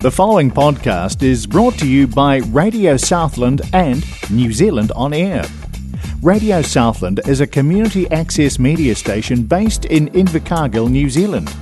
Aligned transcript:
The 0.00 0.12
following 0.12 0.52
podcast 0.52 1.24
is 1.24 1.44
brought 1.44 1.76
to 1.78 1.88
you 1.88 2.06
by 2.06 2.36
Radio 2.36 2.96
Southland 2.96 3.62
and 3.72 4.06
New 4.30 4.52
Zealand 4.52 4.92
On 4.94 5.12
Air. 5.12 5.44
Radio 6.22 6.62
Southland 6.62 7.18
is 7.26 7.40
a 7.40 7.48
community 7.48 8.08
access 8.12 8.60
media 8.60 8.94
station 8.94 9.42
based 9.42 9.86
in 9.86 10.06
Invercargill, 10.10 10.88
New 10.88 11.10
Zealand. 11.10 11.52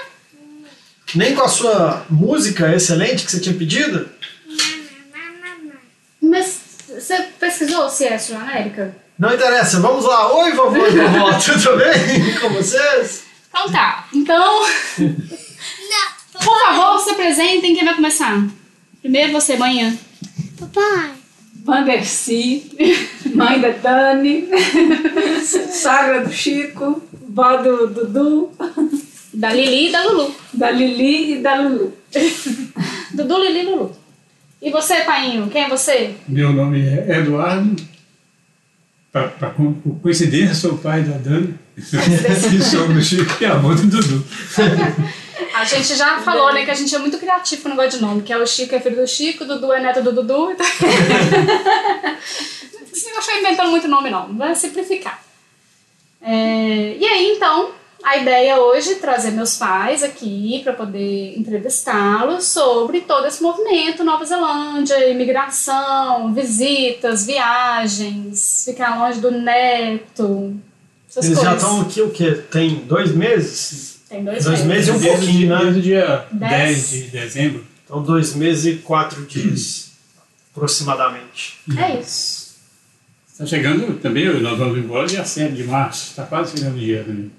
Nem 1.14 1.34
com 1.36 1.44
a 1.44 1.48
sua 1.48 2.06
música 2.10 2.76
excelente 2.76 3.24
que 3.26 3.32
você 3.32 3.40
tinha 3.40 3.56
pedido? 3.56 4.10
Não, 4.48 4.56
não, 4.56 5.58
não, 5.64 5.74
não. 6.22 6.30
Mas 6.32 6.60
você 6.90 7.22
pesquisou 7.40 7.90
se 7.90 8.06
é 8.06 8.18
Sul 8.18 8.36
América? 8.36 8.96
Não 9.18 9.34
interessa, 9.34 9.80
vamos 9.80 10.04
lá. 10.04 10.34
Oi, 10.36 10.52
vovô 10.52 10.86
e 10.88 10.90
vovó, 10.92 11.32
tudo 11.40 11.78
bem 11.78 12.36
com 12.42 12.50
vocês? 12.50 13.24
Então 13.50 13.72
tá. 13.72 14.08
Então, 14.14 14.62
Não, 15.00 15.16
por 16.44 16.60
favor, 16.66 17.00
se 17.00 17.12
apresentem. 17.12 17.74
Quem 17.76 17.86
vai 17.86 17.96
começar? 17.96 18.44
Primeiro 19.06 19.34
você, 19.34 19.56
manhã. 19.56 19.96
papai. 20.60 21.12
Vanderci, 21.64 22.72
mãe 23.36 23.62
da 23.62 23.70
Dani, 23.70 24.48
sogra 25.72 26.24
do 26.26 26.34
Chico, 26.34 27.04
vó 27.30 27.58
do 27.58 27.86
Dudu, 27.86 28.50
Da 29.32 29.54
Lili 29.54 29.90
e 29.90 29.92
da 29.92 30.04
Lulu. 30.06 30.36
da 30.54 30.72
Lili 30.72 31.34
e 31.34 31.38
da 31.44 31.62
Lulu. 31.62 31.94
Dudu, 33.14 33.38
Lili 33.44 33.60
e 33.60 33.64
Lulu. 33.66 33.96
E 34.60 34.72
você, 34.72 35.02
painho? 35.02 35.48
Quem 35.52 35.66
é 35.66 35.70
você? 35.70 36.16
Meu 36.28 36.52
nome 36.52 36.82
é 36.84 37.20
Eduardo. 37.20 37.76
Pra, 39.12 39.28
pra, 39.28 39.50
com- 39.52 39.74
por 39.74 40.00
coincidência, 40.02 40.56
sou 40.56 40.72
o 40.74 40.78
pai 40.80 41.04
da 41.04 41.18
Dani. 41.18 41.54
e 41.78 42.64
sou 42.64 42.88
do 42.88 43.00
Chico 43.04 43.38
e 43.40 43.46
avô 43.46 43.76
do 43.76 43.86
Dudu. 43.86 44.26
A 45.54 45.64
gente 45.66 45.96
já 45.96 46.20
falou, 46.24 46.54
né, 46.54 46.66
que 46.66 46.72
a 46.72 46.76
gente 46.76 46.94
é 46.94 47.00
muito 47.00 47.18
criativo 47.18 47.70
no 47.70 47.76
negócio 47.76 48.00
de 48.00 48.06
nome, 48.06 48.22
que 48.22 48.32
é 48.34 48.38
o 48.38 48.46
Chico 48.46 48.76
é 48.76 48.80
filho 48.80 48.98
do 48.98 49.08
Chico, 49.08 49.44
o 49.44 49.48
Dudu 49.48 49.74
é 49.74 49.80
neto 49.80 50.02
do 50.02 50.12
Dudu. 50.12 50.52
Então... 50.52 50.66
Não 53.16 53.40
inventando 53.40 53.70
muito 53.70 53.88
nome, 53.88 54.10
não. 54.10 54.34
Vai 54.36 54.56
simplificar. 54.56 55.22
É, 56.22 56.96
E 56.98 57.06
aí, 57.06 57.34
então, 57.36 57.72
a 58.04 58.18
ideia 58.18 58.60
hoje 58.60 58.94
é 58.94 58.96
trazer 58.96 59.32
meus 59.32 59.56
pais 59.58 60.04
aqui 60.04 60.62
para 60.64 60.74
poder 60.74 61.38
entrevistá-los 61.38 62.46
sobre 62.46 63.02
todo 63.02 63.26
esse 63.28 63.42
movimento 63.42 64.04
Nova 64.04 64.26
Zelândia, 64.26 65.10
imigração, 65.10 66.34
visitas, 66.34 67.26
viagens, 67.26 68.64
ficar 68.66 69.00
longe 69.00 69.20
do 69.20 69.32
neto. 69.32 70.56
Essas 71.10 71.26
Eles 71.26 71.40
já 71.40 71.52
coisas. 71.52 71.64
estão 71.64 71.82
aqui 71.82 72.02
o 72.02 72.12
quê? 72.12 72.32
Tem 72.52 72.76
dois 72.76 73.12
meses? 73.12 73.95
Tem 74.16 74.24
dois, 74.24 74.46
dois 74.46 74.64
meses 74.64 74.88
e 74.88 74.92
um 74.92 75.00
pouquinho, 75.02 75.50
né? 75.50 75.60
Desde 75.62 75.80
o 75.80 75.84
dia 75.84 76.26
Dez. 76.32 76.90
10 76.90 76.90
de 76.90 77.02
dezembro. 77.10 77.66
Então, 77.84 78.02
dois 78.02 78.34
meses 78.34 78.66
e 78.66 78.78
quatro 78.78 79.26
dias, 79.26 79.92
aproximadamente. 80.56 81.60
É 81.78 82.00
isso. 82.00 82.56
Está 83.30 83.46
chegando 83.46 84.00
também, 84.00 84.42
nós 84.42 84.58
vamos 84.58 84.78
embora 84.78 85.06
dia 85.06 85.26
7 85.26 85.54
de 85.54 85.66
março. 85.66 86.12
Está 86.12 86.24
quase 86.24 86.58
chegando 86.58 86.78
o 86.78 86.80
dia 86.80 87.04
também. 87.04 87.30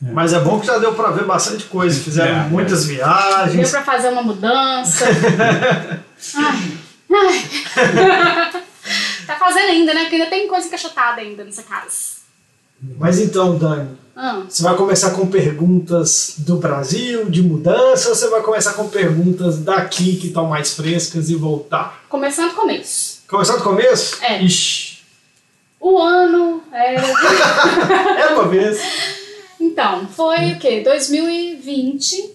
Mas 0.00 0.32
é 0.32 0.40
bom 0.40 0.58
que 0.58 0.66
já 0.66 0.76
deu 0.78 0.92
para 0.92 1.12
ver 1.12 1.24
bastante 1.24 1.64
coisa. 1.66 2.02
Fizeram 2.02 2.36
É, 2.36 2.48
muitas 2.48 2.84
Deu 2.86 2.96
viagens. 2.96 3.70
pra 3.70 3.82
fazer 3.84 4.08
uma 4.08 4.22
mudança. 4.24 5.06
Ai. 6.34 6.72
Ai. 7.12 8.52
tá 9.26 9.36
fazendo 9.36 9.68
ainda, 9.70 9.94
né? 9.94 10.00
Porque 10.02 10.16
ainda 10.16 10.28
tem 10.28 10.48
coisa 10.48 10.66
encaixotada 10.66 11.20
ainda 11.20 11.44
nessa 11.44 11.62
casa. 11.62 12.15
Mas 12.98 13.18
então, 13.18 13.56
Dani, 13.58 13.88
Ah, 14.14 14.42
você 14.48 14.62
vai 14.62 14.74
começar 14.76 15.10
com 15.10 15.26
perguntas 15.26 16.34
do 16.38 16.56
Brasil, 16.56 17.28
de 17.28 17.42
mudança, 17.42 18.08
ou 18.08 18.14
você 18.14 18.28
vai 18.28 18.42
começar 18.42 18.72
com 18.74 18.88
perguntas 18.88 19.58
daqui 19.58 20.16
que 20.16 20.28
estão 20.28 20.46
mais 20.46 20.74
frescas 20.74 21.28
e 21.28 21.34
voltar? 21.34 22.04
começando 22.08 22.50
do 22.50 22.54
começo. 22.56 23.22
Começar 23.28 23.56
do 23.56 23.62
começo? 23.62 24.16
É. 24.24 24.42
Ixi, 24.42 24.98
O 25.80 25.98
ano 25.98 26.62
era. 26.72 27.00
é 28.20 28.26
uma 28.34 28.48
vez. 28.48 28.80
Então, 29.60 30.06
foi 30.08 30.52
o 30.52 30.58
quê? 30.58 30.80
2020. 30.82 32.30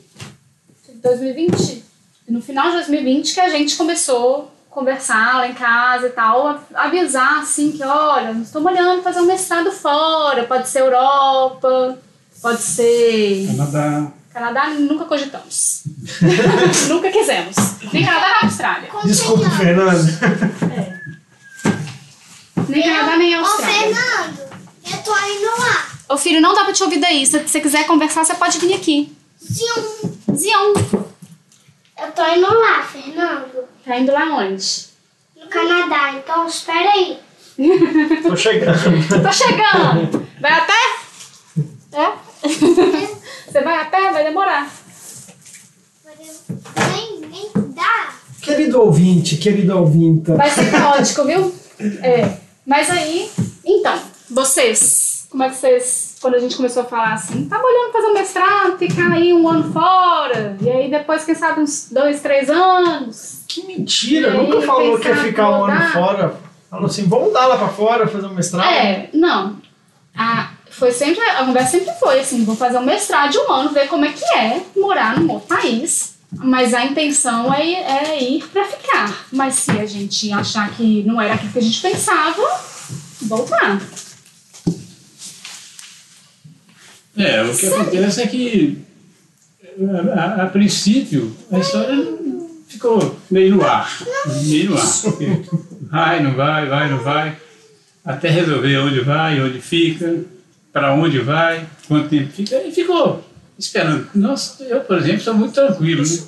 2020? 1.02 1.84
No 2.30 2.42
final 2.42 2.68
de 2.70 2.76
2020 2.76 3.34
que 3.34 3.40
a 3.40 3.50
gente 3.50 3.76
começou 3.76 4.52
conversar 4.72 5.36
lá 5.36 5.48
em 5.48 5.54
casa 5.54 6.08
e 6.08 6.12
tal, 6.12 6.60
avisar 6.74 7.40
assim 7.40 7.74
que, 7.74 7.84
olha, 7.84 8.34
nós 8.34 8.48
estamos 8.48 8.72
olhando 8.72 9.04
fazer 9.04 9.20
um 9.20 9.26
mestrado 9.26 9.70
fora, 9.70 10.46
pode 10.46 10.70
ser 10.70 10.80
Europa, 10.80 12.00
pode 12.42 12.62
ser 12.62 13.48
Canadá. 13.48 14.12
Canadá, 14.34 14.70
nunca 14.70 15.04
cogitamos. 15.04 15.84
nunca 16.88 17.12
quisemos. 17.12 17.56
Nem 17.92 18.06
Canadá 18.06 18.28
nem 18.28 18.50
Austrália. 18.50 18.90
Desculpa, 19.04 19.50
Fernando. 19.50 20.08
Nem 22.70 22.82
Canadá 22.82 23.18
nem 23.18 23.36
Ô, 23.36 23.40
Austrália. 23.40 23.94
Fernando, 23.94 24.40
eu 24.90 24.98
tô 25.04 25.12
indo 25.12 25.62
lá. 25.62 25.90
Ô 26.08 26.18
filho, 26.18 26.40
não 26.40 26.56
dá 26.56 26.64
pra 26.64 26.72
te 26.72 26.82
ouvir 26.82 27.00
daí. 27.00 27.28
Se 27.28 27.40
você 27.40 27.60
quiser 27.60 27.86
conversar, 27.86 28.24
você 28.24 28.36
pode 28.36 28.58
vir 28.58 28.74
aqui. 28.74 29.14
Sim, 29.38 29.66
Zion. 30.34 31.11
Eu 32.02 32.12
tô 32.12 32.26
indo 32.28 32.60
lá, 32.60 32.84
Fernando. 32.84 33.68
Tá 33.86 33.98
indo 33.98 34.12
lá 34.12 34.38
onde? 34.38 34.88
No 35.36 35.48
Canadá, 35.48 36.14
então 36.14 36.48
espera 36.48 36.92
aí. 36.92 37.20
Tô 38.24 38.36
chegando. 38.36 39.24
Tô 39.24 39.32
chegando! 39.32 40.28
Vai 40.40 40.52
a 40.52 40.62
pé? 40.62 40.74
É? 41.94 42.48
Você 43.52 43.62
vai 43.62 43.82
a 43.82 43.86
pé? 43.86 44.12
Vai 44.12 44.24
demorar. 44.24 44.70
Nem, 46.18 47.20
nem 47.30 47.50
dá. 47.76 48.14
Querido 48.42 48.82
ouvinte, 48.82 49.38
querido 49.38 49.78
ouvinta. 49.78 50.36
Vai 50.36 50.50
ser 50.50 50.72
caótico, 50.72 51.26
viu? 51.26 51.54
É. 52.02 52.38
Mas 52.66 52.90
aí, 52.90 53.30
então, 53.66 54.00
vocês, 54.30 55.28
como 55.30 55.44
é 55.44 55.50
que 55.50 55.56
vocês 55.56 56.11
quando 56.22 56.36
a 56.36 56.40
gente 56.40 56.56
começou 56.56 56.84
a 56.84 56.86
falar 56.86 57.14
assim, 57.14 57.46
tava 57.46 57.64
olhando 57.64 57.92
fazer 57.92 58.08
um 58.08 58.14
mestrado, 58.14 58.78
ficar 58.78 59.12
aí 59.12 59.34
um 59.34 59.48
ano 59.48 59.74
fora, 59.74 60.56
e 60.62 60.70
aí 60.70 60.90
depois, 60.90 61.26
quem 61.26 61.34
sabe, 61.34 61.62
uns 61.62 61.90
dois, 61.92 62.22
três 62.22 62.48
anos. 62.48 63.44
Que 63.48 63.66
mentira, 63.66 64.32
nunca 64.32 64.62
falou 64.62 65.00
que 65.00 65.08
ia 65.08 65.16
ficar 65.16 65.50
um 65.50 65.66
ano 65.66 65.92
fora. 65.92 66.36
Falou 66.70 66.86
assim, 66.86 67.08
vamos 67.08 67.34
dar 67.34 67.48
lá 67.48 67.58
pra 67.58 67.68
fora, 67.70 68.08
fazer 68.08 68.28
um 68.28 68.36
mestrado. 68.36 68.72
É, 68.72 69.10
não. 69.14 69.58
A, 70.16 70.52
foi 70.70 70.92
sempre, 70.92 71.22
a 71.22 71.44
conversa 71.44 71.80
sempre 71.80 71.94
foi 72.00 72.20
assim, 72.20 72.46
vou 72.46 72.56
fazer 72.56 72.78
um 72.78 72.86
mestrado 72.86 73.32
de 73.32 73.40
um 73.40 73.52
ano, 73.52 73.72
ver 73.72 73.88
como 73.88 74.06
é 74.06 74.14
que 74.14 74.24
é 74.38 74.62
morar 74.78 75.20
num 75.20 75.34
outro 75.34 75.48
país. 75.48 76.14
Mas 76.32 76.74
a 76.74 76.86
intenção 76.86 77.54
é, 77.54 78.14
é 78.14 78.24
ir 78.24 78.48
pra 78.48 78.64
ficar. 78.64 79.26
Mas 79.34 79.56
se 79.56 79.72
a 79.72 79.86
gente 79.86 80.32
achar 80.32 80.70
que 80.72 81.04
não 81.04 81.20
era 81.20 81.34
aquilo 81.34 81.52
que 81.52 81.60
a 81.60 81.64
gente 81.64 81.82
pensava, 81.82 82.42
voltar. 83.24 83.82
É, 87.24 87.44
o 87.44 87.56
que 87.56 87.66
acontece 87.68 88.22
é 88.22 88.28
que, 88.28 88.78
a, 90.16 90.20
a- 90.22 90.44
a 90.44 90.48
princípio, 90.48 91.36
a 91.52 91.60
história 91.60 91.96
ficou 92.68 93.18
meio 93.30 93.56
no 93.56 93.66
ar. 93.66 94.04
Meio 94.44 94.72
no 94.72 94.78
ar. 94.78 94.88
Vai, 95.90 96.24
não 96.24 96.34
vai, 96.36 96.66
vai, 96.68 96.90
não 96.90 97.00
vai. 97.00 97.38
Até 98.04 98.30
resolver 98.30 98.78
onde 98.78 99.02
vai, 99.02 99.40
onde 99.42 99.62
fica, 99.62 100.24
para 100.74 100.94
onde 100.94 101.20
vai, 101.20 101.68
quanto 101.88 102.10
tempo 102.10 102.32
fica. 102.32 102.56
E 102.64 102.72
ficou 102.72 103.24
esperando. 103.60 104.08
Nossa, 104.16 104.64
eu, 104.64 104.82
por 104.82 104.98
exemplo, 104.98 105.22
sou 105.22 105.34
muito 105.36 105.54
tranquilo. 105.54 106.04
Né? 106.04 106.20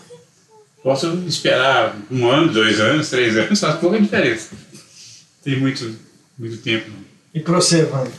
Posso 0.83 1.07
esperar 1.27 1.95
um 2.11 2.27
ano, 2.29 2.51
dois 2.51 2.79
anos, 2.79 3.09
três 3.09 3.37
anos, 3.37 3.59
faz 3.59 3.75
pouca 3.79 3.99
diferença. 3.99 4.49
Tem 5.43 5.57
muito, 5.59 5.95
muito 6.37 6.57
tempo. 6.57 6.91
E 7.33 7.39
pra 7.39 7.53
você, 7.55 7.83
Wanda? 7.83 8.11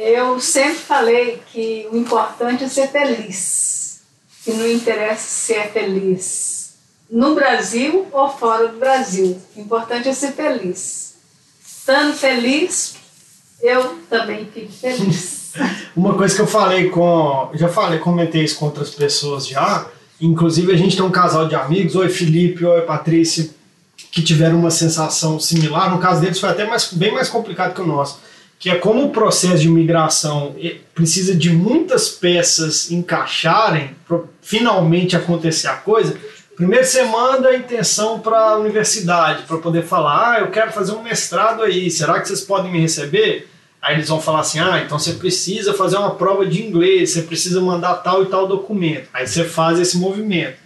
Eu 0.00 0.38
sempre 0.38 0.78
falei 0.78 1.42
que 1.50 1.88
o 1.90 1.96
importante 1.96 2.62
é 2.62 2.68
ser 2.68 2.86
feliz. 2.86 4.02
Que 4.44 4.52
não 4.52 4.70
interessa 4.70 5.26
se 5.28 5.54
é 5.54 5.66
feliz 5.66 6.74
no 7.10 7.34
Brasil 7.34 8.06
ou 8.12 8.28
fora 8.28 8.68
do 8.68 8.78
Brasil. 8.78 9.42
O 9.56 9.60
importante 9.60 10.08
é 10.08 10.12
ser 10.12 10.34
feliz. 10.34 11.16
Estando 11.66 12.14
feliz, 12.14 12.94
eu 13.60 13.98
também 14.08 14.46
fico 14.46 14.70
feliz. 14.70 15.54
Uma 15.96 16.14
coisa 16.14 16.32
que 16.32 16.42
eu 16.42 16.46
falei 16.46 16.90
com. 16.90 17.50
Já 17.54 17.68
falei, 17.68 17.98
comentei 17.98 18.44
isso 18.44 18.56
com 18.56 18.66
outras 18.66 18.90
pessoas 18.90 19.48
já. 19.48 19.84
Inclusive, 20.20 20.72
a 20.72 20.76
gente 20.76 20.94
tem 20.94 21.04
um 21.04 21.10
casal 21.10 21.48
de 21.48 21.56
amigos, 21.56 21.96
oi 21.96 22.08
Felipe, 22.08 22.64
oi 22.64 22.82
Patrícia, 22.82 23.50
que 24.12 24.22
tiveram 24.22 24.60
uma 24.60 24.70
sensação 24.70 25.40
similar. 25.40 25.90
No 25.90 25.98
caso 25.98 26.20
deles, 26.20 26.38
foi 26.38 26.50
até 26.50 26.64
mais, 26.64 26.92
bem 26.92 27.12
mais 27.12 27.28
complicado 27.28 27.74
que 27.74 27.80
o 27.80 27.86
nosso. 27.86 28.27
Que 28.58 28.70
é 28.70 28.74
como 28.74 29.04
o 29.04 29.10
processo 29.10 29.58
de 29.58 29.68
migração 29.68 30.56
eh, 30.60 30.76
precisa 30.94 31.34
de 31.34 31.50
muitas 31.50 32.08
peças 32.08 32.90
encaixarem 32.90 33.96
para 34.06 34.20
finalmente 34.42 35.16
acontecer 35.16 35.68
a 35.68 35.76
coisa. 35.76 36.16
Primeiro 36.56 36.84
você 36.84 37.04
manda 37.04 37.50
a 37.50 37.56
intenção 37.56 38.18
para 38.18 38.36
a 38.36 38.58
universidade 38.58 39.44
para 39.44 39.58
poder 39.58 39.84
falar: 39.84 40.32
ah, 40.32 40.40
eu 40.40 40.50
quero 40.50 40.72
fazer 40.72 40.92
um 40.92 41.02
mestrado 41.02 41.62
aí, 41.62 41.88
será 41.88 42.20
que 42.20 42.26
vocês 42.26 42.40
podem 42.40 42.72
me 42.72 42.80
receber? 42.80 43.48
Aí 43.80 43.94
eles 43.94 44.08
vão 44.08 44.20
falar 44.20 44.40
assim: 44.40 44.58
ah, 44.58 44.82
então 44.84 44.98
você 44.98 45.12
precisa 45.12 45.72
fazer 45.72 45.96
uma 45.96 46.16
prova 46.16 46.44
de 46.44 46.60
inglês, 46.60 47.12
você 47.12 47.22
precisa 47.22 47.60
mandar 47.60 47.94
tal 47.98 48.24
e 48.24 48.26
tal 48.26 48.48
documento. 48.48 49.08
Aí 49.14 49.26
você 49.26 49.44
faz 49.44 49.78
esse 49.78 49.96
movimento. 49.98 50.56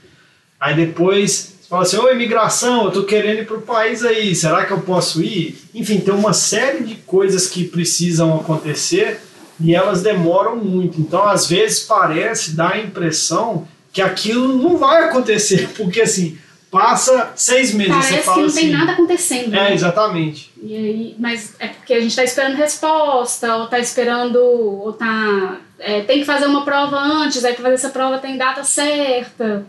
Aí 0.59 0.75
depois 0.75 1.52
fala 1.73 1.85
assim: 1.85 1.97
ô 1.97 2.11
imigração, 2.11 2.85
eu 2.85 2.91
tô 2.91 3.05
querendo 3.05 3.41
ir 3.41 3.47
pro 3.47 3.63
país 3.63 4.05
aí, 4.05 4.35
será 4.35 4.67
que 4.67 4.73
eu 4.73 4.83
posso 4.83 5.23
ir? 5.23 5.59
Enfim, 5.75 6.01
tem 6.01 6.13
uma 6.13 6.35
série 6.35 6.85
de 6.85 6.97
coisas 6.97 7.49
que 7.49 7.65
precisam 7.65 8.39
acontecer 8.39 9.23
e 9.59 9.75
elas 9.75 10.03
demoram 10.03 10.57
muito. 10.57 11.01
Então, 11.01 11.25
às 11.25 11.47
vezes, 11.47 11.81
parece, 11.81 12.55
dá 12.55 12.73
a 12.73 12.79
impressão 12.79 13.67
que 13.91 14.03
aquilo 14.03 14.59
não 14.59 14.77
vai 14.77 15.05
acontecer, 15.05 15.71
porque 15.77 16.03
assim, 16.03 16.37
passa 16.71 17.33
seis 17.37 17.73
meses 17.73 17.95
Parece 17.95 18.09
você 18.11 18.19
que 18.19 18.25
fala 18.25 18.37
não 18.39 18.47
assim. 18.47 18.61
tem 18.61 18.71
nada 18.71 18.93
acontecendo. 18.93 19.55
É, 19.55 19.69
né? 19.69 19.75
exatamente. 19.75 20.53
E 20.63 20.77
aí, 20.77 21.17
mas 21.19 21.55
é 21.59 21.69
porque 21.69 21.95
a 21.95 22.01
gente 22.01 22.15
tá 22.15 22.23
esperando 22.23 22.57
resposta, 22.57 23.57
ou 23.57 23.67
tá 23.67 23.79
esperando, 23.79 24.37
ou 24.37 24.93
tá. 24.93 25.59
é, 25.79 26.03
tem 26.03 26.21
que 26.21 26.27
fazer 26.27 26.45
uma 26.45 26.67
prova 26.67 26.99
antes, 26.99 27.43
aí 27.47 27.55
pra 27.55 27.63
fazer 27.63 27.75
essa 27.77 27.91
prova 27.91 28.19
tem 28.19 28.37
data 28.37 28.63
certa. 28.63 29.65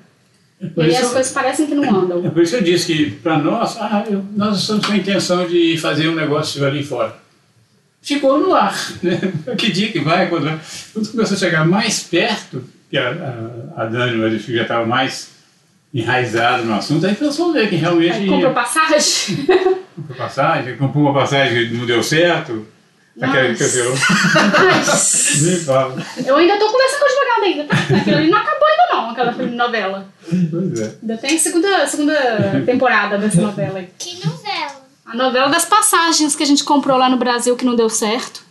E 0.62 0.82
aí 0.82 0.90
isso- 0.92 1.06
as 1.06 1.12
coisas 1.12 1.32
parecem 1.34 1.68
que 1.68 1.76
não 1.76 1.84
É 1.84 1.90
andam. 1.90 2.22
por 2.32 2.42
isso 2.44 2.54
que 2.54 2.58
eu 2.60 2.64
disse 2.64 2.86
que, 2.88 3.12
para 3.12 3.38
nós, 3.38 3.78
ah, 3.80 4.04
eu- 4.10 4.24
nós 4.36 4.60
estamos 4.60 4.86
com 4.86 4.94
a 4.94 4.98
intenção 4.98 5.46
de 5.48 5.78
fazer 5.78 6.08
um 6.08 6.16
negócio 6.16 6.66
ali 6.66 6.84
fora. 6.84 7.16
Ficou 8.02 8.38
no 8.40 8.54
ar. 8.54 8.76
Né? 9.02 9.20
Que 9.58 9.72
dia 9.72 9.92
que 9.92 10.00
vai, 10.00 10.28
quando 10.30 10.44
vai. 10.46 10.60
Quando 10.94 11.10
começou 11.12 11.36
a 11.36 11.40
chegar 11.40 11.66
mais 11.66 12.04
perto, 12.04 12.64
que 12.90 12.98
a, 12.98 13.10
a, 13.78 13.84
a 13.84 13.86
Dani, 13.86 14.18
mas 14.18 14.46
já 14.46 14.62
estava 14.62 14.86
mais 14.86 15.30
enraizado 15.94 16.64
no 16.66 16.74
assunto, 16.74 17.06
aí 17.06 17.14
pensou 17.16 17.54
ver 17.54 17.70
que 17.70 17.76
realmente 17.76 18.14
Aí 18.14 18.26
ia. 18.26 18.30
comprou 18.32 18.52
passagem. 18.54 19.46
comprou 19.96 20.18
passagem, 20.18 20.78
comprou 20.78 21.04
uma 21.06 21.14
passagem 21.14 21.70
que 21.70 21.76
não 21.76 21.86
deu 21.86 22.02
certo. 22.02 22.66
Aquela 23.21 23.54
que 23.54 23.63
Nossa. 23.63 23.77
eu 23.80 23.94
Mas 24.75 25.42
nem 25.44 25.57
falo. 25.57 26.01
eu 26.25 26.36
ainda 26.36 26.57
tô 26.57 26.68
conversando 26.71 27.00
com 27.00 27.06
o 27.06 27.07
advogado 27.07 27.44
ainda, 27.44 27.63
tá? 27.65 27.98
Aquilo 27.98 28.18
ali 28.18 28.30
não 28.30 28.38
acabou 28.39 28.68
ainda 28.68 28.83
não, 28.95 29.10
aquela 29.12 29.31
novela. 29.51 30.07
Pois 30.50 30.80
é. 30.80 30.95
Ainda 31.01 31.18
tem 31.18 31.38
segunda, 31.38 31.86
segunda 31.88 32.63
temporada 32.65 33.18
dessa 33.19 33.39
novela 33.42 33.80
aí. 33.80 33.89
Que 34.00 34.25
novela? 34.25 34.83
A 35.06 35.15
novela 35.15 35.50
das 35.50 35.65
passagens 35.65 36.36
que 36.36 36.42
a 36.42 36.45
gente 36.45 36.63
comprou 36.63 36.98
lá 36.98 37.07
no 37.07 37.18
Brasil 37.18 37.56
que 37.56 37.65
não 37.65 37.75
deu 37.75 37.89
certo. 37.89 38.44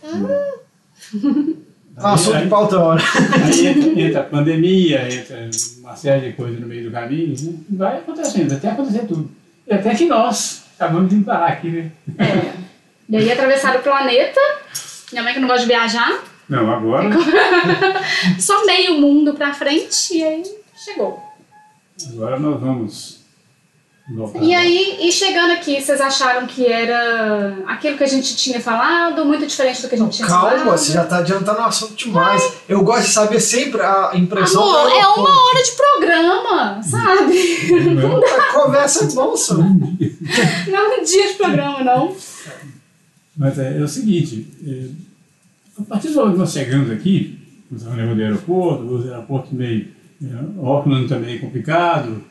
Ah, 1.97 2.13
assunto 2.13 2.37
de 2.39 2.47
pauta 2.47 2.79
hora. 2.79 3.01
Aí 3.45 3.67
entra, 3.67 4.01
entra 4.01 4.19
a 4.21 4.23
pandemia, 4.23 5.07
entra 5.13 5.49
uma 5.79 5.95
série 5.95 6.29
de 6.29 6.33
coisas 6.33 6.59
no 6.59 6.67
meio 6.67 6.85
do 6.85 6.91
caminho, 6.91 7.35
né? 7.39 7.53
vai 7.71 7.97
acontecendo, 7.97 8.53
até 8.53 8.69
acontecer 8.69 9.05
tudo. 9.07 9.29
E 9.67 9.73
até 9.73 9.93
que 9.93 10.05
nós 10.05 10.63
acabamos 10.75 11.09
de 11.13 11.19
parar 11.23 11.47
aqui, 11.47 11.69
né? 11.69 11.91
É. 12.17 12.63
E 13.13 13.15
aí 13.15 13.31
atravessaram 13.31 13.79
o 13.79 13.83
planeta. 13.83 14.41
Minha 15.11 15.23
mãe 15.23 15.35
que 15.35 15.39
não 15.39 15.47
gosta 15.47 15.61
de 15.61 15.67
viajar. 15.67 16.19
Não, 16.49 16.71
agora, 16.71 17.11
Só 18.41 18.65
meio 18.65 18.95
mundo 18.95 19.35
pra 19.35 19.53
frente 19.53 20.17
e 20.17 20.23
aí 20.23 20.43
chegou. 20.75 21.21
agora 22.11 22.39
nós 22.39 22.59
vamos 22.59 23.19
voltar. 24.09 24.41
E 24.41 24.55
aí, 24.55 24.97
e 25.07 25.11
chegando 25.11 25.51
aqui, 25.51 25.79
vocês 25.79 26.01
acharam 26.01 26.47
que 26.47 26.65
era 26.65 27.55
aquilo 27.67 27.99
que 27.99 28.03
a 28.03 28.07
gente 28.07 28.35
tinha 28.35 28.59
falado, 28.59 29.23
muito 29.23 29.45
diferente 29.45 29.83
do 29.83 29.89
que 29.89 29.93
a 29.93 29.97
gente 29.99 30.17
tinha 30.17 30.27
falado? 30.27 30.55
Calma, 30.55 30.75
você 30.75 30.93
já 30.93 31.05
tá 31.05 31.17
adiantando 31.17 31.59
o 31.59 31.65
assunto 31.65 31.93
demais. 31.93 32.51
Eu 32.67 32.83
gosto 32.83 33.05
de 33.05 33.13
saber 33.13 33.39
sempre 33.39 33.79
a 33.83 34.09
impressão 34.15 34.63
Amor, 34.63 34.91
é 34.91 35.05
uma 35.05 35.29
hora 35.29 35.63
de 35.63 35.71
programa, 35.71 36.81
sabe? 36.81 38.17
A 38.39 38.53
conversa 38.53 39.05
é 39.05 39.07
bom, 39.09 39.37
só. 39.37 39.53
Não 39.53 39.67
é 40.77 40.99
um 40.99 41.03
dia 41.03 41.27
de 41.27 41.33
programa, 41.35 41.83
não. 41.83 42.15
Mas 43.35 43.57
é, 43.57 43.77
é 43.79 43.81
o 43.81 43.87
seguinte, 43.87 44.47
é, 44.65 44.87
a 45.79 45.83
partir 45.83 46.09
do 46.09 46.15
momento 46.15 46.33
que 46.33 46.39
nós 46.39 46.53
chegamos 46.53 46.91
aqui, 46.91 47.39
nós 47.71 47.81
estamos 47.81 48.15
no 48.15 48.21
aeroporto, 48.23 48.83
os 48.83 49.09
aeroportos 49.09 49.51
meio, 49.53 49.87
é, 50.23 50.27
Auckland 50.65 51.07
também 51.07 51.39
complicado, 51.39 52.23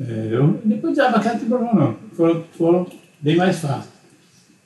é, 0.00 0.28
eu, 0.32 0.60
depois 0.64 0.94
de 0.94 1.00
Abacate 1.00 1.28
não 1.34 1.38
tem 1.38 1.48
problema 1.48 1.74
não, 1.74 1.96
foram, 2.16 2.44
foram 2.56 2.86
bem 3.20 3.36
mais 3.36 3.58
fáceis. 3.60 3.92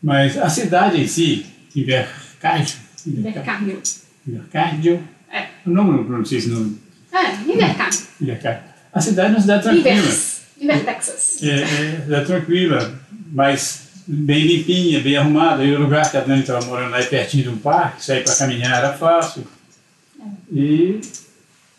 Mas 0.02 0.38
a 0.38 0.48
cidade 0.48 1.00
em 1.00 1.06
si, 1.06 1.44
Invercargill, 1.74 2.78
Invercargill. 3.06 3.82
Invercargill, 4.26 5.00
É. 5.30 5.46
o 5.66 5.70
nome 5.70 5.90
não 5.90 6.04
pronuncia 6.04 6.38
esse 6.38 6.48
nome, 6.48 6.78
É, 7.12 7.34
Invercargill. 7.52 8.06
Invercargill. 8.20 8.62
A 8.92 9.00
cidade 9.00 9.28
é 9.28 9.30
uma 9.32 9.40
cidade 9.40 9.62
tranquila. 9.62 9.90
Invers. 9.98 10.36
Inver 10.58 10.84
Texas. 10.86 11.42
É, 11.42 11.48
é, 11.50 12.06
é 12.08 12.20
tranquila, 12.24 12.98
mas 13.30 13.85
bem 14.06 14.46
limpinha, 14.46 15.00
bem 15.00 15.16
arrumada. 15.16 15.64
E 15.64 15.74
o 15.74 15.80
lugar 15.80 16.10
que 16.10 16.16
a 16.16 16.20
Dani 16.20 16.40
estava 16.40 16.64
morando 16.66 16.90
lá 16.90 17.00
é 17.00 17.04
pertinho 17.04 17.44
de 17.44 17.48
um 17.50 17.58
parque, 17.58 18.04
sair 18.04 18.22
para 18.24 18.34
caminhar 18.36 18.78
era 18.78 18.92
fácil. 18.92 19.44
E 20.52 21.00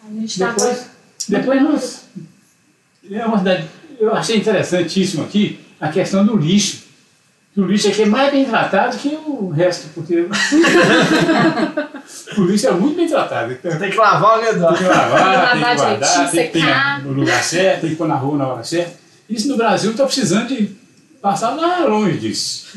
A 0.07 0.13
gente 0.19 0.39
tava. 0.39 0.53
depois, 0.55 0.85
depois 1.27 1.61
nós. 1.63 2.05
É 3.09 3.25
uma 3.25 3.37
cidade. 3.37 3.65
Eu 3.99 4.13
achei 4.13 4.37
interessantíssimo 4.37 5.23
aqui 5.23 5.59
a 5.79 5.89
questão 5.89 6.25
do 6.25 6.37
lixo. 6.37 6.85
O 7.55 7.61
lixo 7.63 7.87
aqui 7.87 8.03
é 8.03 8.05
mais 8.05 8.31
bem 8.31 8.45
tratado 8.45 8.97
que 8.97 9.07
o 9.07 9.49
resto, 9.49 9.87
porque 9.95 10.27
o 12.37 12.41
lixo 12.45 12.67
é 12.67 12.71
muito 12.71 12.95
bem 12.95 13.07
tratado. 13.07 13.53
Então, 13.53 13.77
Tem 13.79 13.89
que 13.89 13.97
lavar, 13.97 14.37
né, 14.39 14.45
tem 14.45 14.55
Eduardo? 14.55 14.77
que 14.77 14.83
lavar, 14.83 15.19
tem 15.19 15.27
Lavar 15.37 15.53
que 15.53 15.59
guardar, 15.81 16.31
tem 16.31 16.45
que 16.47 16.53
ter 16.53 16.59
secar. 16.61 17.03
no 17.03 17.11
lugar 17.13 17.43
certo, 17.43 17.81
tem 17.81 17.89
que 17.91 17.95
pôr 17.95 18.07
na 18.07 18.15
rua 18.15 18.37
na 18.37 18.47
hora 18.47 18.63
certa. 18.63 18.93
Isso 19.29 19.47
no 19.47 19.57
Brasil 19.57 19.91
está 19.91 20.05
precisando 20.05 20.47
de 20.49 20.69
passar 21.21 21.51
lá 21.55 21.79
longe 21.85 22.17
disso. 22.17 22.67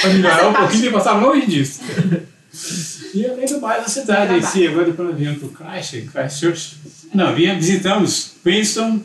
Para 0.00 0.10
melhorar 0.12 0.48
um 0.48 0.52
pouquinho, 0.52 0.82
tem 0.82 0.90
que 0.90 0.96
passar 0.96 1.12
longe 1.20 1.46
disso. 1.46 1.80
E 3.14 3.26
além 3.26 3.46
do 3.46 3.60
mais, 3.60 3.84
a 3.84 3.88
cidade 3.88 4.34
em 4.34 4.42
si, 4.42 4.66
agora 4.66 4.86
depois 4.86 5.08
nós 5.08 5.18
viemos 5.18 5.38
para 5.38 5.46
o 5.48 5.50
Christchurch, 5.52 6.08
Christchurch. 6.08 6.76
Não, 7.14 7.34
viemos, 7.34 7.64
visitamos 7.64 8.32
Queenstown, 8.42 9.02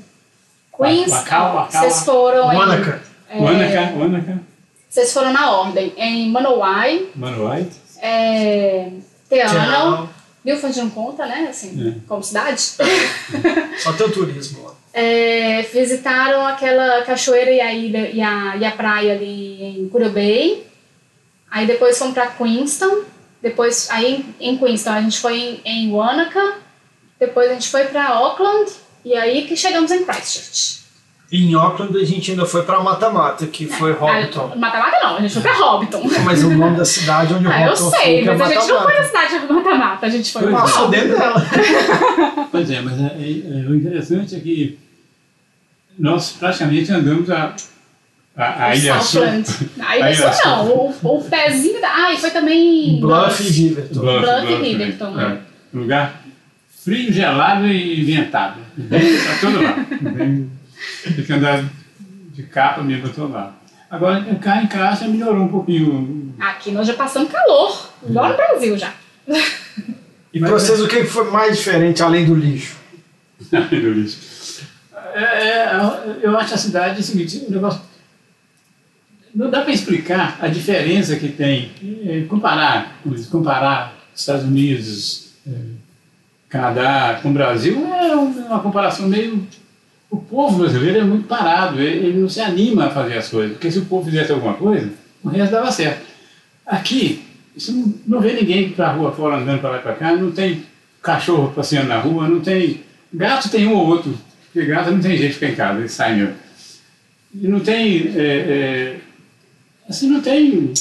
Queens, 0.77 1.09
Wacau, 1.11 1.55
Wacau, 1.55 1.81
vocês 1.81 2.03
foram 2.03 2.51
em. 2.51 2.55
Monaca. 2.55 3.01
Wanaka, 3.33 3.93
Wanaka, 3.97 4.39
Vocês 4.89 5.13
foram 5.13 5.31
na 5.31 5.51
ordem. 5.51 5.93
Em 5.97 6.29
Manowai, 6.29 7.07
Manuai, 7.15 7.67
é, 8.01 8.89
Teano. 9.29 10.09
Milford 10.43 10.77
não 10.79 10.89
conta, 10.89 11.25
né? 11.25 11.47
Assim, 11.49 11.89
É. 11.89 11.95
como 12.07 12.23
cidade. 12.23 12.61
Só 12.61 13.93
tem 13.93 14.07
o 14.07 14.11
turismo 14.11 14.63
lá. 14.63 14.73
É, 14.93 15.61
visitaram 15.73 16.45
aquela 16.45 17.01
cachoeira 17.03 17.49
e 17.51 17.61
a 17.61 17.73
ilha 17.73 18.09
e 18.09 18.21
a, 18.21 18.57
e 18.57 18.65
a 18.65 18.71
praia 18.71 19.13
ali 19.13 19.63
em 19.63 19.87
Curubay. 19.87 20.65
Aí 21.49 21.65
depois 21.65 21.97
fomos 21.97 22.13
pra 22.13 22.27
Queenstown. 22.27 23.03
Depois, 23.41 23.89
aí 23.89 24.25
em, 24.39 24.57
Queenstown 24.57 24.95
a 24.95 25.01
gente 25.01 25.19
foi 25.19 25.37
em, 25.37 25.61
em 25.65 25.91
Wanaka. 25.91 26.57
Depois 27.19 27.49
a 27.49 27.53
gente 27.53 27.69
foi 27.69 27.85
pra 27.85 28.07
Auckland. 28.07 28.71
E 29.03 29.13
aí 29.15 29.47
que 29.47 29.55
chegamos 29.55 29.91
em 29.91 30.05
Christchurch. 30.05 30.80
E 31.31 31.45
em 31.49 31.55
Auckland 31.55 31.97
a 31.97 32.03
gente 32.03 32.31
ainda 32.31 32.45
foi 32.45 32.61
pra 32.63 32.81
Mata-Mata, 32.81 33.47
que 33.47 33.65
foi 33.65 33.93
Hobbiton. 33.93 34.51
Ah, 34.53 34.55
Mata-Mata 34.57 34.97
não, 35.01 35.15
a 35.15 35.21
gente 35.21 35.33
foi 35.33 35.41
pra 35.43 35.53
Hobbiton. 35.53 36.03
Mas 36.25 36.43
o 36.43 36.49
nome 36.49 36.75
da 36.75 36.83
cidade 36.85 37.33
onde 37.33 37.47
o 37.47 37.49
Ah, 37.49 37.61
eu 37.61 37.67
Hobbiton 37.69 37.89
sei, 37.89 38.19
fica 38.19 38.31
é 38.31 38.35
mas 38.35 38.41
a 38.41 38.53
gente 38.53 38.67
não 38.67 38.83
foi 38.83 38.93
na 38.93 38.99
Mata-Mata. 39.01 39.07
cidade 39.07 39.47
de 39.47 39.53
Mata-Mata, 39.53 40.05
a 40.05 40.09
gente 40.09 40.31
foi 40.33 40.41
pra 40.41 40.51
é. 40.51 40.53
Passou 40.55 40.85
Hobbiton. 40.85 41.03
dentro 41.03 41.17
dela. 41.19 41.45
Pois 42.51 42.69
é, 42.69 42.81
mas 42.81 42.99
é, 42.99 43.03
é, 43.05 43.63
é, 43.63 43.69
o 43.69 43.75
interessante 43.75 44.35
é 44.35 44.39
que 44.41 44.77
nós 45.97 46.31
praticamente 46.33 46.91
andamos 46.91 47.29
a, 47.29 47.55
a, 48.35 48.65
a 48.65 48.75
Ilha 48.75 48.99
Sul. 48.99 49.21
Southland. 49.21 49.69
Aí 49.79 50.01
A 50.01 50.11
Ilha 50.11 50.33
Sul. 50.33 50.51
não, 50.51 50.67
o, 50.67 50.95
o 51.17 51.23
pezinho 51.23 51.79
da. 51.79 51.87
Ah, 51.95 52.13
e 52.13 52.17
foi 52.17 52.29
também. 52.31 52.99
Bluff 52.99 53.41
e 53.41 53.49
Riverton. 53.49 53.99
Bluff, 54.01 54.19
Bluff 54.19 54.43
e 54.43 54.47
Bluff, 54.47 54.63
Riverton, 54.63 55.07
é. 55.21 55.29
né? 55.29 55.41
Um 55.73 55.79
lugar 55.79 56.21
frio, 56.83 57.13
gelado 57.13 57.65
e 57.67 58.03
ventado. 58.03 58.59
Pra 58.89 58.99
todo 59.39 59.61
lado. 59.63 60.60
Tem 61.03 61.23
que 61.23 61.33
andar 61.33 61.63
de 62.33 62.43
capa 62.43 62.81
mesmo 62.81 63.03
pra 63.03 63.13
todo 63.13 63.33
lado. 63.33 63.53
Agora, 63.89 64.23
cá 64.35 64.63
em 64.63 64.67
casa 64.67 65.07
melhorou 65.07 65.43
um 65.43 65.47
pouquinho. 65.49 66.33
Aqui 66.39 66.71
nós 66.71 66.87
já 66.87 66.93
passamos 66.93 67.31
calor, 67.31 67.91
igual 68.07 68.29
no 68.29 68.37
Brasil 68.37 68.77
já. 68.77 68.93
E 70.33 70.39
pra 70.39 70.51
vocês, 70.51 70.79
o 70.79 70.87
que 70.87 71.03
foi 71.03 71.29
mais 71.29 71.57
diferente 71.57 72.01
além 72.01 72.25
do 72.25 72.33
lixo? 72.33 72.77
do 73.51 73.91
lixo. 73.91 74.65
É, 75.13 75.23
é, 75.23 75.79
eu 76.21 76.37
acho 76.37 76.53
a 76.53 76.57
cidade 76.57 77.01
o 77.01 77.03
seguinte, 77.03 77.45
o 77.47 77.51
negócio. 77.51 77.81
Não 79.35 79.49
dá 79.49 79.61
para 79.61 79.73
explicar 79.73 80.37
a 80.41 80.47
diferença 80.47 81.15
que 81.17 81.29
tem. 81.29 81.71
é, 82.05 82.25
comparar, 82.27 82.95
comparar 83.29 83.93
Estados 84.15 84.45
Unidos, 84.45 85.33
é, 85.45 85.51
Canadá 86.49 87.19
com 87.21 87.29
o 87.29 87.33
Brasil 87.33 87.87
é 87.93 88.15
uma 88.15 88.59
comparação 88.59 89.07
meio. 89.07 89.47
O 90.11 90.17
povo 90.17 90.59
brasileiro 90.59 90.99
é 90.99 91.03
muito 91.03 91.25
parado, 91.25 91.81
ele 91.81 92.07
ele 92.07 92.19
não 92.19 92.27
se 92.27 92.41
anima 92.41 92.85
a 92.85 92.89
fazer 92.89 93.17
as 93.17 93.29
coisas, 93.29 93.53
porque 93.53 93.71
se 93.71 93.79
o 93.79 93.85
povo 93.85 94.05
fizesse 94.05 94.31
alguma 94.31 94.55
coisa, 94.55 94.91
o 95.23 95.29
resto 95.29 95.53
dava 95.53 95.71
certo. 95.71 96.05
Aqui, 96.65 97.23
você 97.55 97.71
não, 97.71 97.93
não 98.05 98.21
vê 98.21 98.33
ninguém 98.33 98.69
para 98.69 98.91
rua 98.91 99.13
fora 99.13 99.37
andando 99.37 99.61
para 99.61 99.69
lá 99.71 99.77
e 99.77 99.81
para 99.81 99.95
cá, 99.95 100.15
não 100.15 100.31
tem 100.31 100.63
cachorro 101.01 101.53
passeando 101.55 101.87
na 101.87 101.99
rua, 101.99 102.27
não 102.27 102.41
tem. 102.41 102.81
Gato 103.13 103.49
tem 103.49 103.67
um 103.67 103.73
ou 103.73 103.87
outro, 103.87 104.13
porque 104.51 104.67
gato 104.67 104.91
não 104.91 104.99
tem 104.99 105.17
jeito 105.17 105.29
de 105.29 105.39
ficar 105.39 105.51
em 105.51 105.55
casa, 105.55 105.79
ele 105.79 105.89
sai 105.89 106.15
mesmo. 106.15 106.35
E 107.33 107.47
não 107.47 107.61
tem. 107.61 108.11
é, 108.15 108.21
é, 108.21 108.97
assim, 109.87 110.09
não 110.09 110.21
tem 110.21 110.73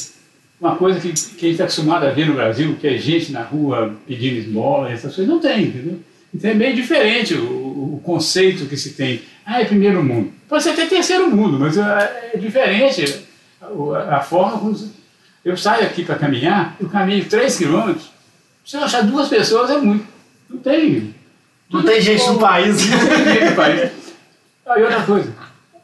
uma 0.60 0.76
coisa 0.76 1.00
que, 1.00 1.12
que 1.12 1.12
a 1.12 1.48
gente 1.48 1.50
está 1.52 1.64
acostumado 1.64 2.04
a 2.04 2.10
ver 2.10 2.26
no 2.26 2.34
Brasil, 2.34 2.76
que 2.80 2.86
é 2.86 2.98
gente 2.98 3.32
na 3.32 3.42
rua 3.42 3.94
pedindo 4.06 4.36
esmola, 4.36 4.90
essas 4.90 5.14
coisas, 5.14 5.32
não 5.32 5.40
tem, 5.40 5.66
entendeu? 5.66 5.98
Então 6.34 6.50
é 6.50 6.54
meio 6.54 6.74
diferente 6.74 7.34
o, 7.34 7.59
o- 7.94 8.00
conceito 8.00 8.66
que 8.66 8.76
se 8.76 8.90
tem. 8.94 9.22
Ah, 9.44 9.60
é 9.60 9.64
primeiro 9.64 10.02
mundo. 10.02 10.32
Pode 10.48 10.62
ser 10.62 10.70
até 10.70 10.86
terceiro 10.86 11.30
mundo, 11.30 11.58
mas 11.58 11.76
é, 11.76 12.30
é 12.34 12.38
diferente 12.38 13.24
a, 13.60 14.20
forma 14.20 14.58
como. 14.58 14.76
Eu 15.44 15.56
saio 15.56 15.86
aqui 15.86 16.04
para 16.04 16.16
caminhar, 16.16 16.76
eu 16.80 16.88
caminho 16.88 17.24
3 17.24 17.56
quilômetros, 17.56 18.10
se 18.64 18.76
eu 18.76 18.84
achar 18.84 19.02
duas 19.02 19.28
pessoas 19.28 19.70
é 19.70 19.78
muito. 19.78 20.06
Não 20.48 20.58
tem. 20.58 21.14
Não 21.72 21.82
tem 21.84 22.00
gente 22.00 22.26
no 22.28 22.38
país. 22.38 22.76
Ninguém 22.84 23.50
no 23.50 23.56
país. 23.56 23.90
E 24.76 24.82
outra 24.82 25.02
coisa, 25.02 25.32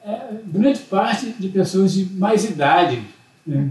é, 0.05 0.19
grande 0.47 0.79
parte 0.81 1.35
de 1.39 1.49
pessoas 1.49 1.93
de 1.95 2.05
mais 2.15 2.45
idade, 2.45 3.03
né, 3.47 3.69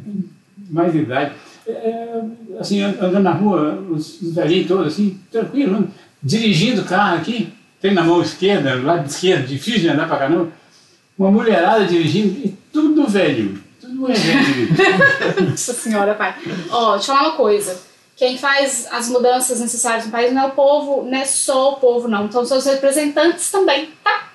mais 0.70 0.94
idade, 0.96 1.34
é, 1.68 1.72
é, 1.72 2.22
assim, 2.60 2.82
an- 2.82 2.96
andando 3.00 3.24
na 3.24 3.32
rua, 3.32 3.76
os, 3.90 4.22
os 4.22 4.34
velhinhos 4.36 4.68
todos, 4.68 4.94
assim, 4.94 5.20
tranquilo, 5.32 5.80
né, 5.80 5.88
dirigindo 6.22 6.82
o 6.82 6.86
carro 6.86 7.18
aqui, 7.18 7.54
tem 7.86 7.94
na 7.94 8.04
mão 8.04 8.20
esquerda, 8.20 8.76
do 8.78 8.84
lado 8.84 9.06
esquerdo, 9.08 9.46
difícil 9.46 9.82
de 9.82 9.90
andar 9.90 10.08
pra 10.08 10.18
caramba, 10.18 10.50
uma 11.18 11.30
mulherada 11.30 11.86
dirigindo, 11.86 12.40
e 12.44 12.58
tudo 12.74 13.08
velho, 13.08 13.62
tudo 13.80 14.12
é 14.12 14.14
velho. 14.16 15.50
Nossa 15.52 15.74
senhora, 15.74 16.16
pai. 16.16 16.34
Ó, 16.72 16.96
deixa 16.96 17.12
eu 17.12 17.16
falar 17.16 17.30
uma 17.30 17.38
coisa. 17.38 17.80
Quem 18.18 18.38
faz 18.40 18.88
as 18.92 19.08
mudanças 19.10 19.60
necessárias 19.60 20.06
no 20.06 20.12
país 20.12 20.34
não 20.34 20.42
é 20.44 20.46
o 20.48 20.52
povo, 20.52 21.04
não 21.08 21.16
é 21.18 21.26
só 21.26 21.74
o 21.74 21.76
povo, 21.76 22.08
não. 22.08 22.26
Então 22.26 22.44
são 22.44 22.58
os 22.58 22.66
representantes 22.66 23.52
também, 23.52 23.90
tá? 24.04 24.30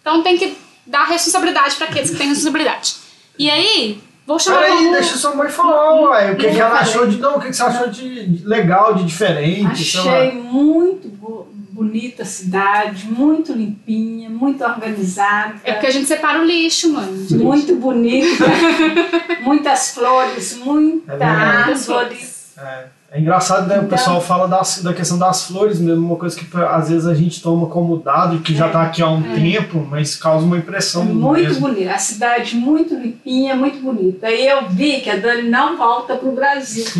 Então 0.00 0.22
tem 0.22 0.38
que 0.38 0.56
dar 0.86 1.04
responsabilidade 1.06 1.74
para 1.74 1.88
aqueles 1.88 2.10
que 2.10 2.16
têm 2.16 2.28
responsabilidade. 2.28 2.94
E 3.38 3.50
aí, 3.50 4.00
vou 4.26 4.38
chamar 4.38 4.60
Peraí, 4.60 4.86
o- 4.86 4.92
deixa 4.92 5.16
sua 5.16 5.34
mãe 5.34 5.48
falar, 5.48 5.94
uai. 6.02 6.32
O 6.34 6.36
que, 6.36 6.46
Não 6.46 6.54
que 6.54 6.60
ela 6.60 6.70
falei. 6.76 6.82
achou 6.88 7.06
de. 7.08 7.16
Não, 7.18 7.36
o 7.36 7.40
que, 7.40 7.48
que 7.48 7.56
você 7.56 7.62
achou 7.62 7.88
de 7.88 8.42
legal, 8.44 8.94
de 8.94 9.04
diferente? 9.04 9.82
sei 9.84 10.00
lá. 10.02 10.16
Achei 10.18 10.32
muito 10.32 11.08
bo- 11.08 11.48
bonita 11.72 12.22
a 12.22 12.26
cidade, 12.26 13.06
muito 13.06 13.52
limpinha, 13.52 14.28
muito 14.30 14.62
organizada. 14.62 15.54
É 15.64 15.72
porque 15.72 15.86
a 15.86 15.90
gente 15.90 16.06
separa 16.06 16.40
o 16.40 16.44
lixo, 16.44 16.92
mano. 16.92 17.26
Muito 17.30 17.74
bonita, 17.76 18.44
muitas 19.42 19.90
flores, 19.94 20.58
muita 20.58 21.14
É 21.14 21.24
árvore. 21.24 22.18
É, 22.58 22.84
é 23.12 23.20
engraçado, 23.20 23.66
né? 23.66 23.76
O 23.76 23.78
Então- 23.78 23.88
pessoal 23.88 24.20
fala 24.20 24.46
das, 24.46 24.82
da 24.82 24.92
questão 24.92 25.18
das 25.18 25.46
flores 25.46 25.80
mesmo, 25.80 26.06
uma 26.06 26.16
coisa 26.16 26.38
que 26.38 26.46
às 26.56 26.90
vezes 26.90 27.06
a 27.06 27.14
gente 27.14 27.40
toma 27.42 27.66
como 27.66 27.96
dado, 27.98 28.40
que 28.40 28.54
já 28.54 28.68
tá 28.68 28.82
aqui 28.82 29.02
há 29.02 29.08
um 29.08 29.22
tempo, 29.22 29.86
mas 29.90 30.14
causa 30.14 30.44
uma 30.44 30.58
impressão 30.58 31.04
Muito 31.06 31.42
mesmo. 31.42 31.68
bonita, 31.68 31.92
a 31.94 31.98
cidade 31.98 32.54
muito 32.56 32.94
limpinha, 32.94 33.56
muito 33.56 33.78
bonita. 33.80 34.30
E 34.30 34.46
eu 34.46 34.68
vi 34.68 35.00
que 35.00 35.08
a 35.10 35.16
Dani 35.16 35.48
não 35.48 35.76
volta 35.78 36.14
para 36.16 36.28
o 36.28 36.32
Brasil. 36.34 36.84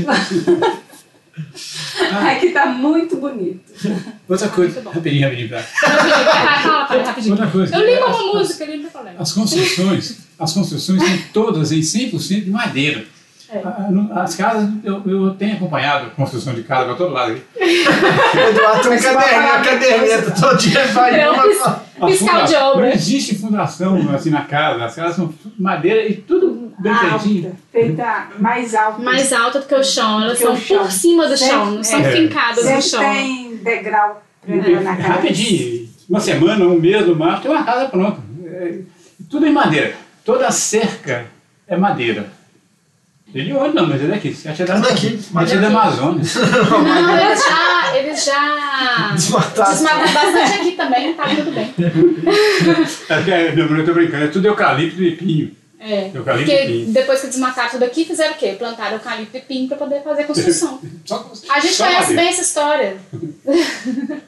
Aqui 2.32 2.50
tá 2.50 2.66
muito 2.66 3.16
bonito. 3.16 3.60
Outra 4.28 4.48
coisa, 4.48 4.80
bom. 4.80 4.90
rapidinho, 4.90 5.22
rapidinho, 5.24 5.48
pra... 5.48 5.62
Fala, 5.62 6.86
fala, 6.86 7.02
rapidinho. 7.02 7.32
Outra 7.34 7.50
coisa. 7.50 7.76
Eu 7.76 7.86
li 7.86 7.98
uma 7.98 8.34
música 8.34 8.64
ali, 8.64 8.78
não 8.78 8.90
falei. 8.90 9.14
As 9.18 9.32
construções, 9.32 10.18
as 10.38 10.52
construções 10.52 11.02
são 11.02 11.18
todas 11.32 11.72
em 11.72 11.80
100% 11.80 12.44
de 12.44 12.50
madeira. 12.50 13.04
É. 13.52 13.60
Ah, 13.64 14.22
As 14.22 14.34
casas, 14.34 14.68
eu, 14.82 15.02
eu 15.06 15.34
tenho 15.34 15.54
acompanhado 15.56 16.06
a 16.06 16.10
construção 16.10 16.54
de 16.54 16.62
casa 16.62 16.86
para 16.86 16.94
todo 16.94 17.12
lado. 17.12 17.32
Eduardo 17.54 18.82
tem 18.82 18.90
um 18.90 18.94
Mas 18.94 19.02
você 19.02 19.12
vai 19.12 19.14
caderninho, 19.14 19.42
falar 19.42 19.54
a 19.54 19.62
caderneta, 19.64 20.30
todo 20.40 20.56
dia 20.58 20.86
vai 20.86 21.20
É 21.20 21.30
um 21.30 21.34
fiscal 21.34 21.82
de 22.08 22.16
funda- 22.18 22.50
Não 22.60 22.70
obra. 22.72 22.94
existe 22.94 23.34
fundação 23.36 24.10
assim 24.14 24.30
na 24.30 24.42
casa. 24.42 24.84
As 24.84 24.94
casas 24.94 25.16
são 25.16 25.34
madeira 25.58 26.06
e 26.08 26.14
tudo 26.14 26.72
bem 26.78 26.94
feitinho. 26.94 27.46
Alta, 27.46 27.56
feita 27.70 28.26
mais 28.38 28.74
alta. 28.74 29.02
Mais 29.02 29.32
alta 29.32 29.60
do 29.60 29.66
que 29.66 29.74
o 29.74 29.84
chão, 29.84 30.22
elas 30.22 30.38
são 30.38 30.56
por 30.58 30.90
cima 30.90 31.28
do 31.28 31.36
Sempre- 31.36 31.54
chão, 31.54 31.70
não 31.72 31.84
são 31.84 32.00
é. 32.00 32.10
fincadas 32.12 32.64
no 32.70 32.82
chão. 32.82 33.00
tem 33.00 33.56
degrau 33.56 34.22
na 34.48 34.96
casa. 34.96 35.08
Rapidinho, 35.08 35.88
uma 36.08 36.20
semana, 36.20 36.64
um 36.64 36.80
mês 36.80 37.06
no 37.06 37.14
máximo, 37.14 37.42
tem 37.42 37.50
uma 37.50 37.64
casa 37.64 37.88
pronta. 37.88 38.18
É, 38.46 38.78
tudo 39.30 39.46
em 39.46 39.52
madeira. 39.52 39.94
Toda 40.24 40.46
a 40.46 40.50
cerca 40.50 41.26
é 41.68 41.76
madeira. 41.76 42.26
Ele 43.34 43.52
onde 43.54 43.74
não, 43.74 43.86
mas 43.86 44.02
é 44.02 44.06
daqui. 44.08 44.34
Você 44.34 44.48
acha 44.48 44.64
da, 44.66 44.74
É 44.76 44.80
daqui, 44.80 45.06
Ele 45.08 45.16
é 45.18 45.32
madeira 45.32 45.60
da 45.62 45.66
aqui. 45.68 45.76
Amazônia. 45.76 46.22
Não, 46.70 47.18
eles 47.18 47.44
já, 47.44 47.96
eles 47.96 48.24
já 48.24 49.10
Desmataram. 49.14 49.72
desmataram 49.72 50.12
bastante 50.12 50.60
aqui 50.60 50.72
também, 50.72 51.14
tá 51.14 51.24
tudo 51.28 51.50
bem. 51.52 51.74
É, 53.08 53.22
que 53.22 53.30
é- 53.30 53.56
não, 53.56 53.76
eu 53.78 53.84
tô 53.86 53.94
brincando, 53.94 54.24
é 54.24 54.28
tudo 54.28 54.46
eucalipto 54.46 55.02
e 55.02 55.16
pinho. 55.16 55.56
É, 55.80 56.10
Eucalipto 56.14 56.48
porque 56.50 56.64
e 56.64 56.66
pinho. 56.84 56.92
depois 56.92 57.20
que 57.22 57.26
desmataram 57.28 57.70
tudo 57.70 57.84
aqui, 57.84 58.04
fizeram 58.04 58.34
o 58.34 58.36
quê? 58.36 58.54
Plantaram 58.58 58.92
eucalipto 58.92 59.36
e 59.36 59.40
pinho 59.40 59.66
pra 59.68 59.76
poder 59.78 60.02
fazer 60.04 60.22
a 60.22 60.26
construção. 60.26 60.78
Só, 61.04 61.28
A 61.50 61.58
gente 61.58 61.74
só 61.74 61.84
conhece 61.86 62.00
madeira. 62.02 62.22
bem 62.22 62.30
essa 62.30 62.42
história. 62.42 62.96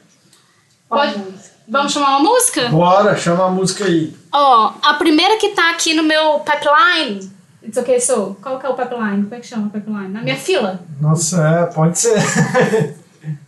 Pode- 0.89 1.13
Vamos. 1.13 1.55
Vamos 1.67 1.93
chamar 1.93 2.17
uma 2.17 2.29
música? 2.31 2.67
Bora, 2.69 3.17
chama 3.17 3.45
a 3.47 3.49
música 3.49 3.85
aí. 3.85 4.13
Ó, 4.31 4.73
a 4.83 4.93
primeira 4.95 5.35
que 5.37 5.49
tá 5.49 5.71
aqui 5.71 5.95
no 5.95 6.03
meu 6.03 6.39
pipeline. 6.41 7.31
It's 7.65 7.77
okay, 7.77 7.99
so. 7.99 8.37
Qual 8.41 8.59
que 8.59 8.65
é 8.65 8.69
o 8.69 8.75
pipeline? 8.75 9.23
Como 9.23 9.35
é 9.35 9.39
que 9.39 9.47
chama 9.47 9.67
o 9.67 9.69
pipeline? 9.69 10.09
Na 10.09 10.21
minha 10.21 10.35
fila. 10.37 10.79
Nossa, 11.01 11.41
é, 11.47 11.65
pode 11.73 11.97
ser. 11.97 12.15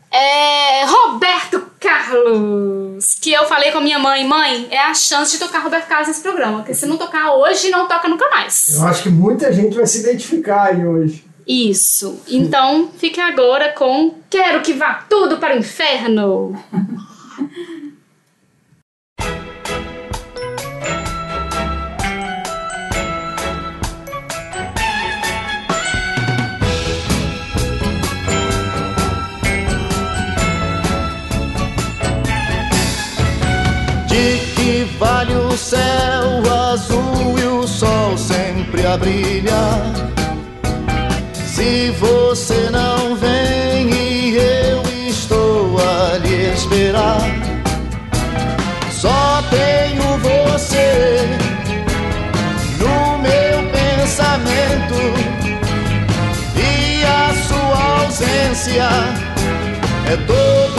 É 0.10 0.86
Roberto 0.86 1.62
Carlos. 1.80 3.16
Que 3.22 3.34
eu 3.34 3.46
falei 3.46 3.72
com 3.72 3.80
a 3.80 3.82
minha 3.82 4.00
mãe, 4.00 4.26
mãe, 4.26 4.68
é 4.72 4.80
a 4.80 4.94
chance 4.94 5.34
de 5.34 5.38
tocar 5.38 5.60
Roberto 5.60 5.88
Carlos 5.88 6.08
nesse 6.08 6.22
programa. 6.22 6.60
Porque 6.60 6.74
se 6.74 6.86
não 6.86 6.98
tocar 6.98 7.34
hoje, 7.34 7.70
não 7.70 7.88
toca 7.88 8.08
nunca 8.08 8.28
mais. 8.30 8.78
Eu 8.78 8.88
acho 8.88 9.04
que 9.04 9.10
muita 9.10 9.52
gente 9.52 9.76
vai 9.76 9.86
se 9.86 10.00
identificar 10.00 10.70
aí 10.70 10.86
hoje. 10.86 11.26
Isso. 11.46 12.20
Então, 12.28 12.90
fique 12.98 13.20
agora 13.22 13.72
com 13.74 14.16
Quero 14.30 14.62
que 14.62 14.74
vá 14.74 15.06
tudo 15.10 15.38
para 15.38 15.56
o 15.56 15.60
inferno. 15.60 16.58
o 35.58 35.60
céu 35.60 36.54
azul 36.72 37.40
e 37.40 37.44
o 37.44 37.68
sol 37.68 38.16
sempre 38.16 38.86
a 38.86 38.96
brilhar. 38.96 39.92
Se 41.34 41.90
você 42.00 42.70
não 42.70 43.16
vem 43.16 43.90
e 43.90 44.38
eu 44.38 44.84
estou 45.10 45.76
a 45.80 46.18
lhe 46.20 46.54
esperar, 46.54 47.28
só 48.92 49.42
tenho 49.50 50.08
você 50.20 51.26
no 52.78 53.18
meu 53.18 53.58
pensamento 53.72 55.00
e 56.56 57.04
a 57.04 57.34
sua 57.48 58.04
ausência 58.04 58.90
é 60.06 60.18
todo 60.28 60.77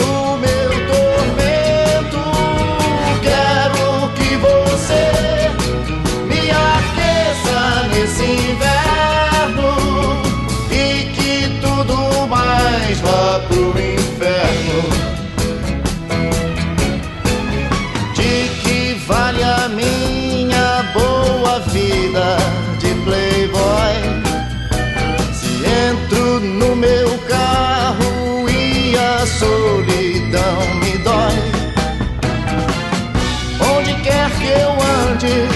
eu 35.25 35.43
ande, 35.43 35.47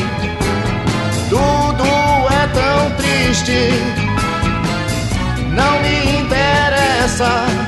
tudo 1.29 1.86
é 2.32 2.48
tão 2.48 2.91
triste. 2.98 3.70
Não 5.51 5.79
me 5.82 6.20
interessa 6.20 7.62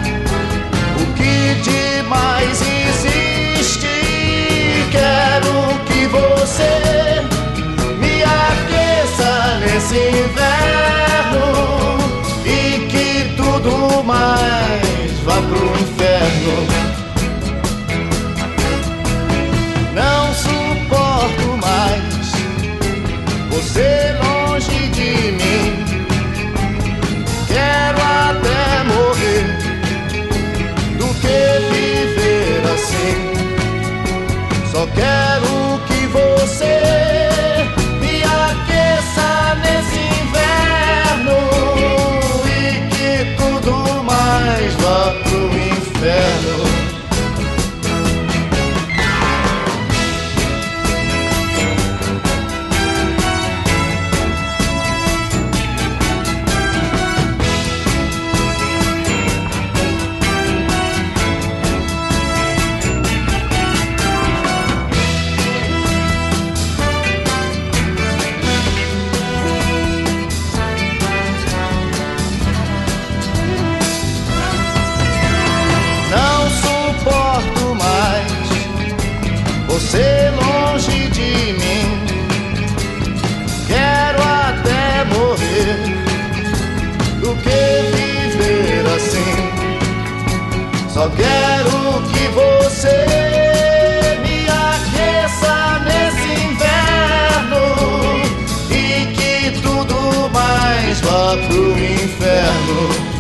pro 101.38 101.78
inferno. 101.78 103.15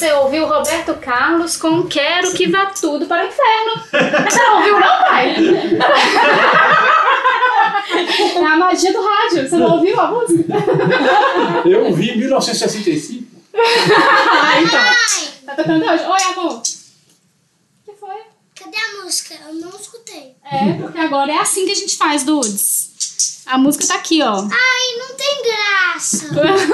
Você 0.00 0.12
ouviu 0.12 0.46
Roberto 0.46 0.94
Carlos 0.94 1.58
com 1.58 1.86
Quero 1.86 2.32
que 2.32 2.48
vá 2.48 2.66
tudo 2.66 3.04
para 3.04 3.22
o 3.22 3.28
inferno. 3.28 4.30
Você 4.30 4.42
não 4.42 4.56
ouviu, 4.56 4.80
não, 4.80 4.98
pai? 5.00 5.36
É 7.90 8.44
a 8.46 8.56
magia 8.56 8.92
do 8.92 9.02
rádio. 9.02 9.48
Você 9.48 9.56
não 9.56 9.72
ouviu 9.72 10.00
a 10.00 10.10
música? 10.10 10.54
Eu 11.66 11.92
vi 11.92 12.10
em 12.10 12.18
1965. 12.18 13.26
Ah, 13.54 14.60
então. 14.62 14.80
Tá 15.44 15.54
tocando 15.54 15.84
hoje? 15.84 16.04
Oi, 16.04 16.22
amor. 16.32 16.54
O 16.54 16.62
que 16.62 17.92
foi? 17.98 18.16
Cadê 18.54 18.76
a 18.76 19.04
música? 19.04 19.34
Eu 19.46 19.54
não 19.54 19.70
escutei. 19.70 20.36
É, 20.50 20.72
porque 20.80 20.98
agora 20.98 21.30
é 21.30 21.38
assim 21.38 21.66
que 21.66 21.72
a 21.72 21.76
gente 21.76 21.98
faz, 21.98 22.24
Dudes. 22.24 22.89
A 23.46 23.58
música 23.58 23.86
tá 23.86 23.94
aqui, 23.96 24.22
ó. 24.22 24.36
Ai, 24.42 24.98
não 24.98 25.16
tem 25.16 25.42
graça. 25.42 26.28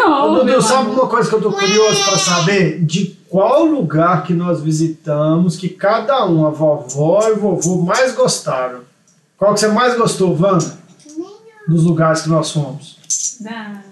Oh, 0.06 0.10
Ô, 0.26 0.32
Dudu, 0.34 0.44
meu 0.44 0.60
sabe 0.62 0.90
amor. 0.90 0.94
uma 1.00 1.08
coisa 1.08 1.28
que 1.28 1.34
eu 1.34 1.40
tô 1.42 1.52
curioso 1.52 2.04
pra 2.04 2.18
saber? 2.18 2.84
De 2.84 3.16
qual 3.28 3.64
lugar 3.64 4.24
que 4.24 4.34
nós 4.34 4.60
visitamos 4.60 5.56
que 5.56 5.68
cada 5.68 6.26
um, 6.26 6.46
a 6.46 6.50
vovó 6.50 7.26
e 7.28 7.32
o 7.32 7.36
vovô, 7.40 7.82
mais 7.82 8.14
gostaram? 8.14 8.80
Qual 9.38 9.54
que 9.54 9.60
você 9.60 9.68
mais 9.68 9.96
gostou, 9.96 10.36
Wanda? 10.38 10.78
Dos 11.68 11.84
lugares 11.84 12.22
que 12.22 12.28
nós 12.28 12.50
fomos. 12.50 12.96
Na... 13.40 13.82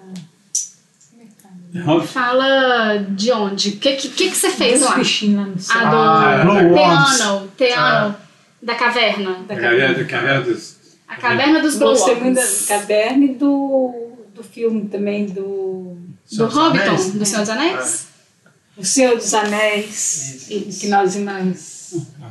Fala 2.06 2.98
de 2.98 3.32
onde? 3.32 3.70
O 3.70 3.76
que, 3.78 3.96
que, 3.96 4.08
que 4.08 4.30
que 4.30 4.36
você 4.36 4.48
fez 4.50 4.80
lá? 4.80 4.94
A 4.94 4.98
do 4.98 5.96
Ah, 5.96 6.40
Glowworms. 6.44 7.16
Teano, 7.18 7.48
Teano, 7.56 8.16
da 8.62 8.74
caverna. 8.76 9.38
Da 9.48 9.56
Caverna, 9.56 10.04
caverna 10.04 10.40
dos. 10.42 10.73
A 11.08 11.16
caverna 11.16 11.60
dos 11.60 11.76
Gostei 11.76 12.14
muito 12.16 12.34
da 12.36 12.40
Glowworms. 12.42 12.66
caverna 12.66 13.24
e 13.24 13.34
do, 13.34 14.10
do 14.34 14.42
filme 14.42 14.88
também, 14.88 15.26
do 15.26 15.96
Do 16.30 16.36
Senhor 16.36 16.48
Hobbiton, 16.54 16.84
Anéis? 16.86 17.12
do 17.12 17.24
Senhor 17.26 17.40
dos 17.40 17.50
Anéis? 17.50 18.06
O 18.76 18.84
Senhor 18.84 19.16
dos 19.16 19.34
Anéis, 19.34 20.50
Isso. 20.50 20.80
que 20.80 20.88
nós 20.88 21.14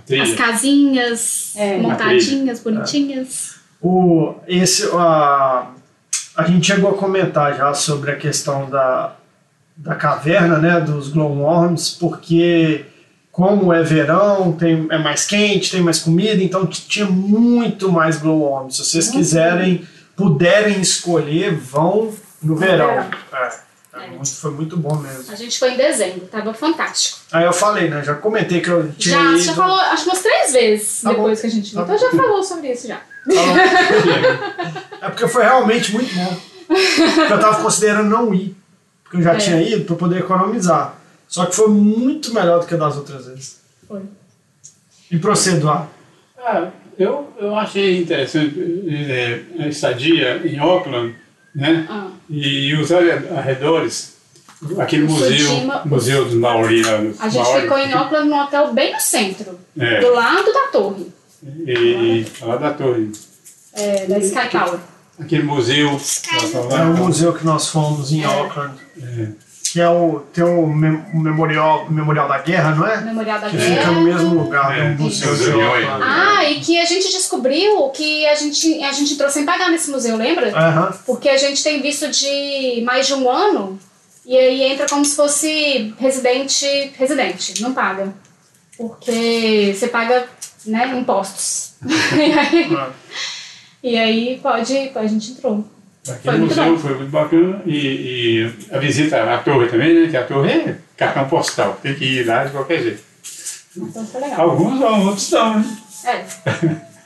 trilha. 0.06 0.24
As 0.24 0.34
casinhas 0.34 1.54
É. 1.56 1.78
montadinhas, 1.78 2.60
bonitinhas. 2.60 3.56
O, 3.82 4.36
esse, 4.48 4.90
a, 4.94 5.72
a 6.36 6.44
gente 6.44 6.68
chegou 6.68 6.92
a 6.92 6.98
comentar 6.98 7.56
já 7.56 7.74
sobre 7.74 8.12
a 8.12 8.16
questão 8.18 8.70
da, 8.70 9.16
da 9.78 9.96
caverna, 9.96 10.58
né, 10.58 10.82
dos 10.82 11.10
glowworms, 11.10 11.92
porque 11.92 12.86
como 13.34 13.74
é 13.74 13.82
verão, 13.84 14.52
tem, 14.54 14.88
é 14.92 14.98
mais 15.00 15.26
quente, 15.26 15.72
tem 15.72 15.82
mais 15.82 16.00
comida, 16.00 16.42
então 16.42 16.66
tinha 16.68 17.06
muito 17.08 17.92
mais 17.92 18.16
glowworms. 18.18 18.78
Se 18.78 18.86
vocês 18.86 19.10
quiserem, 19.10 19.86
puderem 20.16 20.80
escolher, 20.80 21.54
vão 21.56 22.14
no 22.42 22.56
verão. 22.56 22.88
verão. 22.88 23.10
É, 23.34 24.06
é 24.06 24.08
muito- 24.12 24.36
foi 24.36 24.52
muito 24.52 24.78
bom 24.78 24.96
mesmo. 24.98 25.32
A 25.32 25.36
gente 25.36 25.58
foi 25.58 25.72
em 25.74 25.78
dezembro, 25.78 26.22
tava 26.28 26.54
fantástico. 26.54 27.20
Aí 27.32 27.44
eu 27.44 27.52
falei, 27.54 27.90
né, 27.90 28.04
já 28.04 28.14
comentei 28.14 28.62
que 28.62 28.70
eu 28.70 28.92
tinha 28.94 29.18
Já, 29.18 29.24
ido... 29.32 29.40
já 29.40 29.54
falou, 29.56 29.78
acho 29.80 30.04
que 30.04 30.10
umas 30.12 30.22
três 30.22 30.54
vezes 30.54 31.02
Tá 31.02 31.10
depois 31.10 31.38
bom. 31.38 31.42
que 31.42 31.48
a 31.48 31.50
gente. 31.50 31.74
Tá 31.74 31.82
Então 31.82 31.98
já 31.98 32.12
falou 32.12 32.44
sobre 32.44 32.72
isso 32.72 32.88
já. 32.88 33.02
É 35.02 35.10
porque 35.10 35.28
foi 35.28 35.44
realmente 35.44 35.92
muito 35.92 36.14
bom. 36.16 36.38
Eu 37.30 37.40
tava 37.40 37.62
considerando 37.62 38.10
não 38.10 38.34
ir. 38.34 38.56
Porque 39.04 39.18
eu 39.18 39.22
já 39.22 39.34
É. 39.34 39.38
tinha 39.38 39.62
ido 39.62 39.86
pra 39.86 39.96
poder 39.96 40.20
economizar. 40.20 40.96
Só 41.34 41.48
que 41.48 41.56
foi 41.56 41.68
muito 41.68 42.32
melhor 42.32 42.60
do 42.60 42.68
que 42.68 42.76
das 42.76 42.96
outras 42.96 43.26
vezes. 43.26 43.60
Foi. 43.88 44.02
E 45.10 45.18
proceder. 45.18 45.66
Ah, 46.38 46.68
eu, 47.00 47.28
eu 47.40 47.56
achei 47.56 47.98
interessante 48.04 48.54
é, 48.88 49.42
a 49.64 49.68
estadia 49.68 50.46
em 50.46 50.60
Auckland, 50.60 51.16
né? 51.56 51.88
Ah. 51.90 52.12
E 52.30 52.76
os 52.76 52.92
arre- 52.92 53.30
arredores, 53.36 54.18
aquele 54.78 55.06
museu, 55.08 55.48
Sujima- 55.48 55.82
museu 55.86 56.24
dos 56.26 56.36
Maori 56.36 56.84
lá 56.84 57.00
nos 57.00 57.20
A 57.20 57.30
gente 57.30 57.42
Maori, 57.42 57.62
ficou 57.64 57.78
em 57.80 57.94
Auckland 57.94 58.30
num 58.30 58.40
hotel 58.40 58.72
bem 58.72 58.94
no 58.94 59.00
centro, 59.00 59.60
É. 59.80 60.02
do 60.02 60.14
lado 60.14 60.54
da 60.54 60.68
torre, 60.68 61.08
E, 61.66 61.72
e 61.72 62.28
lá 62.46 62.58
da 62.58 62.74
torre. 62.76 63.12
é, 63.74 64.06
da 64.06 64.20
Sky 64.20 64.50
Tower. 64.52 64.80
Aquele 65.20 65.44
museu. 65.44 66.00
É 66.70 66.84
o 66.84 66.96
museu 66.98 67.34
que 67.34 67.44
nós 67.44 67.70
fomos 67.70 68.12
em 68.12 68.24
Auckland. 68.24 68.76
Que 68.94 69.36
é 69.82 69.90
o, 69.90 70.20
tem 70.34 70.44
o, 70.44 70.68
mem- 70.68 71.04
o 71.14 71.20
memorial, 71.20 71.90
memorial 71.90 72.28
da 72.28 72.38
guerra, 72.40 72.76
não 72.76 72.88
é? 72.88 73.02
Memorial 73.02 73.40
da 73.40 73.50
Que 73.50 73.58
fica 73.58 73.74
Guerra. 73.76 73.92
no 73.92 74.02
mesmo 74.02 74.36
lugar 74.44 74.78
É, 74.78 74.90
do 74.92 75.04
museu 75.04 75.36
de. 75.36 75.52
Auckland. 75.52 76.04
Ah, 76.04 76.44
e 76.50 76.60
que 76.60 76.80
a 76.80 76.86
gente 76.86 77.12
descobriu 77.12 77.90
que 77.90 78.26
a 78.28 78.36
gente, 78.36 78.84
a 78.84 78.92
gente 78.92 79.14
entrou 79.14 79.30
sem 79.30 79.46
pagar 79.46 79.70
nesse 79.72 79.90
museu, 79.90 80.16
lembra? 80.18 80.50
Aham. 80.56 80.94
Porque 81.06 81.30
a 81.30 81.38
gente 81.38 81.64
tem 81.64 81.82
visto 81.82 82.08
de 82.10 82.82
mais 82.86 83.08
de 83.08 83.14
um 83.14 83.30
ano 83.30 83.80
e 84.26 84.38
aí 84.38 84.64
entra 84.64 84.88
como 84.88 85.04
se 85.04 85.16
fosse 85.16 85.94
residente, 86.00 86.66
residente, 86.98 87.62
não 87.62 87.74
paga. 87.74 88.14
Porque 88.78 89.74
você 89.76 89.88
paga 89.88 90.26
né, 90.66 90.88
impostos. 90.98 91.74
e, 91.84 92.32
aí, 92.34 92.78
e 93.84 93.98
aí 93.98 94.40
pode, 94.42 94.92
a 94.96 95.08
gente 95.08 95.32
entrou. 95.32 95.66
Aquele 96.10 96.38
museu 96.38 96.78
foi 96.78 96.96
muito 96.96 97.12
bacana. 97.12 97.62
E, 97.66 97.78
e 97.78 98.54
a 98.72 98.78
visita 98.78 99.34
à 99.34 99.38
torre 99.38 99.68
também, 99.68 99.94
né? 99.94 100.10
Que 100.10 100.18
a 100.18 100.24
torre 100.24 100.52
é 100.52 100.76
cartão 100.98 101.30
postal. 101.30 101.80
Tem 101.82 101.96
que 101.96 102.04
ir 102.04 102.26
lá 102.26 102.44
de 102.44 102.52
qualquer 102.52 102.82
jeito. 102.82 103.04
Então 103.76 104.06
foi 104.06 104.22
legal. 104.22 104.50
Alguns 104.50 104.80
vão, 104.80 105.08
outros 105.08 105.32
não, 105.32 105.60
né? 105.60 105.66
É. 106.06 106.24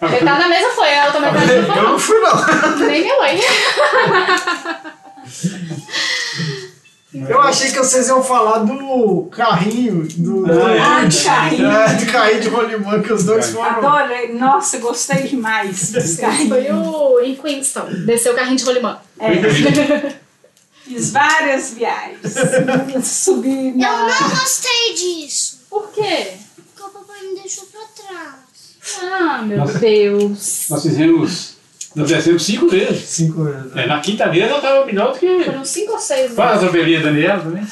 Quem 0.08 0.20
tá 0.20 0.40
na 0.40 0.50
mesa 0.50 0.70
foi, 0.76 0.90
ela 0.90 1.12
também 1.12 1.32
tá 1.32 1.76
Eu 1.76 1.84
não 1.84 2.00
fui, 2.00 2.20
não. 2.20 2.88
Nem 2.88 3.02
minha 3.02 3.18
mãe. 3.18 3.40
Eu 7.14 7.40
achei 7.42 7.72
que 7.72 7.78
vocês 7.78 8.10
iam 8.10 8.22
falar 8.22 8.60
do 8.60 9.24
carrinho, 9.32 10.06
do, 10.18 10.46
do, 10.46 10.52
Ah, 10.62 11.06
de 11.06 11.24
carrinho. 11.24 11.66
é, 11.72 11.94
do 11.96 12.12
carrinho 12.12 12.42
de 12.42 12.50
rolimã 12.50 13.02
que 13.02 13.14
os 13.14 13.24
dois 13.24 13.50
foram. 13.50 13.66
Adorei. 13.78 14.34
Nossa, 14.34 14.78
gostei 14.80 15.24
demais 15.24 15.92
desse 15.92 16.20
carrinho. 16.20 16.50
Foi 16.50 16.70
o 16.72 17.20
em 17.22 17.36
Queenstown. 17.36 17.88
Desceu 18.06 18.34
o 18.34 18.36
carrinho 18.36 18.58
de 18.58 18.66
rolimã. 18.66 19.00
É, 19.20 19.32
fiz 20.84 21.12
várias 21.12 21.72
viagens. 21.74 22.20
Subi 23.06 23.70
Eu 23.70 23.76
na. 23.78 24.08
não 24.22 24.30
gostei 24.30 24.94
disso. 24.94 25.62
Por 25.70 25.90
quê? 25.92 26.34
Porque 26.76 26.84
o 26.84 26.90
papai 26.90 27.22
me 27.26 27.40
deixou 27.40 27.66
pra 27.68 27.82
trás. 27.96 28.36
Ah, 29.02 29.42
meu 29.44 29.58
Nossa. 29.60 29.80
Deus. 29.80 30.66
Nós 30.70 30.82
fizemos. 30.84 31.57
Nós 31.98 32.08
descemos 32.10 32.44
cinco 32.46 32.68
vezes. 32.70 33.10
Cinco 33.10 33.44
vezes. 33.44 33.76
É, 33.76 33.88
na 33.88 34.00
quinta 34.00 34.30
vez 34.30 34.50
eu 34.50 34.58
estava 34.58 34.86
melhor 34.86 35.14
do 35.14 35.20
que. 35.20 35.44
Foram 35.44 35.66
cinco 35.66 35.94
ou 35.94 36.00
seis. 36.00 36.34
né? 36.36 36.44
Atropelei 36.44 36.98
a 36.98 37.02
Daniela 37.02 37.40
também. 37.42 37.64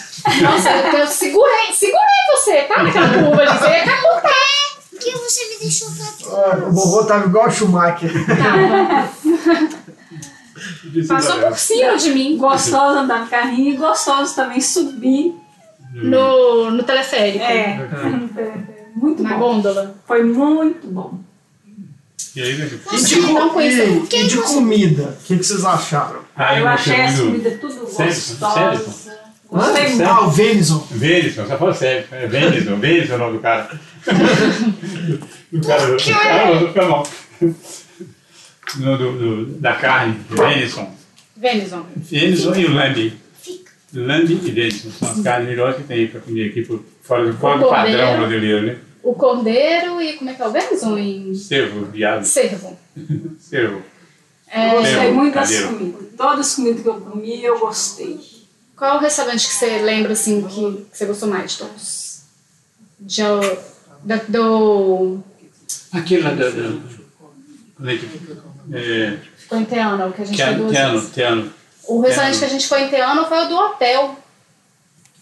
Nossa, 0.41 0.69
eu, 0.97 1.07
segurei, 1.07 1.71
segurei 1.73 2.01
você, 2.33 2.61
tá? 2.63 2.81
Naquela 2.83 3.07
curva 3.09 3.45
de 3.45 3.51
acabou, 3.51 4.21
tá? 4.21 4.29
Por 4.89 4.99
que 4.99 5.11
você 5.11 5.49
me 5.49 5.59
deixou 5.59 5.87
pra 5.91 6.05
trás? 6.05 6.61
Ah, 6.63 6.65
o 6.67 6.71
vovô 6.71 7.03
tava 7.05 7.25
igual 7.27 7.47
o 7.47 7.51
Schumacher. 7.51 8.11
Passou 11.07 11.39
por 11.41 11.57
cima 11.57 11.97
de 11.97 12.11
mim 12.11 12.37
Gostoso 12.37 12.97
andar 12.99 13.21
no 13.21 13.27
carrinho 13.27 13.73
e 13.73 13.77
gostoso 13.77 14.35
também 14.35 14.61
subir. 14.61 15.33
no, 15.93 16.71
no 16.71 16.83
teleférico. 16.83 17.43
É, 17.43 17.79
muito 18.95 19.21
Na 19.21 19.37
bom. 19.37 19.55
gôndola. 19.55 19.95
Foi 20.07 20.23
muito 20.23 20.87
bom. 20.87 21.19
E 22.35 22.41
aí, 22.41 22.53
né? 22.57 22.69
E 22.91 22.97
de, 23.03 23.15
não 23.21 23.47
co- 23.47 23.53
conheço. 23.55 24.07
e, 24.11 24.15
e 24.23 24.27
de 24.27 24.37
comida, 24.37 25.03
o 25.03 25.23
que, 25.25 25.37
que 25.37 25.43
vocês 25.43 25.63
acharam? 25.63 26.19
Ah, 26.35 26.59
eu 26.59 26.67
achei 26.67 27.01
as 27.01 27.17
comidas 27.19 27.59
tudo 27.61 27.87
Sério? 27.87 28.13
gostosas. 28.13 29.09
Gostei 29.49 29.73
Sério? 29.75 29.89
muito. 29.95 30.03
Ah, 30.09 30.21
o 30.27 30.31
Venison. 30.31 30.87
Venison, 30.91 31.47
só 31.47 31.57
fala 31.57 31.73
sério. 31.73 32.05
É 32.11 32.27
Venison, 32.27 32.75
Venison 32.77 33.13
é 33.13 33.15
o 33.15 33.19
nome 33.19 33.37
do 33.37 33.39
cara. 33.41 33.79
do 35.51 35.67
cara 35.67 35.85
do. 35.87 35.97
Ah, 36.13 36.59
não, 36.61 36.67
fica 36.67 36.85
mal. 36.85 37.07
No, 38.77 38.97
do, 38.97 39.11
do, 39.13 39.45
da 39.59 39.73
carne, 39.75 40.19
Venison. 40.29 40.93
Venison. 41.37 41.85
Venison 41.95 42.55
e 42.55 42.65
o 42.65 42.73
lambi. 42.73 43.13
Lambi 43.93 44.33
e 44.43 44.51
Venison 44.51 44.89
são 44.91 45.09
as 45.11 45.21
carnes 45.21 45.47
melhores 45.49 45.77
que 45.77 45.83
tem 45.83 46.07
para 46.07 46.19
comer 46.19 46.49
aqui 46.49 46.63
por 46.63 46.83
fora, 47.01 47.25
do- 47.31 47.37
fora 47.37 47.59
do 47.59 47.69
padrão 47.69 48.17
brasileiro, 48.17 48.65
né? 48.65 48.75
O 49.05 49.13
cordeiro 49.13 50.01
e 50.01 50.13
como 50.13 50.31
é 50.31 50.33
que 50.33 50.41
é 50.41 50.47
o? 50.47 50.97
Em 50.97 51.35
Cervo, 51.35 51.85
viado, 51.85 52.25
cervo. 52.25 52.75
cervo. 53.39 53.81
É, 54.47 54.73
Eu 54.73 54.79
gostei 54.79 55.11
muito 55.11 55.33
das 55.33 55.59
comidas. 55.59 56.07
Todas 56.15 56.39
as 56.47 56.55
comidas 56.55 56.81
que 56.81 56.87
eu 56.87 57.01
comi, 57.01 57.43
eu 57.43 57.59
gostei. 57.59 58.19
qual 58.75 58.97
o 58.97 58.99
restaurante 58.99 59.47
que 59.47 59.53
você 59.53 59.79
lembra, 59.79 60.13
assim, 60.13 60.43
que, 60.43 60.85
que 60.91 60.97
você 60.97 61.05
gostou 61.07 61.27
mais 61.27 61.51
de 61.51 61.57
todos? 61.57 62.21
De, 62.99 63.21
da, 64.03 64.17
do... 64.29 65.19
Aquele 65.91 66.21
lá 66.21 66.29
da. 66.29 66.49
da 66.49 66.77
quando 67.75 67.89
é 67.89 67.97
que. 67.97 68.05
É, 68.71 69.19
Ficou 69.35 69.57
em 69.59 69.65
Teano, 69.65 70.13
que 70.13 70.21
a 70.21 70.25
gente 70.25 70.37
foi 70.37 70.45
Teano, 70.45 70.63
duas 70.63 70.71
Teano, 70.71 70.93
vezes. 70.99 71.13
Teano. 71.13 71.53
O 71.87 71.99
restaurante 72.01 72.31
Teano. 72.31 72.39
que 72.39 72.45
a 72.45 72.49
gente 72.59 72.67
foi 72.67 72.81
em 72.83 72.89
Teano 72.89 73.25
foi 73.25 73.45
o 73.45 73.49
do 73.49 73.55
hotel. 73.57 74.19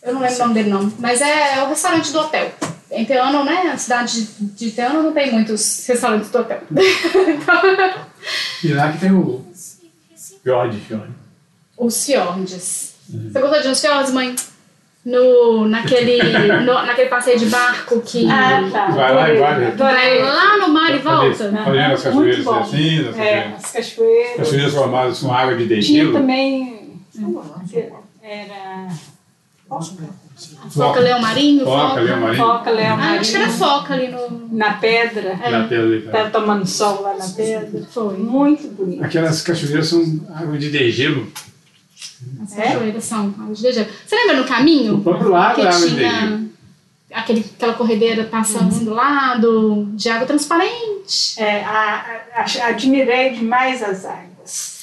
Eu 0.04 0.14
não 0.14 0.22
lembro 0.22 0.36
o 0.36 0.40
nome 0.40 0.54
dele 0.54 0.70
não, 0.70 0.94
mas 1.00 1.22
é, 1.22 1.58
é 1.58 1.64
o 1.64 1.70
restaurante 1.70 2.12
do 2.12 2.20
hotel. 2.20 2.52
Em 2.96 3.06
Teano, 3.06 3.44
né, 3.44 3.72
a 3.74 3.78
cidade 3.78 4.24
de, 4.40 4.72
Teano 4.72 5.02
não 5.04 5.12
tem 5.14 5.32
muitos 5.32 5.86
restaurantes 5.88 6.30
do 6.30 6.40
hotel. 6.40 6.62
Então, 6.72 8.06
E 8.64 8.74
lá 8.74 8.92
que 8.92 9.00
tem 9.00 9.12
o. 9.12 9.44
Fjord, 10.44 10.78
Fjord. 10.80 11.12
os 11.78 12.06
fiordes. 12.06 12.94
Você 13.10 13.40
gostou 13.42 13.62
de 13.62 13.68
uns 13.68 13.82
fiordes, 13.82 14.12
mãe? 14.14 14.36
No, 15.06 15.68
naquele, 15.68 16.18
no, 16.64 16.74
naquele 16.86 17.10
passeio 17.10 17.38
de 17.38 17.48
barco 17.48 18.00
que 18.02 18.26
Ah, 18.30 18.70
tá. 18.72 18.88
Vai 18.88 19.14
lá 19.14 19.30
e 19.30 19.38
vai. 19.38 19.60
vai 19.60 19.68
Adorei. 19.72 20.22
lá 20.24 20.58
no 20.60 20.70
mar 20.70 20.94
e 20.96 21.00
volta? 21.00 21.36
Fazendo 21.36 21.58
as 21.58 22.06
Aham, 22.06 22.14
muito 22.16 22.38
cachoeiras 22.38 22.44
bom. 22.46 22.60
assim, 22.60 23.00
as 23.00 23.18
É, 23.18 23.42
cachoeiras- 23.42 23.54
as 23.66 23.72
cachoeiras. 23.72 24.38
cachoeiras 24.38 24.74
formadas 24.74 25.20
com 25.20 25.34
água 25.34 25.56
de 25.58 25.68
Tinha 25.68 25.76
degelo. 25.82 26.14
também. 26.14 27.02
Era. 28.22 28.88
Foca 30.70 31.00
leão 31.00 31.20
marinho? 31.20 31.64
Foca, 31.64 32.00
leão 32.02 32.20
marinho. 32.22 32.44
Foca, 32.44 32.72
leão 32.72 32.98
Ah, 33.00 33.12
acho 33.20 33.30
que 33.32 33.36
era 33.38 33.46
marinho. 33.48 33.60
foca 33.66 33.94
ali 33.94 34.08
no... 34.10 34.48
Na 34.58 34.74
pedra. 34.74 35.36
Na 35.36 35.68
pedra 35.68 35.84
ali, 35.86 36.02
Tá 36.02 36.30
tomando 36.30 36.66
sol 36.66 37.02
lá 37.04 37.16
na 37.16 37.28
pedra. 37.28 37.86
Foi 37.92 38.18
muito 38.18 38.68
bonito. 38.70 39.04
Aquelas 39.04 39.42
cachoeiras 39.42 39.88
são 39.88 40.02
água 40.34 40.58
de 40.58 40.70
degelo. 40.70 41.32
As 42.42 42.54
cachoeiras 42.54 43.04
são 43.04 43.34
águas 43.40 43.58
de 43.58 43.64
degelo. 43.64 43.88
Você 44.06 44.16
lembra 44.16 44.38
no 44.38 44.46
caminho? 44.46 44.96
O 44.96 45.02
próprio 45.04 45.30
lago 45.30 45.56
que 45.56 45.62
é 45.62 45.68
água 45.68 45.88
de 45.90 45.96
degelo. 45.96 46.50
aquele, 47.14 47.46
aquela 47.56 47.74
corredeira 47.74 48.24
passando 48.24 48.70
assim 48.70 48.86
do 48.86 48.94
lado, 48.94 49.88
de 49.94 50.10
água 50.10 50.26
transparente. 50.26 51.40
É, 51.40 51.64
a- 51.64 52.22
a- 52.36 52.68
admirei 52.70 53.32
demais 53.32 53.84
as 53.84 54.04
águas. 54.06 54.82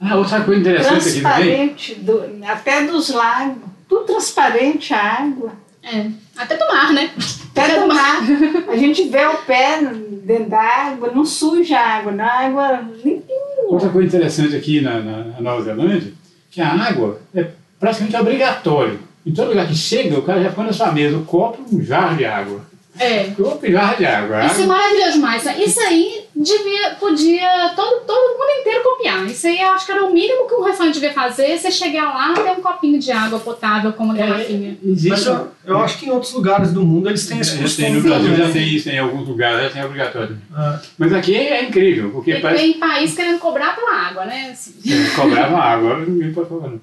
Ah, 0.00 0.16
outra 0.16 0.40
coisa 0.42 0.60
interessante 0.60 1.08
aqui 1.08 1.20
também. 1.20 1.68
Transparente, 1.74 1.94
do, 1.96 2.44
até 2.46 2.84
dos 2.86 3.08
lagos. 3.10 3.67
Tudo 3.88 4.04
transparente 4.04 4.92
a 4.92 5.22
água. 5.22 5.52
É, 5.82 6.06
até 6.36 6.56
do 6.56 6.66
mar, 6.66 6.92
né? 6.92 7.10
Até 7.50 7.80
do 7.80 7.88
mar. 7.88 8.20
A 8.68 8.76
gente 8.76 9.08
vê 9.08 9.24
o 9.26 9.38
pé 9.38 9.80
dentro 10.24 10.50
da 10.50 10.60
água, 10.60 11.10
não 11.14 11.24
suja 11.24 11.78
a 11.78 11.96
água, 11.98 12.12
na 12.12 12.30
água 12.30 12.84
limpinha. 13.02 13.38
Outra 13.66 13.88
coisa 13.88 14.08
interessante 14.08 14.54
aqui 14.54 14.80
na, 14.80 15.00
na, 15.00 15.24
na 15.24 15.40
Nova 15.40 15.62
Zelândia, 15.62 16.12
que 16.50 16.60
a 16.60 16.70
água 16.70 17.20
é 17.34 17.50
praticamente 17.80 18.16
obrigatório. 18.16 19.00
Em 19.24 19.32
todo 19.32 19.48
lugar 19.48 19.66
que 19.66 19.74
chega, 19.74 20.18
o 20.18 20.22
cara 20.22 20.42
já 20.42 20.50
põe 20.50 20.66
na 20.66 20.72
sua 20.72 20.92
mesa 20.92 21.16
o 21.16 21.24
copo 21.24 21.64
e 21.70 21.76
um 21.76 21.82
jarro 21.82 22.16
de 22.16 22.24
água. 22.24 22.60
É. 22.98 23.26
E 23.62 23.72
jarro 23.72 23.96
de 23.96 24.06
água. 24.06 24.46
Isso 24.46 24.60
é 24.60 24.64
água 24.64 24.66
maravilhoso 24.66 25.12
demais. 25.12 25.44
né? 25.44 25.56
Isso 25.64 25.80
aí 25.80 26.24
devia, 26.34 26.90
podia 26.98 27.72
todo, 27.74 28.00
todo 28.06 28.38
mundo 28.38 28.60
inteiro 28.60 28.82
copiar. 28.82 29.26
Isso 29.26 29.46
aí 29.46 29.60
eu 29.60 29.68
acho 29.68 29.86
que 29.86 29.92
era 29.92 30.04
o 30.04 30.12
mínimo 30.12 30.46
que 30.48 30.54
um 30.54 30.62
restaurante 30.62 30.94
devia 30.94 31.12
fazer. 31.12 31.58
Você 31.58 31.70
chegar 31.70 32.04
lá 32.14 32.34
ter 32.34 32.50
um 32.50 32.62
copinho 32.62 32.98
de 32.98 33.10
água 33.10 33.38
potável 33.38 33.92
com 33.92 34.04
uma 34.04 34.14
garrafinha. 34.14 34.76
Mas 34.82 34.92
existe. 35.04 35.26
eu, 35.28 35.48
eu 35.64 35.78
acho 35.78 35.98
que 35.98 36.06
em 36.06 36.10
outros 36.10 36.32
lugares 36.32 36.72
do 36.72 36.82
mundo 36.84 37.08
eles 37.08 37.26
têm 37.26 37.40
esse 37.40 37.58
costume. 37.58 37.86
tem, 37.86 37.96
no 37.96 38.02
Brasil 38.02 38.36
já 38.36 38.50
tem 38.50 38.68
isso, 38.68 38.88
em 38.90 38.98
alguns 38.98 39.28
lugares 39.28 39.62
já 39.64 39.70
tem 39.70 39.84
obrigatório. 39.84 40.38
Ah, 40.54 40.80
Mas 40.96 41.12
aqui 41.12 41.36
é 41.36 41.64
incrível, 41.64 42.10
porque 42.10 42.32
Tem, 42.32 42.40
parece 42.42 42.62
tem 42.62 42.72
país 42.78 43.14
querendo 43.14 43.38
cobrar 43.38 43.74
pela 43.74 43.94
água, 43.94 44.24
né? 44.24 44.50
Assim. 44.52 44.72
que 44.82 45.10
cobrava 45.10 45.56
água, 45.56 45.90
agora 45.92 46.06
ninguém 46.06 46.32
pode 46.32 46.48
cobrar. 46.48 46.70
não. 46.70 46.80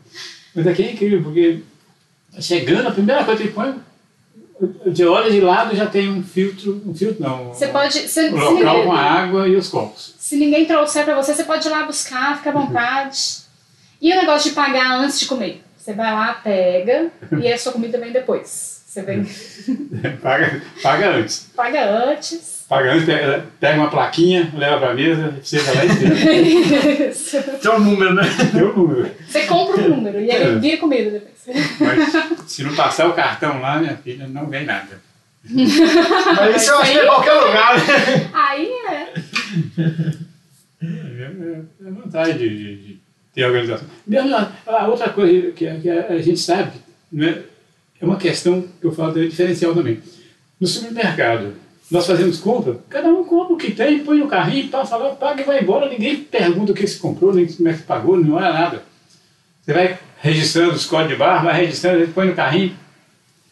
Mas 0.55 0.67
aqui 0.67 0.83
é 0.83 0.91
incrível, 0.91 1.21
porque 1.21 1.59
chegando, 2.39 2.87
a 2.87 2.91
primeira 2.91 3.23
coisa 3.23 3.41
que 3.43 3.49
põe, 3.49 3.73
você 4.59 5.05
olha 5.05 5.29
de 5.29 5.41
lado 5.41 5.75
já 5.75 5.85
tem 5.85 6.09
um 6.09 6.23
filtro, 6.23 6.81
um 6.85 6.93
filtro 6.95 7.21
não, 7.21 7.49
Você 7.49 7.67
pode. 7.67 7.93
Se, 7.93 8.07
se, 8.07 8.29
um 8.29 8.37
local 8.37 8.55
ninguém, 8.55 8.85
com 8.85 8.91
a 8.93 8.99
água 9.01 9.47
e 9.47 9.55
os 9.55 9.67
copos. 9.67 10.15
se 10.17 10.37
ninguém 10.37 10.65
trouxer 10.65 11.03
pra 11.03 11.15
você, 11.15 11.33
você 11.33 11.43
pode 11.43 11.67
ir 11.67 11.71
lá 11.71 11.83
buscar, 11.83 12.37
fica 12.37 12.51
à 12.51 12.53
vontade. 12.53 13.43
E 14.01 14.13
o 14.13 14.15
negócio 14.15 14.49
de 14.49 14.55
pagar 14.55 14.99
antes 14.99 15.19
de 15.19 15.25
comer? 15.25 15.63
Você 15.77 15.93
vai 15.93 16.11
lá, 16.11 16.33
pega, 16.33 17.11
e 17.39 17.51
a 17.51 17.57
sua 17.57 17.71
comida 17.71 17.99
vem 17.99 18.11
depois. 18.11 18.84
Você 18.95 19.01
vem, 19.01 19.25
paga, 20.23 20.61
paga 20.81 21.09
antes. 21.17 21.49
paga 21.53 21.85
antes. 22.09 22.63
Paga 22.69 22.93
antes, 22.93 23.05
pega, 23.05 23.45
pega 23.59 23.77
uma 23.77 23.89
plaquinha, 23.89 24.49
leva 24.55 24.77
pra 24.79 24.93
mesa, 24.93 25.37
você 25.43 25.59
vai 25.59 25.75
lá 25.75 25.83
e. 25.85 27.09
Isso. 27.09 27.43
Tem 27.61 27.71
um 27.71 27.79
número, 27.79 28.13
né? 28.15 28.23
Deu 28.53 28.71
o 28.73 28.77
número. 28.77 29.11
Você 29.27 29.41
compra 29.47 29.81
o 29.83 29.89
número 29.89 30.21
e 30.21 30.31
ele 30.31 30.43
É. 30.45 30.55
vira 30.59 30.77
com 30.77 30.87
medo 30.87 31.11
depois. 31.11 31.35
Mas 31.79 32.49
se 32.49 32.63
não 32.63 32.73
passar 32.73 33.09
o 33.09 33.13
cartão 33.13 33.59
lá, 33.59 33.79
minha 33.79 33.97
filha, 33.97 34.27
não 34.29 34.47
vem 34.47 34.63
nada. 34.65 35.01
Mas 35.43 36.61
isso 36.63 36.71
eu 36.71 36.79
acho 36.79 36.91
que 36.93 36.97
é 36.97 37.03
em 37.03 37.07
qualquer 37.07 37.33
lugar, 37.33 37.77
né? 37.77 38.29
Aí 38.33 38.67
é. 38.89 39.13
É, 40.81 40.85
é, 40.87 41.59
é 41.87 41.91
vantagem 41.91 42.37
de, 42.37 42.49
de- 42.49 42.75
de 42.77 42.97
ter 43.33 43.45
organização. 43.45 43.87
Mesmo 44.07 44.35
a, 44.35 44.51
a 44.67 44.87
outra 44.87 45.09
coisa 45.09 45.51
que, 45.51 45.67
a- 45.67 45.75
que 45.79 45.89
a, 45.89 46.07
a 46.07 46.17
gente 46.21 46.39
sabe, 46.39 46.71
né, 47.11 47.39
é 48.05 48.07
uma 48.07 48.17
questão 48.17 48.63
que 48.79 48.85
eu 48.85 48.91
falo 48.91 49.13
também, 49.13 49.29
diferencial 49.29 49.73
também. 49.73 49.99
No 50.59 50.67
supermercado, 50.67 51.53
nós 51.89 52.07
fazemos 52.07 52.39
compra, 52.39 52.77
cada 52.89 53.09
um 53.09 53.23
compra 53.23 53.53
o 53.53 53.57
que 53.57 53.71
tem, 53.71 53.99
põe 53.99 54.19
no 54.19 54.27
carrinho, 54.27 54.69
passa 54.69 54.95
lá, 54.95 55.09
paga 55.09 55.41
e 55.41 55.45
vai 55.45 55.61
embora. 55.61 55.89
Ninguém 55.89 56.17
pergunta 56.17 56.71
o 56.71 56.75
que 56.75 56.87
você 56.87 56.97
comprou, 56.97 57.33
nem 57.33 57.45
como 57.47 57.69
é 57.69 57.73
que 57.73 57.83
pagou, 57.83 58.17
não 58.17 58.37
é 58.39 58.41
nada. 58.51 58.83
Você 59.61 59.73
vai 59.73 59.99
registrando 60.21 60.73
os 60.73 60.85
códigos 60.85 61.13
de 61.13 61.19
barra, 61.19 61.45
vai 61.45 61.61
registrando, 61.61 62.07
põe 62.09 62.27
no 62.27 62.35
carrinho. 62.35 62.75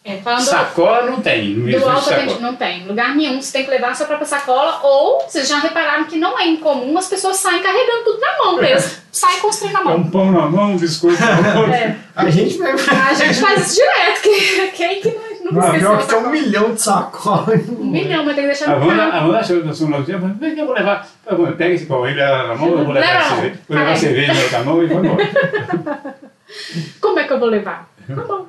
É, 0.06 0.18
falando 0.18 0.42
Sacola 0.42 1.04
não 1.10 1.22
tem, 1.22 1.56
não 1.56 1.80
do 1.80 2.02
sacola. 2.02 2.40
não 2.42 2.56
tem. 2.58 2.86
Lugar 2.86 3.16
nenhum, 3.16 3.42
você 3.42 3.54
tem 3.54 3.64
que 3.64 3.70
levar 3.72 3.92
a 3.92 3.96
sua 3.96 4.06
própria 4.06 4.28
sacola, 4.28 4.82
ou 4.84 5.22
vocês 5.22 5.48
já 5.48 5.60
repararam 5.60 6.04
que 6.04 6.18
não 6.18 6.38
é 6.38 6.46
incomum 6.46 6.98
as 6.98 7.08
pessoas 7.08 7.38
saem 7.38 7.62
carregando 7.64 8.04
tudo 8.04 8.20
na 8.20 8.38
mão 8.38 8.58
mesmo. 8.62 9.02
Saem 9.14 9.40
construindo 9.42 9.74
na 9.76 9.82
É 9.82 9.84
mão. 9.84 9.96
um 9.98 10.10
pão 10.10 10.32
na 10.32 10.48
mão, 10.50 10.72
um 10.72 10.78
biscoito 10.78 11.22
na 11.22 11.36
mão. 11.40 11.72
É. 11.72 11.96
A 12.16 12.28
gente 12.32 12.58
mesmo. 12.58 12.80
A 12.92 13.14
gente 13.14 13.40
faz 13.40 13.68
isso 13.68 13.76
direto, 13.76 14.22
que 14.24 14.68
quem 14.76 15.02
que 15.02 15.10
não, 15.44 15.52
não 15.52 15.62
Ah, 15.62 15.66
esqueceu 15.68 15.80
pior 15.90 15.94
a 15.94 16.02
que 16.02 16.08
tem 16.10 16.18
um 16.18 16.30
milhão 16.32 16.74
de 16.74 16.82
sacolas. 16.82 17.70
Um 17.70 17.84
milhão, 17.86 18.26
mas 18.26 18.34
tem 18.36 18.44
que 18.44 18.50
deixar 18.50 18.72
A 18.74 18.80
no 18.80 18.88
carro. 18.88 19.02
a 19.12 19.26
Wanda 19.28 19.38
achou 19.38 19.64
da 19.64 19.72
sua 19.72 20.02
dia, 20.02 20.18
mas 20.18 20.36
vem 20.38 20.56
que 20.56 20.62
eu 20.62 20.66
vou 20.66 20.74
levar. 20.74 21.08
Pega 21.56 21.74
esse 21.76 21.86
pão 21.86 22.04
aí, 22.04 22.16
leva 22.16 22.48
na 22.48 22.56
mão, 22.56 22.70
eu 22.72 22.84
vou 22.86 22.92
levar 22.92 23.06
Leva 23.08 23.20
a 23.20 23.30
cerveja. 23.30 23.60
Vou 23.70 23.78
levar 23.78 23.92
a 23.92 23.96
cerveja 23.96 24.34
na 24.34 24.42
outra 24.42 24.64
mão 24.64 24.84
e 24.84 24.88
vou 24.88 25.06
embora. 25.06 26.16
Como 27.00 27.20
é 27.20 27.24
que 27.26 27.34
eu 27.34 27.40
vou 27.40 27.50
levar? 27.50 27.88
Tá 28.08 28.16
bom. 28.16 28.48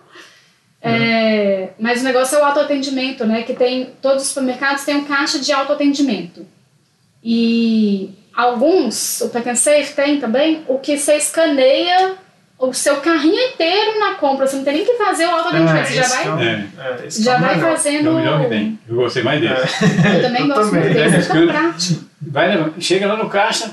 É, 0.86 1.68
mas 1.78 2.02
o 2.02 2.04
negócio 2.04 2.36
é 2.36 2.40
o 2.40 2.44
autoatendimento, 2.44 3.24
né? 3.24 3.42
Que 3.42 3.54
tem. 3.54 3.90
Todos 4.02 4.22
os 4.22 4.28
supermercados 4.28 4.84
têm 4.84 4.96
um 4.96 5.04
caixa 5.04 5.38
de 5.38 5.52
autoatendimento. 5.52 6.46
E 7.22 8.10
alguns, 8.34 9.20
o 9.22 9.30
Pack 9.30 9.48
and 9.48 9.54
Safe 9.56 9.94
tem 9.94 10.20
também, 10.20 10.62
o 10.68 10.78
que 10.78 10.98
você 10.98 11.14
escaneia 11.16 12.16
o 12.58 12.72
seu 12.72 12.96
carrinho 12.98 13.38
inteiro 13.48 13.98
na 13.98 14.14
compra. 14.14 14.46
Você 14.46 14.56
não 14.56 14.64
tem 14.64 14.74
nem 14.74 14.84
que 14.84 14.94
fazer 14.94 15.26
o 15.26 15.30
autoatendimento. 15.30 15.86
você 15.88 15.94
já 15.94 16.06
vai, 16.06 16.46
É. 16.46 16.52
É, 17.04 17.10
já 17.10 17.34
é 17.34 17.38
vai 17.38 17.54
melhor. 17.56 17.68
É 17.68 17.72
fazendo. 17.76 18.10
o 18.10 18.14
melhor 18.14 18.40
que 18.42 18.48
tem. 18.48 18.78
Eu 18.88 18.96
gostei 18.96 19.22
mais 19.22 19.40
dele. 19.40 19.54
Eu 19.54 20.22
também 20.22 20.42
Eu 20.42 20.48
gosto 20.48 20.70
também. 20.70 20.80
muito 20.84 20.94
desse, 20.94 21.32
é 21.32 21.42
É. 21.42 21.46
prático. 21.46 22.04
Vai. 22.22 22.72
Chega 22.78 23.06
lá 23.06 23.16
no 23.16 23.28
caixa, 23.28 23.70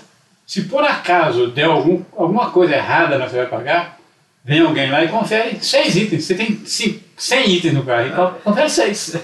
se 0.47 0.63
por 0.63 0.83
acaso 0.83 1.47
der 1.47 1.65
algum, 1.65 2.01
alguma 2.17 2.49
coisa 2.51 2.73
errada 2.75 3.17
na 3.17 3.25
que 3.25 3.31
você 3.31 3.37
vai 3.37 3.45
pagar, 3.47 3.97
vem 4.43 4.61
alguém 4.61 4.89
lá 4.91 5.03
e 5.03 5.07
confere 5.07 5.57
seis 5.61 5.95
itens. 5.95 6.25
Você 6.25 6.35
tem 6.35 6.61
cinco, 6.65 6.99
100 7.17 7.49
itens 7.51 7.73
no 7.73 7.83
carro, 7.83 8.07
então 8.07 8.35
confere 8.43 8.69
seis. 8.69 9.15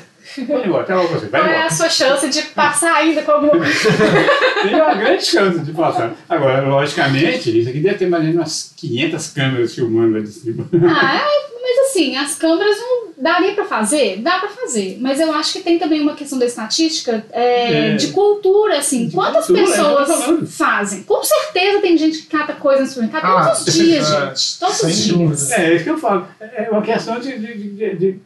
Vai 0.47 0.65
embora, 0.65 0.83
até 0.83 0.93
logo 0.93 1.07
você. 1.07 1.25
Vai 1.27 1.41
Qual 1.41 1.49
é 1.51 1.55
a 1.55 1.59
embora. 1.61 1.73
sua 1.73 1.89
chance 1.89 2.29
de 2.29 2.41
passar 2.49 2.93
ainda 2.95 3.21
com 3.23 3.31
alguma? 3.31 3.53
Tem 4.61 4.75
uma 4.75 4.93
grande 4.93 5.25
chance 5.25 5.59
de 5.59 5.71
passar. 5.71 6.13
Agora, 6.29 6.61
logicamente, 6.67 7.59
isso 7.59 7.69
aqui 7.69 7.79
deve 7.79 7.97
ter 7.97 8.07
mais 8.07 8.21
ou 8.23 8.29
menos 8.29 8.41
umas 8.41 8.73
500 8.77 9.27
câmeras 9.29 9.73
filmando 9.73 10.13
lá 10.13 10.19
de 10.19 10.27
cima. 10.27 10.67
Ah, 10.95 11.15
é, 11.17 11.56
mas 11.69 11.89
assim, 11.89 12.15
as 12.15 12.35
câmeras 12.35 12.77
não 12.79 13.07
daria 13.17 13.53
pra 13.53 13.65
fazer? 13.65 14.17
Dá 14.21 14.39
pra 14.39 14.47
fazer. 14.49 14.97
Mas 15.01 15.19
eu 15.19 15.33
acho 15.33 15.53
que 15.53 15.59
tem 15.59 15.77
também 15.77 15.99
uma 16.01 16.13
questão 16.15 16.39
da 16.39 16.45
estatística 16.45 17.25
é, 17.31 17.89
É. 17.91 17.95
de 17.95 18.07
cultura, 18.07 18.77
assim. 18.77 19.07
De 19.07 19.13
Quantas 19.15 19.47
cultura, 19.47 19.67
é, 19.67 19.71
pessoas 19.71 20.07
falando. 20.07 20.47
fazem? 20.47 21.03
Com 21.03 21.23
certeza 21.23 21.81
tem 21.81 21.97
gente 21.97 22.19
que 22.19 22.27
cata 22.27 22.53
coisa 22.53 22.81
no 22.81 22.87
supermercado 22.87 23.25
Ah, 23.25 23.45
todos 23.49 23.67
os 23.67 23.73
dias, 23.73 24.11
é, 24.11 24.19
gente. 24.29 24.59
Todos 24.59 24.75
sem 24.77 24.89
os 24.89 24.95
dias. 24.97 25.17
dúvida. 25.17 25.55
É, 25.55 25.65
é 25.71 25.75
isso 25.75 25.83
que 25.83 25.89
eu 25.89 25.97
falo. 25.97 26.27
É 26.39 26.69
uma 26.71 26.81
questão 26.81 27.19
de, 27.19 27.37
de, 27.37 27.53
de- 27.57 27.69
de- 27.71 27.95
de- 27.95 28.19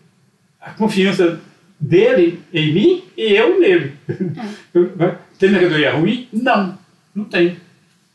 a 0.59 0.69
confiança 0.71 1.39
dele 1.79 2.43
em 2.53 2.73
mim 2.73 3.03
e 3.17 3.33
eu 3.33 3.59
nele. 3.59 3.93
É. 4.07 5.15
Tem 5.39 5.49
mercadoria 5.49 5.93
ruim? 5.93 6.27
Não, 6.31 6.77
não 7.15 7.25
tem. 7.25 7.57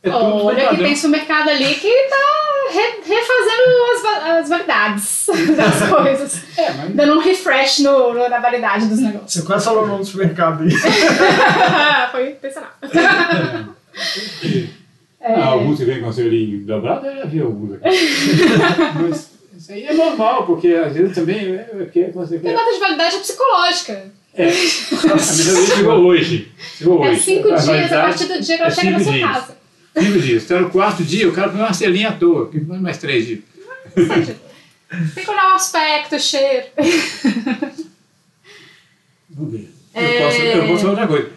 É 0.01 0.09
Olha 0.11 0.69
que 0.69 0.77
tem 0.77 0.95
supermercado 0.95 1.49
ali 1.49 1.75
que 1.75 1.91
tá 2.09 2.36
re- 2.77 3.01
refazendo 3.07 3.67
as, 3.95 4.27
as 4.27 4.49
validades 4.49 5.27
das 5.57 5.89
coisas. 5.91 6.43
É, 6.59 6.73
mas 6.73 6.95
Dando 6.95 7.15
um 7.15 7.21
refresh 7.21 7.79
no, 7.81 8.13
no- 8.15 8.29
na 8.29 8.39
validade 8.41 8.87
dos 8.87 8.99
negócios. 9.01 9.33
Você 9.33 9.43
quase 9.43 9.65
falou 9.65 9.85
o 9.85 9.87
nome 9.87 10.01
do 10.01 10.05
supermercado 10.07 10.63
aí. 10.63 10.71
Foi 12.13 12.31
intencional. 12.31 12.71
ah, 15.21 15.45
alguns 15.47 15.79
que 15.79 15.85
vêm 15.85 16.01
com 16.01 16.13
selinho 16.13 16.65
dobrado, 16.67 17.07
eu 17.07 17.17
já 17.17 17.25
vi 17.25 17.41
alguns 17.41 17.73
aqui. 17.75 17.85
Mas 19.03 19.31
isso 19.57 19.73
aí 19.73 19.85
é 19.87 19.95
normal, 19.95 20.45
porque 20.47 20.69
às 20.69 20.93
vezes 20.93 21.15
também 21.15 21.55
é 21.57 21.59
porque 21.65 22.01
a 22.01 22.39
quer. 22.39 22.55
data 22.55 22.73
de 22.73 22.79
validade 22.79 23.17
é 23.17 23.19
psicológica. 23.19 24.13
É, 24.35 24.45
a 24.45 24.51
mercadoria 24.51 25.67
chegou 25.77 25.95
hoje. 26.07 26.53
Chegou 26.77 27.03
É 27.05 27.09
hoje. 27.11 27.21
cinco 27.23 27.49
dias 27.55 27.93
a 27.93 28.03
partir 28.03 28.25
do 28.27 28.39
dia 28.41 28.57
que 28.57 28.63
ela 28.63 28.71
é 28.71 28.75
chega 28.75 28.91
na 28.91 29.01
sua 29.01 29.13
dias. 29.15 29.31
casa. 29.33 29.57
Cinco 29.99 30.21
dias. 30.21 30.45
Então 30.45 30.61
no 30.61 30.71
quarto 30.71 31.03
dia 31.03 31.29
o 31.29 31.33
cara 31.33 31.49
põe 31.49 31.61
uma 31.61 31.73
selinha 31.73 32.11
à 32.11 32.13
toa. 32.13 32.49
Que 32.51 32.61
põe 32.61 32.79
mais 32.79 32.99
três 32.99 33.27
dias. 33.27 33.41
Tem 35.15 35.25
que 35.25 35.31
olhar 35.31 35.53
o 35.53 35.57
aspecto, 35.57 36.17
o 36.17 36.21
cheiro. 36.21 36.67
Vamos 39.31 39.53
ver. 39.53 39.71
É. 39.95 40.05
Eu, 40.05 40.23
posso, 40.23 40.43
eu 40.43 40.67
posso 40.67 40.81
falar 40.81 40.91
outra 40.91 41.07
coisa. 41.07 41.31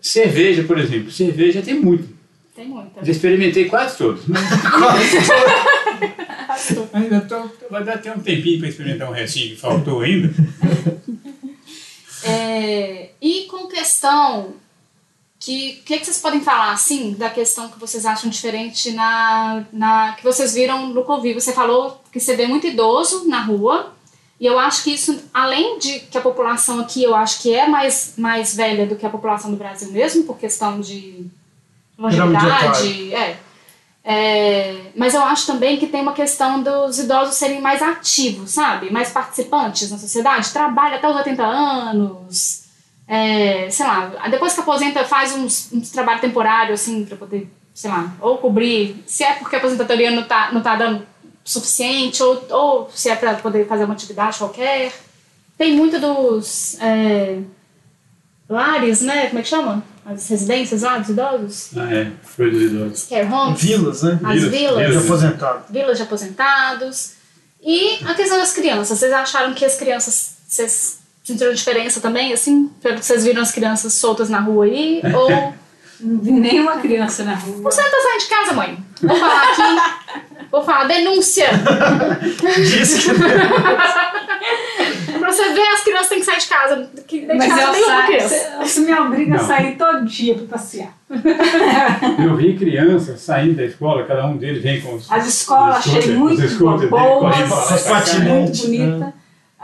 Cerveja, 0.00 0.64
por 0.64 0.78
exemplo. 0.78 1.10
Cerveja 1.10 1.62
tem 1.62 1.74
muito. 1.74 2.12
Tem 2.54 2.68
muita. 2.68 3.02
Já 3.04 3.10
experimentei 3.10 3.64
quase 3.64 3.96
todos. 3.96 4.26
Mas 4.26 4.44
ainda 6.92 7.22
tô, 7.22 7.50
vai 7.70 7.82
dar 7.82 7.94
até 7.94 8.12
um 8.12 8.20
tempinho 8.20 8.58
para 8.60 8.68
experimentar 8.68 9.10
um 9.10 9.14
restinho 9.14 9.54
que 9.54 9.60
faltou 9.60 10.02
ainda. 10.02 10.30
É, 12.22 13.08
e 13.20 13.46
com 13.50 13.66
questão 13.66 14.54
que 15.44 15.78
o 15.80 15.84
que, 15.84 15.98
que 15.98 16.04
vocês 16.06 16.20
podem 16.20 16.40
falar 16.40 16.72
assim 16.72 17.12
da 17.12 17.28
questão 17.28 17.68
que 17.68 17.78
vocês 17.78 18.06
acham 18.06 18.30
diferente 18.30 18.92
na, 18.92 19.62
na 19.70 20.12
que 20.12 20.24
vocês 20.24 20.54
viram 20.54 20.88
no 20.88 21.04
convívio? 21.04 21.40
Você 21.40 21.52
falou 21.52 22.00
que 22.10 22.18
você 22.18 22.34
vê 22.34 22.46
muito 22.46 22.66
idoso 22.66 23.28
na 23.28 23.42
rua 23.42 23.92
e 24.40 24.46
eu 24.46 24.58
acho 24.58 24.82
que 24.82 24.94
isso 24.94 25.22
além 25.34 25.78
de 25.78 26.00
que 26.00 26.16
a 26.16 26.22
população 26.22 26.80
aqui 26.80 27.02
eu 27.02 27.14
acho 27.14 27.42
que 27.42 27.54
é 27.54 27.68
mais 27.68 28.14
mais 28.16 28.56
velha 28.56 28.86
do 28.86 28.96
que 28.96 29.04
a 29.04 29.10
população 29.10 29.50
do 29.50 29.56
Brasil 29.58 29.92
mesmo 29.92 30.24
por 30.24 30.38
questão 30.38 30.80
de 30.80 31.26
longevidade, 31.98 33.14
é. 33.14 33.36
É, 34.06 34.90
mas 34.94 35.14
eu 35.14 35.22
acho 35.22 35.46
também 35.46 35.78
que 35.78 35.86
tem 35.86 36.02
uma 36.02 36.12
questão 36.12 36.62
dos 36.62 36.98
idosos 36.98 37.36
serem 37.36 37.60
mais 37.60 37.80
ativos, 37.80 38.50
sabe? 38.50 38.90
Mais 38.90 39.10
participantes 39.10 39.90
na 39.90 39.96
sociedade. 39.96 40.50
Trabalha 40.50 40.96
até 40.96 41.08
os 41.08 41.16
80 41.16 41.42
anos. 41.42 42.63
É, 43.06 43.68
sei 43.70 43.86
lá, 43.86 44.28
depois 44.30 44.54
que 44.54 44.60
aposenta, 44.60 45.04
faz 45.04 45.34
uns, 45.34 45.70
uns 45.72 45.90
trabalho 45.90 46.20
temporário, 46.20 46.72
assim, 46.72 47.04
pra 47.04 47.16
poder, 47.16 47.50
sei 47.74 47.90
lá, 47.90 48.14
ou 48.20 48.38
cobrir. 48.38 49.02
Se 49.06 49.22
é 49.22 49.34
porque 49.34 49.56
a 49.56 49.58
aposentadoria 49.58 50.10
não 50.10 50.22
tá, 50.24 50.50
não 50.52 50.62
tá 50.62 50.74
dando 50.76 51.06
suficiente, 51.44 52.22
ou, 52.22 52.46
ou 52.50 52.90
se 52.94 53.10
é 53.10 53.16
pra 53.16 53.34
poder 53.34 53.66
fazer 53.66 53.84
uma 53.84 53.94
atividade 53.94 54.38
qualquer. 54.38 54.92
Tem 55.58 55.76
muito 55.76 56.00
dos 56.00 56.78
é, 56.80 57.40
lares, 58.48 59.02
né? 59.02 59.26
Como 59.26 59.38
é 59.38 59.42
que 59.42 59.48
chama? 59.48 59.84
As 60.04 60.28
residências 60.28 60.82
lá 60.82 60.98
dos 60.98 61.10
idosos? 61.10 61.70
Ah, 61.76 61.94
é. 61.94 62.12
Foi 62.22 62.50
dos 62.50 62.62
idosos. 62.62 63.06
Care 63.08 63.26
homes. 63.26 63.62
Vilas, 63.62 64.02
né? 64.02 64.20
As 64.22 64.34
Vilas, 64.34 64.50
vilas. 64.50 64.78
De 64.78 64.86
vilas. 64.86 65.04
aposentado. 65.04 65.64
vilas 65.70 65.96
de 65.96 66.02
aposentados. 66.02 67.12
E 67.62 67.98
a 68.04 68.14
questão 68.14 68.38
das 68.38 68.52
crianças. 68.52 68.98
Vocês 68.98 69.12
acharam 69.12 69.54
que 69.54 69.64
as 69.64 69.76
crianças. 69.76 70.36
Vocês 70.46 70.98
sentiram 71.24 71.52
diferença 71.54 72.00
também, 72.00 72.32
assim? 72.32 72.70
Pelo 72.80 72.98
que 72.98 73.04
vocês 73.04 73.24
viram 73.24 73.42
as 73.42 73.50
crianças 73.50 73.94
soltas 73.94 74.28
na 74.28 74.38
rua 74.40 74.66
aí? 74.66 75.02
Ou. 75.12 75.52
Não 76.00 76.18
vi 76.20 76.32
nenhuma 76.32 76.76
criança 76.78 77.22
na 77.24 77.34
rua. 77.34 77.62
Você 77.62 77.80
não 77.82 77.90
tá 77.90 77.96
saindo 78.02 78.20
de 78.20 78.26
casa, 78.26 78.52
mãe? 78.52 78.78
Vou 79.00 79.16
falar 79.16 79.52
aqui. 79.52 79.62
Vou 80.50 80.62
falar, 80.62 80.84
denúncia! 80.84 81.48
Diz 82.56 83.04
que 83.04 83.10
pra 85.18 85.32
você 85.32 85.52
ver, 85.52 85.62
as 85.62 85.82
crianças 85.82 86.08
têm 86.08 86.20
que 86.20 86.26
sair 86.26 86.38
de 86.38 86.46
casa. 86.46 86.90
Que 87.08 87.20
de 87.22 87.26
Mas 87.34 87.48
casa 87.48 87.78
eu 87.78 87.84
saio, 87.84 88.06
criança. 88.06 88.56
você 88.60 88.80
me 88.80 88.94
obriga 88.94 89.34
a 89.34 89.38
sair 89.38 89.76
todo 89.76 90.04
dia 90.04 90.34
para 90.36 90.46
passear. 90.46 90.96
Eu 92.24 92.36
vi 92.36 92.56
crianças 92.56 93.20
saindo 93.20 93.56
da 93.56 93.64
escola, 93.64 94.04
cada 94.04 94.26
um 94.26 94.36
deles 94.36 94.62
vem 94.62 94.80
com 94.80 94.94
os. 94.94 95.10
As 95.10 95.26
escolas 95.26 95.78
achei 95.78 96.12
muito 96.12 96.40
boas, 96.58 96.84
pra 96.84 96.98
pra 97.78 98.18
muito 98.20 98.62
bonita. 98.62 99.12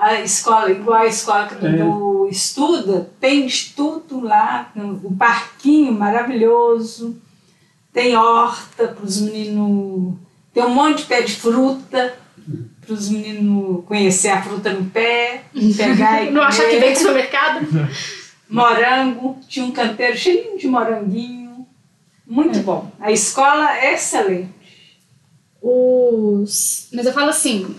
A 0.01 0.21
escola, 0.23 0.71
igual 0.71 1.01
a 1.03 1.07
escola 1.07 1.47
que 1.47 1.55
o 1.65 2.27
É. 2.27 2.31
Estuda, 2.31 3.11
tem 3.21 3.45
estudo 3.45 4.21
lá, 4.21 4.71
um 4.77 5.17
parquinho 5.17 5.93
maravilhoso, 5.93 7.21
tem 7.93 8.17
horta 8.17 8.87
para 8.87 9.05
os 9.05 9.21
meninos, 9.21 10.15
tem 10.55 10.63
um 10.63 10.71
monte 10.71 10.99
de 10.99 11.05
pé 11.07 11.23
de 11.23 11.35
fruta 11.35 12.15
para 12.81 12.95
os 12.95 13.09
meninos 13.09 13.85
conhecer 13.85 14.29
a 14.29 14.41
fruta 14.43 14.73
no 14.73 14.89
pé, 14.91 15.43
pegar 15.77 16.23
e 16.25 16.31
Não 16.33 16.43
achar 16.43 16.69
que 16.69 16.79
vem 16.79 16.93
do 16.93 16.99
supermercado? 17.01 17.67
Morango, 18.49 19.39
tinha 19.49 19.65
um 19.67 19.73
canteiro 19.73 20.17
cheio 20.17 20.57
de 20.57 20.67
moranguinho. 20.69 21.67
Muito 22.27 22.61
É. 22.61 22.63
bom. 22.63 22.91
A 23.01 23.11
escola 23.11 23.77
é 23.77 23.95
excelente. 23.95 24.51
Os... 25.61 26.89
Mas 26.93 27.07
eu 27.07 27.13
falo 27.13 27.31
assim, 27.31 27.75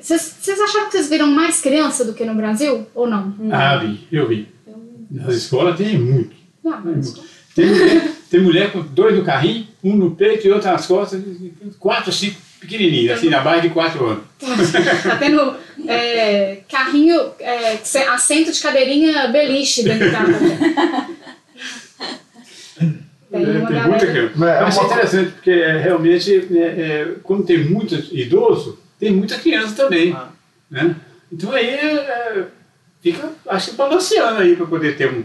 vocês 0.00 0.36
vocês 0.40 0.60
acharam 0.60 0.86
que 0.86 0.92
vocês 0.92 1.08
viram 1.08 1.26
mais 1.26 1.60
criança 1.60 2.04
do 2.04 2.14
que 2.14 2.24
no 2.24 2.34
Brasil? 2.34 2.86
Ou 2.94 3.06
não? 3.06 3.34
Ah, 3.50 3.76
vi, 3.76 4.06
eu 4.10 4.26
vi. 4.28 4.48
Nas 5.10 5.34
escolas 5.34 5.76
tem 5.76 5.98
muito. 5.98 6.34
Não, 6.64 6.80
mas- 6.84 7.14
Tem 7.54 7.66
mulher, 7.66 8.08
tem 8.30 8.40
mulher 8.40 8.72
com 8.72 8.80
dois 8.80 9.14
no 9.14 9.22
carrinho, 9.24 9.66
um 9.84 9.94
no 9.94 10.12
peito 10.12 10.46
e 10.46 10.50
outro 10.50 10.70
nas 10.70 10.86
costas, 10.86 11.22
quatro, 11.78 12.10
cinco 12.10 12.40
pequenininhos, 12.58 13.18
assim, 13.18 13.28
na 13.28 13.40
base 13.42 13.62
de 13.62 13.68
quatro 13.70 14.06
anos. 14.06 14.24
Tá 15.02 15.16
tendo 15.16 15.54
é, 15.86 16.60
carrinho, 16.70 17.20
é, 17.38 17.76
se- 17.82 17.98
assento 17.98 18.50
de 18.50 18.58
cadeirinha 18.60 19.28
beliche 19.28 19.82
dentro 19.82 20.06
do 20.06 20.12
carro. 20.12 20.32
Tem 23.30 23.40
É, 23.40 23.44
tem 23.44 23.60
galera- 23.62 23.88
muita 23.88 24.06
criança. 24.06 24.32
É, 24.46 24.60
Eu 24.62 24.66
achei 24.66 24.80
uma- 24.82 24.92
interessante, 24.92 25.30
porque 25.32 25.50
é, 25.50 25.78
realmente, 25.78 26.48
é, 26.52 26.58
é, 26.58 27.14
quando 27.22 27.44
tem 27.44 27.64
muito 27.64 27.94
idoso, 28.14 28.78
tem 29.02 29.10
muita 29.10 29.36
criança 29.36 29.74
também. 29.74 30.12
Ah. 30.12 30.28
Né? 30.70 30.94
Então 31.32 31.50
aí 31.50 31.70
é, 31.70 32.44
fica, 33.02 33.30
acho 33.48 33.70
que 33.70 33.76
balanceando 33.76 34.40
aí 34.40 34.54
para 34.54 34.64
poder 34.64 34.96
ter 34.96 35.10
um, 35.10 35.24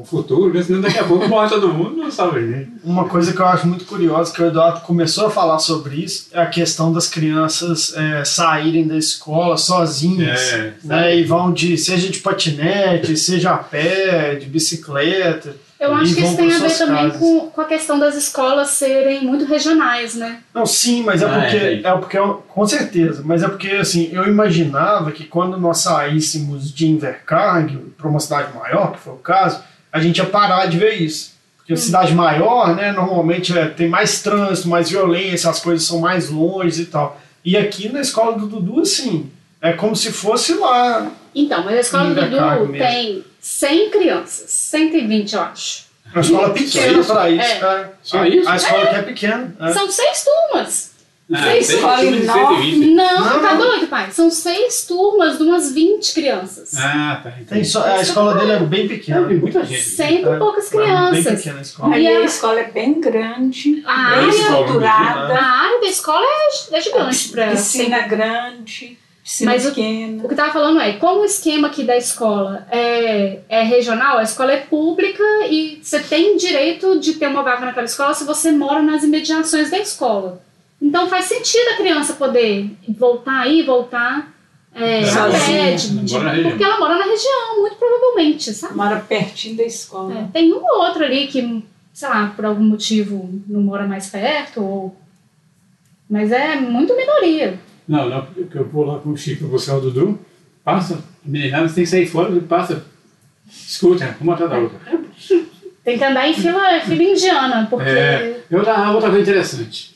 um 0.00 0.04
futuro, 0.04 0.52
né? 0.52 0.60
senão 0.60 0.80
daqui 0.80 0.98
a 0.98 1.04
pouco 1.04 1.28
morre 1.28 1.48
todo 1.48 1.72
mundo 1.72 1.98
não 1.98 2.10
sabe 2.10 2.40
nem. 2.40 2.68
Uma 2.82 3.08
coisa 3.08 3.32
que 3.32 3.38
eu 3.38 3.46
acho 3.46 3.68
muito 3.68 3.84
curiosa, 3.84 4.34
que 4.34 4.42
o 4.42 4.46
Eduardo 4.46 4.80
começou 4.80 5.26
a 5.26 5.30
falar 5.30 5.60
sobre 5.60 6.02
isso, 6.02 6.30
é 6.32 6.40
a 6.40 6.46
questão 6.46 6.92
das 6.92 7.08
crianças 7.08 7.94
é, 7.96 8.24
saírem 8.24 8.88
da 8.88 8.96
escola 8.96 9.56
sozinhas. 9.56 10.40
É, 10.52 10.74
né, 10.82 11.16
e 11.16 11.22
vão 11.22 11.52
de, 11.52 11.78
seja 11.78 12.08
de 12.08 12.18
patinete, 12.18 13.16
seja 13.16 13.52
a 13.52 13.58
pé, 13.58 14.34
de 14.34 14.46
bicicleta. 14.46 15.54
Eu 15.82 15.96
acho 15.96 16.14
que 16.14 16.20
isso 16.22 16.36
tem 16.36 16.52
a 16.52 16.58
ver 16.58 16.78
também 16.78 17.10
com, 17.10 17.50
com 17.50 17.60
a 17.60 17.64
questão 17.64 17.98
das 17.98 18.14
escolas 18.14 18.68
serem 18.68 19.24
muito 19.24 19.44
regionais, 19.44 20.14
né? 20.14 20.38
Não, 20.54 20.64
sim, 20.64 21.02
mas 21.02 21.22
é 21.22 21.26
Ah, 21.26 21.40
porque, 21.40 21.56
é. 21.56 21.80
é 21.82 21.92
porque, 21.96 22.18
com 22.46 22.66
certeza, 22.68 23.22
mas 23.24 23.42
é 23.42 23.48
porque, 23.48 23.68
assim, 23.70 24.08
eu 24.12 24.24
imaginava 24.28 25.10
que 25.10 25.24
quando 25.24 25.58
nós 25.58 25.78
saíssemos 25.78 26.72
de 26.72 26.86
Invercargill 26.86 27.92
para 27.98 28.08
uma 28.08 28.20
cidade 28.20 28.56
maior, 28.56 28.92
que 28.92 29.00
foi 29.00 29.14
o 29.14 29.16
caso, 29.16 29.60
a 29.92 29.98
gente 29.98 30.18
ia 30.18 30.24
parar 30.24 30.66
de 30.66 30.78
ver 30.78 31.02
isso. 31.02 31.32
Porque 31.56 31.72
a 31.72 31.76
cidade 31.76 32.14
maior, 32.14 32.76
né, 32.76 32.92
normalmente 32.92 33.56
é, 33.58 33.66
tem 33.66 33.88
mais 33.88 34.22
trânsito, 34.22 34.68
mais 34.68 34.88
violência, 34.88 35.50
as 35.50 35.58
coisas 35.58 35.84
são 35.84 35.98
mais 35.98 36.30
longe 36.30 36.82
e 36.82 36.86
tal. 36.86 37.20
E 37.44 37.56
aqui 37.56 37.88
na 37.88 38.00
escola 38.00 38.38
do 38.38 38.46
Dudu, 38.46 38.82
assim, 38.82 39.32
é 39.60 39.72
como 39.72 39.96
se 39.96 40.12
fosse 40.12 40.54
lá. 40.54 41.10
Então, 41.34 41.64
mas 41.64 41.74
a 41.74 41.80
escola 41.80 42.14
do 42.14 42.14
Dudu 42.14 42.68
mesmo. 42.68 42.86
tem 42.86 43.24
100 43.42 43.90
crianças, 43.90 44.50
120 44.50 45.34
eu 45.34 45.40
acho. 45.42 45.84
Uma 46.12 46.20
escola 46.20 46.46
Só 46.48 46.52
pequena 46.54 47.00
isso? 47.00 47.12
para 47.12 47.30
isso. 47.30 47.42
É. 47.42 47.52
é. 47.80 47.90
Só 48.02 48.18
A- 48.20 48.28
isso? 48.28 48.48
A 48.48 48.56
escola 48.56 48.82
aqui 48.84 48.94
é 48.96 49.02
pequena. 49.02 49.56
é. 49.60 49.72
São 49.72 49.90
seis 49.90 50.24
turmas. 50.24 50.92
Ah, 51.34 51.56
enorme. 51.56 52.12
120. 52.14 52.94
Não, 52.94 53.20
Não, 53.24 53.40
tá 53.40 53.54
não. 53.54 53.58
doido, 53.58 53.86
pai? 53.86 54.10
São 54.10 54.30
seis 54.30 54.84
turmas 54.84 55.38
de 55.38 55.44
umas 55.44 55.72
20 55.72 56.12
crianças. 56.12 56.74
Ah, 56.76 57.20
tá. 57.22 57.32
Tem 57.48 57.64
só, 57.64 57.82
a 57.84 58.02
escola 58.02 58.34
dele 58.34 58.52
é 58.52 58.58
bem 58.60 58.86
pequena. 58.86 59.26
Tem 59.26 59.38
muita 59.38 59.64
gente. 59.64 59.80
Cento 59.82 60.26
e 60.26 60.32
É, 60.32 60.36
poucas 60.36 60.66
é 60.70 60.76
Bem 60.76 60.84
crianças. 60.84 61.34
pequena 61.38 61.58
a 61.58 61.62
escola. 61.62 61.94
Aí 61.94 62.02
E 62.04 62.08
a 62.08 62.18
a- 62.20 62.24
escola 62.24 62.60
é 62.60 62.70
bem 62.70 63.00
grande, 63.00 63.82
A 63.86 63.96
bem 64.10 64.18
área- 64.18 64.28
estruturada, 64.28 65.34
A 65.34 65.42
área 65.62 65.80
da 65.80 65.86
escola 65.86 66.22
é, 66.26 66.76
é 66.76 66.80
gigante 66.82 67.28
pra 67.30 67.46
piscina 67.48 68.00
grande, 68.00 68.98
Mas 69.44 69.64
o- 69.64 69.68
pequena. 69.68 70.24
O 70.24 70.26
que 70.26 70.34
eu 70.34 70.36
tava 70.36 70.52
falando 70.52 70.80
é, 70.80 70.94
como 70.94 71.20
o 71.20 71.24
esquema 71.24 71.68
aqui 71.68 71.84
da 71.84 71.96
escola 71.96 72.66
é, 72.70 73.38
é 73.48 73.62
regional, 73.62 74.18
a 74.18 74.22
escola 74.22 74.52
é 74.52 74.56
pública 74.58 75.22
e 75.48 75.78
você 75.82 76.00
tem 76.00 76.36
direito 76.36 76.98
de 76.98 77.14
ter 77.14 77.28
uma 77.28 77.42
vaga 77.42 77.66
naquela 77.66 77.86
escola 77.86 78.14
se 78.14 78.24
você 78.24 78.50
mora 78.50 78.82
nas 78.82 79.04
imediações 79.04 79.70
da 79.70 79.78
escola. 79.78 80.42
Então 80.80 81.08
faz 81.08 81.26
sentido 81.26 81.68
a 81.74 81.76
criança 81.76 82.14
poder 82.14 82.68
voltar 82.88 83.42
aí, 83.42 83.62
voltar 83.62 84.34
é, 84.74 85.02
a 85.02 85.06
Sozinha. 85.06 85.76
pé, 85.76 86.42
porque 86.42 86.64
ela 86.64 86.80
mora 86.80 86.98
na 86.98 87.04
região, 87.04 87.60
muito 87.60 87.76
provavelmente, 87.76 88.52
sabe? 88.52 88.74
Mora 88.74 88.96
pertinho 88.98 89.56
da 89.56 89.62
escola. 89.64 90.12
É, 90.18 90.24
tem 90.32 90.52
um 90.52 90.56
ou 90.64 90.80
outro 90.82 91.04
ali 91.04 91.28
que, 91.28 91.62
sei 91.92 92.08
lá, 92.08 92.32
por 92.34 92.44
algum 92.44 92.64
motivo 92.64 93.30
não 93.46 93.60
mora 93.60 93.86
mais 93.86 94.08
perto, 94.10 94.60
ou... 94.60 94.96
mas 96.10 96.32
é 96.32 96.56
muito 96.56 96.96
minoria. 96.96 97.60
Não, 97.86 98.08
não, 98.08 98.24
porque 98.24 98.58
eu 98.58 98.68
vou 98.68 98.84
lá 98.84 98.98
com 98.98 99.10
o 99.10 99.16
Chico 99.16 99.46
buscar 99.46 99.76
o 99.76 99.80
Dudu, 99.80 100.18
passa, 100.64 100.94
a 100.94 101.28
meninada 101.28 101.68
tem 101.68 101.84
que 101.84 101.90
sair 101.90 102.06
fora, 102.06 102.30
passa, 102.42 102.84
escuta, 103.48 104.16
uma 104.20 104.34
atrás 104.34 104.50
da 104.50 104.58
outra. 104.58 104.78
Tem 105.84 105.98
que 105.98 106.04
andar 106.04 106.28
em 106.28 106.34
fila, 106.34 106.80
fila 106.80 107.02
indiana, 107.02 107.66
porque... 107.68 107.88
É, 107.88 108.40
outra, 108.52 108.90
outra 108.92 109.10
coisa 109.10 109.22
interessante. 109.22 109.94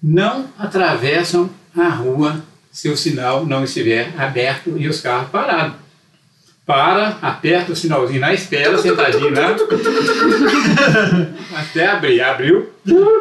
Não 0.00 0.46
atravessam 0.58 1.50
a 1.76 1.88
rua 1.88 2.44
se 2.70 2.88
o 2.88 2.96
sinal 2.96 3.44
não 3.44 3.64
estiver 3.64 4.12
aberto 4.16 4.76
e 4.76 4.88
os 4.88 5.00
carros 5.00 5.30
parados. 5.30 5.83
Para, 6.66 7.18
aperta 7.20 7.72
o 7.72 7.76
sinalzinho 7.76 8.20
na 8.20 8.32
espera, 8.32 8.78
sentadinho 8.78 9.34
lá. 9.34 9.54
até 11.60 11.88
abrir. 11.88 12.22
Abriu, 12.22 12.70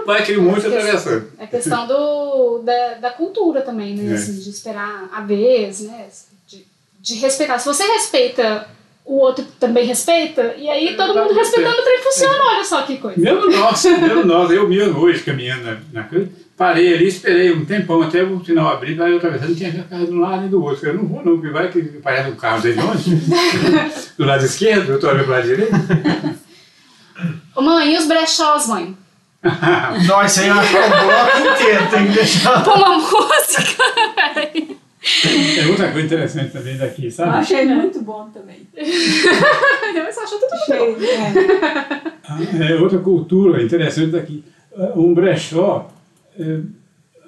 vai 0.06 0.22
aquele 0.22 0.40
monte 0.40 0.66
atravessando. 0.66 1.28
É 1.38 1.46
questão 1.46 1.86
do, 1.86 2.60
da, 2.60 2.94
da 2.96 3.12
cultura 3.12 3.62
também, 3.62 3.96
né? 3.96 4.14
É. 4.14 4.16
assim, 4.16 4.40
de 4.40 4.50
esperar 4.50 5.10
a 5.12 5.20
vez, 5.20 5.82
né? 5.82 6.08
De, 6.48 6.66
de 7.02 7.16
respeitar. 7.16 7.60
Se 7.60 7.66
você 7.66 7.84
respeita, 7.84 8.66
o 9.06 9.18
outro 9.18 9.46
também 9.60 9.86
respeita, 9.86 10.56
e 10.58 10.70
aí 10.70 10.96
todo 10.96 11.14
Tá 11.14 11.20
mundo 11.20 11.30
tudo 11.30 11.40
respeitando 11.40 11.82
o 11.82 11.84
trem 11.84 12.02
funciona, 12.02 12.44
olha 12.46 12.64
só 12.64 12.82
que 12.84 12.98
coisa. 12.98 13.20
Mesmo 13.20 13.50
nós, 13.50 13.84
mesmo 13.84 14.26
nós, 14.26 14.52
eu 14.52 14.70
mesmo 14.70 15.02
hoje 15.02 15.22
caminhando 15.22 15.66
na, 15.66 15.78
na 15.92 16.04
coisa, 16.04 16.30
parei 16.64 16.94
ali, 16.94 17.08
esperei 17.08 17.52
um 17.52 17.66
tempão 17.66 18.02
até 18.02 18.24
o 18.24 18.42
sinal 18.42 18.72
abrir, 18.72 19.02
aí 19.02 19.12
eu 19.12 19.18
atravessando, 19.18 19.50
não 19.50 19.56
tinha 19.56 19.84
carro 19.84 20.06
de 20.06 20.14
um 20.14 20.22
lado 20.22 20.42
nem 20.44 20.50
do 20.50 20.64
outro. 20.64 20.88
Eu 20.88 20.94
não 20.94 21.06
vou 21.06 21.22
não, 21.22 21.34
porque 21.34 21.50
vai 21.50 21.68
que 21.68 21.82
parece 22.02 22.30
um 22.30 22.36
carro 22.36 22.62
de 22.62 22.70
onde? 22.80 23.16
do 24.18 24.24
lado 24.26 24.46
esquerdo, 24.46 24.94
eu 24.94 25.00
tô 25.00 25.10
olhando 25.10 25.26
pro 25.26 25.34
lado 25.34 25.46
direito. 25.46 25.74
Ô, 27.54 27.62
mãe, 27.62 27.94
e 27.94 27.98
os 27.98 28.08
brechós, 28.08 28.68
mãe? 28.68 28.96
Nossa, 30.08 30.40
aí 30.40 30.48
eu 30.48 30.54
acho 30.54 30.70
que 30.70 30.78
é 30.78 30.86
um 30.86 30.90
bloco 30.90 31.38
inteiro, 31.54 31.90
tem 31.92 32.08
que 32.08 32.14
deixar. 32.14 32.64
Põe 32.64 32.76
uma 32.76 32.98
música. 32.98 33.84
É 35.60 35.68
outra 35.68 35.92
coisa 35.92 36.06
interessante 36.06 36.54
também 36.54 36.78
daqui, 36.78 37.08
Eu 37.08 37.12
sabe? 37.12 37.32
achei 37.32 37.66
muito 37.66 38.02
bom 38.02 38.30
também. 38.30 38.66
Você 38.74 40.20
achou 40.22 40.40
tudo 40.40 40.50
bom. 40.50 40.96
Achei, 42.24 42.70
é. 42.70 42.72
É 42.72 42.76
outra 42.80 43.00
cultura 43.00 43.62
interessante 43.62 44.12
daqui. 44.12 44.46
Um 44.96 45.14
brechó, 45.14 45.92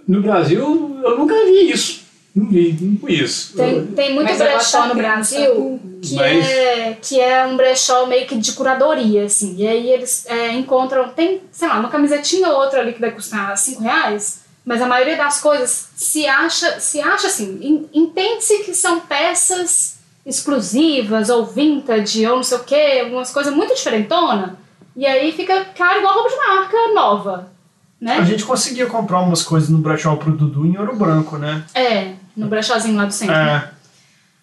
no 0.08 0.22
Brasil 0.22 1.00
eu 1.04 1.18
nunca 1.18 1.34
vi 1.46 1.72
isso. 1.72 2.04
Não 2.36 2.50
vi, 2.50 2.78
não 2.82 2.98
conheço. 2.98 3.56
Tem, 3.56 3.86
tem 3.88 4.14
muito 4.14 4.28
Mas 4.30 4.42
agora 4.42 4.58
brechó 4.58 4.88
no 4.88 4.96
Brasil 4.96 5.80
que, 6.02 6.16
Mas- 6.16 6.46
é, 6.46 6.98
que 7.02 7.18
é 7.20 7.46
um 7.46 7.56
brechó 7.56 8.06
meio 8.08 8.28
que 8.28 8.36
de 8.36 8.52
curadoria, 8.52 9.24
assim. 9.24 9.56
E 9.58 9.66
aí 9.66 9.90
eles 9.90 10.26
é, 10.26 10.52
encontram, 10.52 11.08
tem, 11.10 11.42
sei 11.50 11.68
lá, 11.68 11.80
uma 11.80 11.90
camisetinha 11.90 12.50
ou 12.50 12.60
outra 12.60 12.82
ali 12.82 12.92
que 12.92 13.00
vai 13.00 13.12
custar 13.12 13.58
5 13.58 13.82
reais, 13.82 14.42
mas 14.66 14.82
a 14.82 14.86
maioria 14.86 15.16
das 15.16 15.40
coisas 15.40 15.88
se 15.96 16.28
acha, 16.28 16.78
se 16.82 17.00
acha 17.00 17.28
assim, 17.28 17.58
en- 17.62 17.90
entende-se 17.94 18.64
que 18.64 18.74
são 18.74 19.00
peças 19.00 19.96
exclusivas 20.26 21.30
ou 21.30 21.46
vintage 21.46 22.26
ou 22.28 22.36
não 22.38 22.44
sei 22.44 22.58
o 22.58 22.64
que, 22.64 23.00
algumas 23.00 23.32
coisas 23.32 23.54
muito 23.54 23.74
diferentonas. 23.76 24.52
E 24.98 25.06
aí 25.06 25.32
fica 25.32 25.66
caro 25.78 26.00
igual 26.00 26.16
roupa 26.16 26.30
de 26.30 26.36
marca 26.38 26.78
nova, 26.94 27.52
né? 28.00 28.18
A 28.18 28.24
gente 28.24 28.44
conseguia 28.44 28.86
comprar 28.86 29.20
umas 29.22 29.44
coisas 29.44 29.70
no 29.70 29.78
brechó 29.78 30.16
pro 30.16 30.32
Dudu 30.32 30.66
em 30.66 30.78
Ouro 30.78 30.96
Branco, 30.96 31.38
né? 31.38 31.64
É, 31.74 32.14
no 32.36 32.48
brechózinho 32.48 32.96
lá 32.96 33.06
do 33.06 33.14
centro. 33.14 33.36
É. 33.36 33.70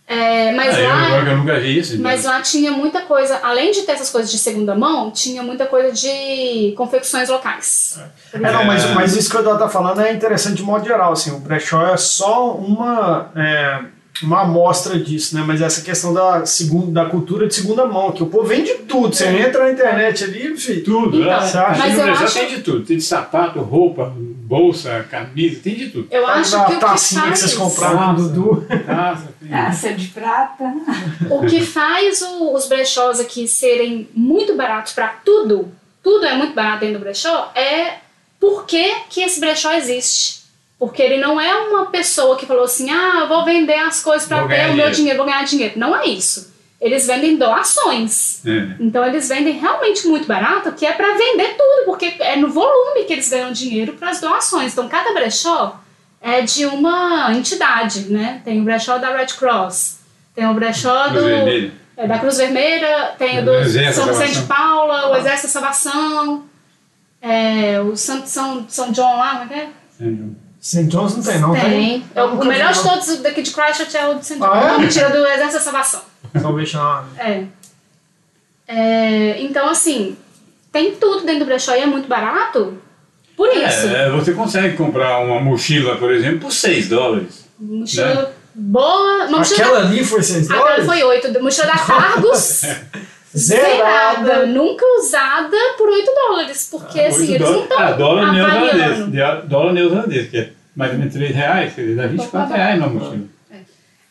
É, 0.07 0.53
mas 0.53 0.77
É, 0.77 0.85
eu, 0.85 0.89
lá... 0.89 1.23
que 1.25 1.31
eu 1.31 1.37
nunca 1.39 1.61
vi 1.61 1.79
isso. 1.79 1.99
Mas 2.01 2.25
lá 2.25 2.43
tinha 2.43 2.71
muita 2.73 3.03
coisa, 3.03 3.41
além 3.43 3.71
de 3.71 3.83
ter 3.83 3.93
essas 3.93 4.11
coisas 4.11 4.31
de 4.31 4.39
segunda 4.39 4.75
mão, 4.75 5.11
tinha 5.11 5.43
muita 5.43 5.65
coisa 5.65 5.93
de 5.93 6.75
confecções 6.77 7.29
locais. 7.29 7.99
É, 8.33 8.39
não, 8.39 8.65
mas, 8.65 8.85
mas 8.91 9.17
isso 9.17 9.31
que 9.31 9.37
o 9.37 9.41
Eduardo 9.41 9.63
tá 9.63 9.71
falando 9.71 10.01
é 10.01 10.13
interessante 10.13 10.57
de 10.57 10.63
modo 10.63 10.85
geral, 10.85 11.13
assim, 11.13 11.31
o 11.31 11.39
brechó 11.39 11.87
é 11.87 11.97
só 11.97 12.55
uma, 12.55 13.31
é, 13.35 13.81
uma 14.23 14.43
amostra 14.43 14.99
disso, 14.99 15.35
né, 15.35 15.43
mas 15.47 15.61
essa 15.63 15.81
questão 15.81 16.13
da, 16.13 16.45
segunda, 16.45 17.03
da 17.05 17.11
cultura 17.11 17.47
de 17.49 17.55
segunda 17.55 17.87
mão, 17.87 18.13
que 18.13 18.23
o 18.23 18.27
povo 18.27 18.45
vende 18.47 18.75
tudo, 18.87 19.15
você 19.15 19.27
entra 19.27 19.65
na 19.65 19.71
internet 19.73 20.23
ali, 20.25 20.57
filho, 20.57 20.85
tudo, 20.85 21.19
Então, 21.21 21.31
né? 21.31 21.51
mas 21.79 21.99
eu 21.99 22.05
acho- 22.13 22.39
tem 22.39 22.49
de 22.49 22.61
tudo. 22.63 22.85
Tem 22.85 22.97
de 22.99 23.03
sapato, 23.03 23.61
roupa, 23.61 24.13
bolsa, 24.17 25.07
camisa, 25.11 25.61
tem 25.63 25.75
de 25.75 25.89
tudo. 25.89 26.09
Eu 26.11 26.27
acho 26.27 26.57
a 26.57 26.65
que 26.67 26.73
o 26.73 26.75
que 26.75 26.81
tacinha 26.81 27.23
que 27.23 27.29
faz, 27.29 27.41
vocês 27.41 27.55
compraram 27.55 28.13
Nossa. 28.13 28.29
Dudu. 28.29 28.67
Taça, 28.87 29.29
tem- 29.41 29.49
Taça 29.51 29.93
de 29.95 30.09
prata. 30.09 30.65
o 31.31 31.47
que 31.47 31.61
faz 31.63 32.21
o- 32.23 32.55
os 32.55 32.67
brechós 32.69 33.19
aqui 33.19 33.49
serem 33.49 34.09
muito 34.15 34.55
baratos 34.55 34.93
para 34.93 35.09
tudo, 35.25 35.73
tudo 36.03 36.27
é 36.27 36.37
muito 36.37 36.55
barato 36.55 36.81
dentro 36.81 36.99
do 36.99 37.03
brechó, 37.03 37.51
é 37.55 37.95
por 38.39 38.67
que, 38.67 38.95
que 39.09 39.23
esse 39.23 39.41
brechó 39.41 39.73
existe. 39.73 40.42
Porque 40.83 41.01
ele 41.01 41.19
não 41.19 41.41
é 41.41 41.55
uma 41.55 41.87
pessoa 41.87 42.37
que 42.37 42.45
falou 42.45 42.65
assim: 42.65 42.91
ah, 42.91 43.21
eu 43.21 43.29
vou 43.29 43.45
vender 43.45 43.79
as 43.79 44.03
coisas 44.03 44.27
para 44.27 44.49
ter 44.49 44.69
o 44.69 44.75
meu 44.75 44.91
dinheiro. 44.91 45.17
vou 45.17 45.27
ganhar 45.27 45.45
dinheiro. 45.45 45.75
Não 45.77 45.95
é 45.95 46.07
isso. 46.07 46.53
Eles 46.81 47.07
vendem 47.07 47.37
doações. 47.37 48.45
É. 48.45 48.75
Então 48.81 49.07
eles 49.07 49.29
vendem 49.29 49.61
realmente 49.61 50.09
muito 50.09 50.27
barato, 50.27 50.73
que 50.73 50.85
é 50.85 50.91
para 50.91 51.17
vender 51.17 51.57
tudo, 51.57 51.85
porque 51.87 52.17
é 52.19 52.35
no 52.35 52.49
volume 52.49 53.05
que 53.05 53.13
eles 53.13 53.31
ganham 53.31 53.53
dinheiro 53.53 53.93
para 53.93 54.11
as 54.11 54.21
doações. 54.21 54.73
Então 54.73 54.89
cada 54.89 55.13
brechó 55.13 55.81
é 56.21 56.41
de 56.41 56.67
uma 56.67 57.33
entidade, 57.33 58.13
né? 58.13 58.43
Tem 58.45 58.61
o 58.61 58.65
brechó 58.65 58.99
da 58.99 59.17
Red 59.17 59.35
Cross, 59.39 60.01
tem 60.35 60.49
o 60.49 60.55
brechó 60.55 61.11
do 61.11 61.29
é, 61.97 62.09
da 62.09 62.19
Cruz 62.19 62.39
Vermelha, 62.39 63.15
tem 63.17 63.39
o 63.39 63.45
do 63.45 63.55
Exército 63.55 64.05
São 64.05 64.13
Vicente 64.13 64.41
de. 64.41 64.47
Paula, 64.49 65.13
o 65.13 65.17
Exército 65.17 65.47
da 65.47 65.53
Salvação, 65.53 66.45
é, 67.21 67.81
o 67.81 67.97
São, 67.97 68.27
São, 68.27 68.67
São 68.69 68.91
John 68.91 69.17
lá, 69.17 69.39
como 69.39 69.45
é 69.45 69.47
que 69.47 69.61
é? 69.61 69.69
St. 70.63 70.85
John's 70.85 71.17
não 71.17 71.23
tem, 71.25 71.41
não 71.41 71.53
Tem. 71.53 72.05
É, 72.15 72.23
o 72.23 72.37
Nunca 72.37 72.45
melhor 72.45 72.73
de 72.73 72.81
todos 72.81 73.17
daqui 73.19 73.43
de 73.43 73.51
Christchurch 73.51 73.97
é 73.97 74.09
o 74.09 74.15
de 74.15 74.25
St. 74.25 74.39
John. 74.39 74.45
Ah, 74.47 74.75
é? 74.77 74.79
Mentira, 74.79 75.11
do 75.11 75.27
Exército 75.27 75.55
da 75.55 75.61
Salvação. 75.61 76.03
Salvation 76.41 77.05
É. 77.19 77.45
É, 78.69 79.43
Então, 79.43 79.69
assim, 79.69 80.17
tem 80.71 80.95
tudo 80.95 81.27
dentro 81.27 81.41
do 81.41 81.47
brechó 81.47 81.75
e 81.75 81.81
é 81.81 81.87
muito 81.87 82.07
barato. 82.07 82.79
Por 83.37 83.49
isso. 83.49 83.89
É, 83.89 84.09
você 84.11 84.33
consegue 84.35 84.77
comprar 84.77 85.19
uma 85.19 85.41
mochila, 85.41 85.97
por 85.97 86.13
exemplo, 86.13 86.39
por 86.39 86.53
6 86.53 86.89
dólares. 86.89 87.45
Mochila 87.59 88.33
boa. 88.55 89.27
Uma 89.27 89.39
mochila 89.39 89.65
Aquela 89.65 89.81
ali 89.81 90.05
foi 90.05 90.23
6 90.23 90.49
Aquela 90.49 90.61
dólares? 90.65 90.87
foi 90.87 91.03
8. 91.03 91.43
Mochila 91.43 91.67
da 91.67 91.79
Cargos. 91.79 92.63
Zerada. 93.37 94.25
zerada. 94.25 94.47
Nunca 94.47 94.85
usada 94.99 95.57
por 95.79 95.89
8 95.89 96.11
dólares. 96.29 96.69
Porque, 96.71 97.01
Ah, 97.01 97.09
assim, 97.09 97.21
oito 97.21 97.31
eles 97.35 97.41
não 97.41 97.67
dólares. 97.67 97.73
Ah, 97.79 97.91
estão 97.91 97.99
dólar 97.99 98.33
neozelandês. 98.33 99.45
Dólar 99.49 99.73
neozelandês, 99.73 100.29
que 100.31 100.37
é 100.39 100.51
mais 100.77 100.93
ou 100.93 100.99
menos 100.99 101.13
3 101.15 101.35
reais, 101.35 101.75
quer 101.75 101.81
dizer, 101.83 101.97
dá 101.97 102.07
24 102.07 102.55
reais 102.55 102.81
na 102.81 102.87
mochila. 102.87 103.25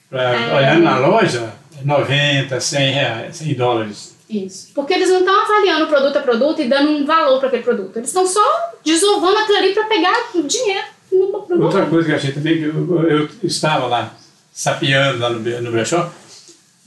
Pra, 0.09 0.21
É. 0.35 0.55
Olhando 0.55 0.83
na 0.83 0.97
loja, 0.99 1.53
é 1.81 1.85
90, 1.85 2.59
100 2.59 2.91
reais, 2.93 3.35
100 3.37 3.53
dólares. 3.55 4.17
Isso. 4.29 4.69
Porque 4.73 4.93
eles 4.93 5.09
não 5.09 5.19
estão 5.19 5.41
avaliando 5.41 5.87
produto 5.87 6.17
a 6.17 6.21
produto 6.21 6.61
e 6.61 6.67
dando 6.67 6.89
um 6.91 7.05
valor 7.05 7.39
para 7.39 7.47
aquele 7.49 7.63
produto. 7.63 7.97
Eles 7.97 8.09
estão 8.09 8.25
só 8.25 8.41
desovando 8.83 9.37
aquilo 9.37 9.57
ali 9.57 9.73
para 9.73 9.83
pegar 9.85 10.13
o 10.33 10.43
dinheiro 10.43 10.85
no, 11.11 11.45
no 11.49 11.63
Outra 11.65 11.85
coisa 11.85 12.05
que 12.05 12.11
eu 12.11 12.15
achei 12.15 12.31
também, 12.31 12.57
que 12.57 12.63
eu, 12.63 13.03
eu 13.09 13.29
estava 13.43 13.87
lá, 13.87 14.13
sapeando 14.53 15.19
lá 15.19 15.29
no, 15.29 15.39
no 15.39 15.71
brechó, 15.71 16.09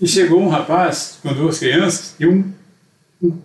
e 0.01 0.07
chegou 0.07 0.41
um 0.41 0.49
rapaz 0.49 1.19
com 1.23 1.33
duas 1.33 1.59
crianças 1.59 2.15
e 2.19 2.27
um, 2.27 2.53
um, 3.23 3.39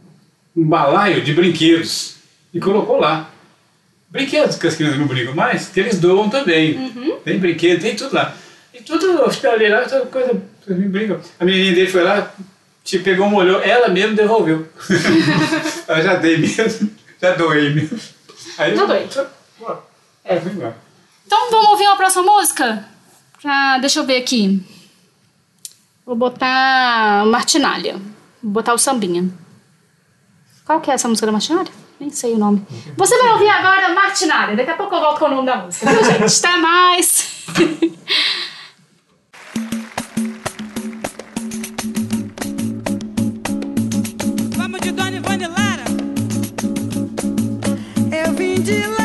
um 0.55 0.65
balaio 0.65 1.21
de 1.21 1.33
brinquedos 1.33 2.15
e 2.53 2.59
colocou 2.59 2.99
lá. 2.99 3.29
Brinquedos 4.09 4.57
que 4.57 4.67
as 4.67 4.75
crianças 4.75 4.99
não 4.99 5.07
brincam 5.07 5.35
mais, 5.35 5.67
que 5.67 5.79
eles 5.79 5.99
doam 5.99 6.29
também. 6.29 6.91
Tem 7.23 7.37
brinquedo, 7.37 7.81
tem 7.81 7.95
tudo 7.95 8.15
lá. 8.15 8.35
E 8.73 8.81
tudo, 8.81 9.13
lá, 9.17 9.83
toda 9.83 10.05
coisa, 10.07 10.41
brincam. 10.67 11.19
A 11.39 11.45
menininha 11.45 11.75
dele 11.75 11.91
foi 11.91 12.03
lá, 12.03 12.33
te 12.83 12.97
pegou, 12.99 13.29
molhou, 13.29 13.61
ela 13.61 13.87
mesmo 13.87 14.15
devolveu. 14.15 14.67
eu 15.87 16.01
já 16.01 16.15
dei 16.15 16.37
mesmo, 16.37 16.89
já 17.21 17.35
doei 17.35 17.73
mesmo. 17.73 17.99
Aí, 18.57 18.75
Já 18.75 18.85
doei. 18.85 19.07
É, 20.23 20.39
foi 20.39 20.51
embora. 20.51 20.75
Então 21.25 21.51
vamos 21.51 21.69
ouvir 21.69 21.85
a 21.85 21.95
próxima 21.95 22.23
música? 22.23 22.85
Pra, 23.41 23.77
deixa 23.77 23.99
eu 23.99 24.05
ver 24.05 24.17
aqui. 24.17 24.61
Vou 26.09 26.15
botar 26.15 27.23
Martinália. 27.27 27.93
Vou 28.41 28.51
botar 28.53 28.73
o 28.73 28.79
sambinha. 28.79 29.29
Qual 30.65 30.81
que 30.81 30.89
é 30.89 30.95
essa 30.95 31.07
música 31.07 31.27
da 31.27 31.31
Martinália? 31.31 31.71
Nem 31.99 32.09
sei 32.09 32.33
o 32.33 32.37
nome. 32.39 32.65
Você 32.97 33.15
vai 33.15 33.33
ouvir 33.33 33.47
agora 33.47 33.93
Martinália. 33.93 34.55
Daqui 34.55 34.71
a 34.71 34.75
pouco 34.75 34.95
eu 34.95 35.01
volto 35.01 35.19
com 35.19 35.25
o 35.25 35.29
nome 35.29 35.45
da 35.45 35.57
música. 35.57 35.85
Viu, 35.87 36.03
gente? 36.03 36.43
Até 36.43 36.57
mais! 36.57 37.45
Vamos 44.57 44.81
de 44.81 44.91
Dona 44.91 45.15
Ivone 45.15 45.45
Lara. 45.45 45.83
Eu 48.11 48.33
vim 48.33 48.59
de 48.63 48.87
lá, 48.87 48.98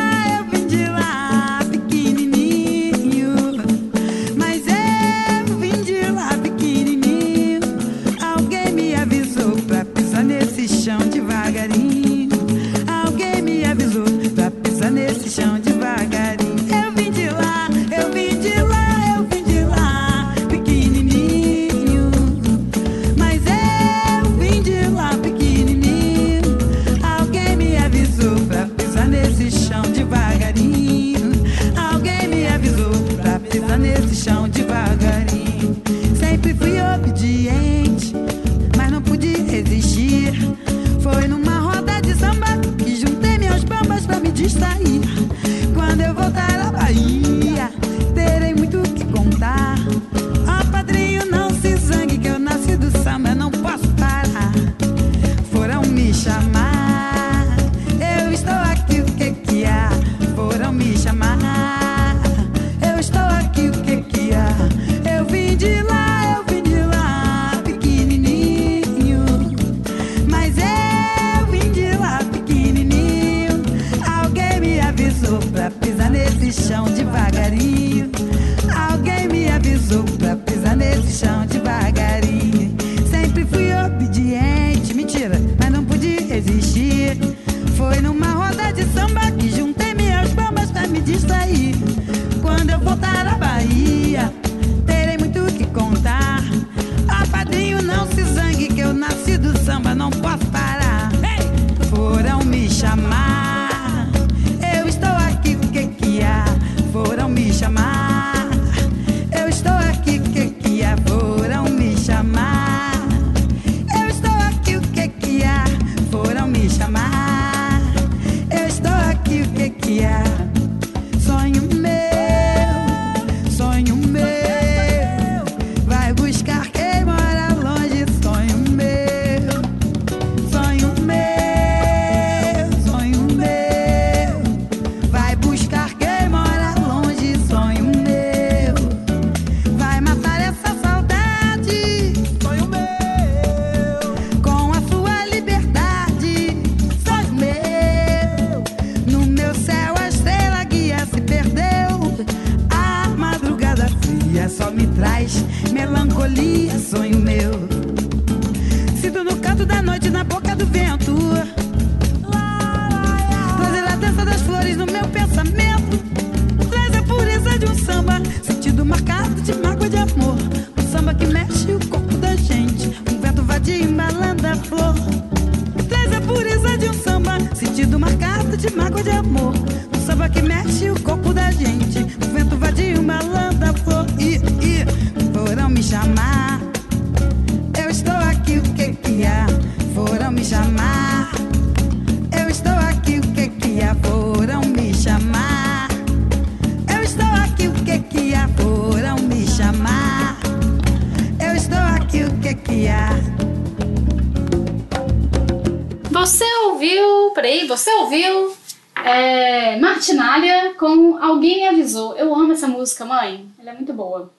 Alguém 211.21 211.61
Me 211.63 211.69
Avisou. 211.69 212.17
Eu 212.17 212.35
amo 212.35 212.53
essa 212.53 212.67
música, 212.69 213.05
mãe. 213.05 213.47
Ela 213.59 213.71
é 213.71 213.75
muito 213.75 213.93
boa. 213.93 214.33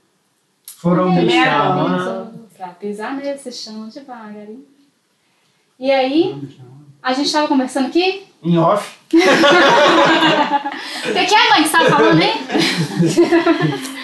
Foram 0.78 1.12
me 1.12 1.30
chamar. 1.32 1.94
avisou 1.96 2.46
Pra 2.58 2.68
pisar 2.70 3.16
nesse 3.16 3.52
chão 3.52 3.88
devagarinho. 3.90 4.66
E 5.78 5.92
aí, 5.92 6.42
a 7.04 7.12
gente 7.14 7.32
tava 7.32 7.48
conversando 7.50 7.88
aqui. 7.88 8.24
Em 8.42 8.58
off. 8.58 8.96
O 9.06 9.10
que, 9.10 9.20
que 11.26 11.36
é, 11.36 11.50
mãe, 11.50 11.64
que 11.64 11.70
você 11.70 11.78
tava 11.78 11.90
falando 11.90 12.22
aí? 12.22 12.34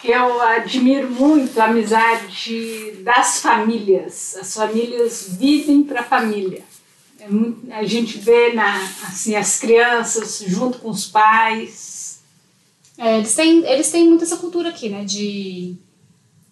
que 0.00 0.10
eu 0.12 0.40
admiro 0.42 1.10
muito 1.10 1.58
a 1.60 1.64
amizade 1.64 2.92
das 3.02 3.40
famílias. 3.42 4.36
As 4.40 4.54
famílias 4.54 5.26
vivem 5.38 5.82
para 5.82 6.00
a 6.00 6.04
família. 6.04 6.62
É 7.20 7.28
muito- 7.28 7.66
a 7.72 7.82
gente 7.82 8.16
vê 8.18 8.52
na, 8.52 8.76
assim, 9.08 9.34
as 9.34 9.58
crianças 9.58 10.38
junto 10.46 10.78
com 10.78 10.90
os 10.90 11.06
pais. 11.06 11.97
É, 12.98 13.18
eles, 13.18 13.34
têm, 13.34 13.64
eles 13.64 13.90
têm 13.90 14.04
muito 14.08 14.24
essa 14.24 14.36
cultura 14.36 14.70
aqui, 14.70 14.88
né? 14.88 15.04
De, 15.04 15.76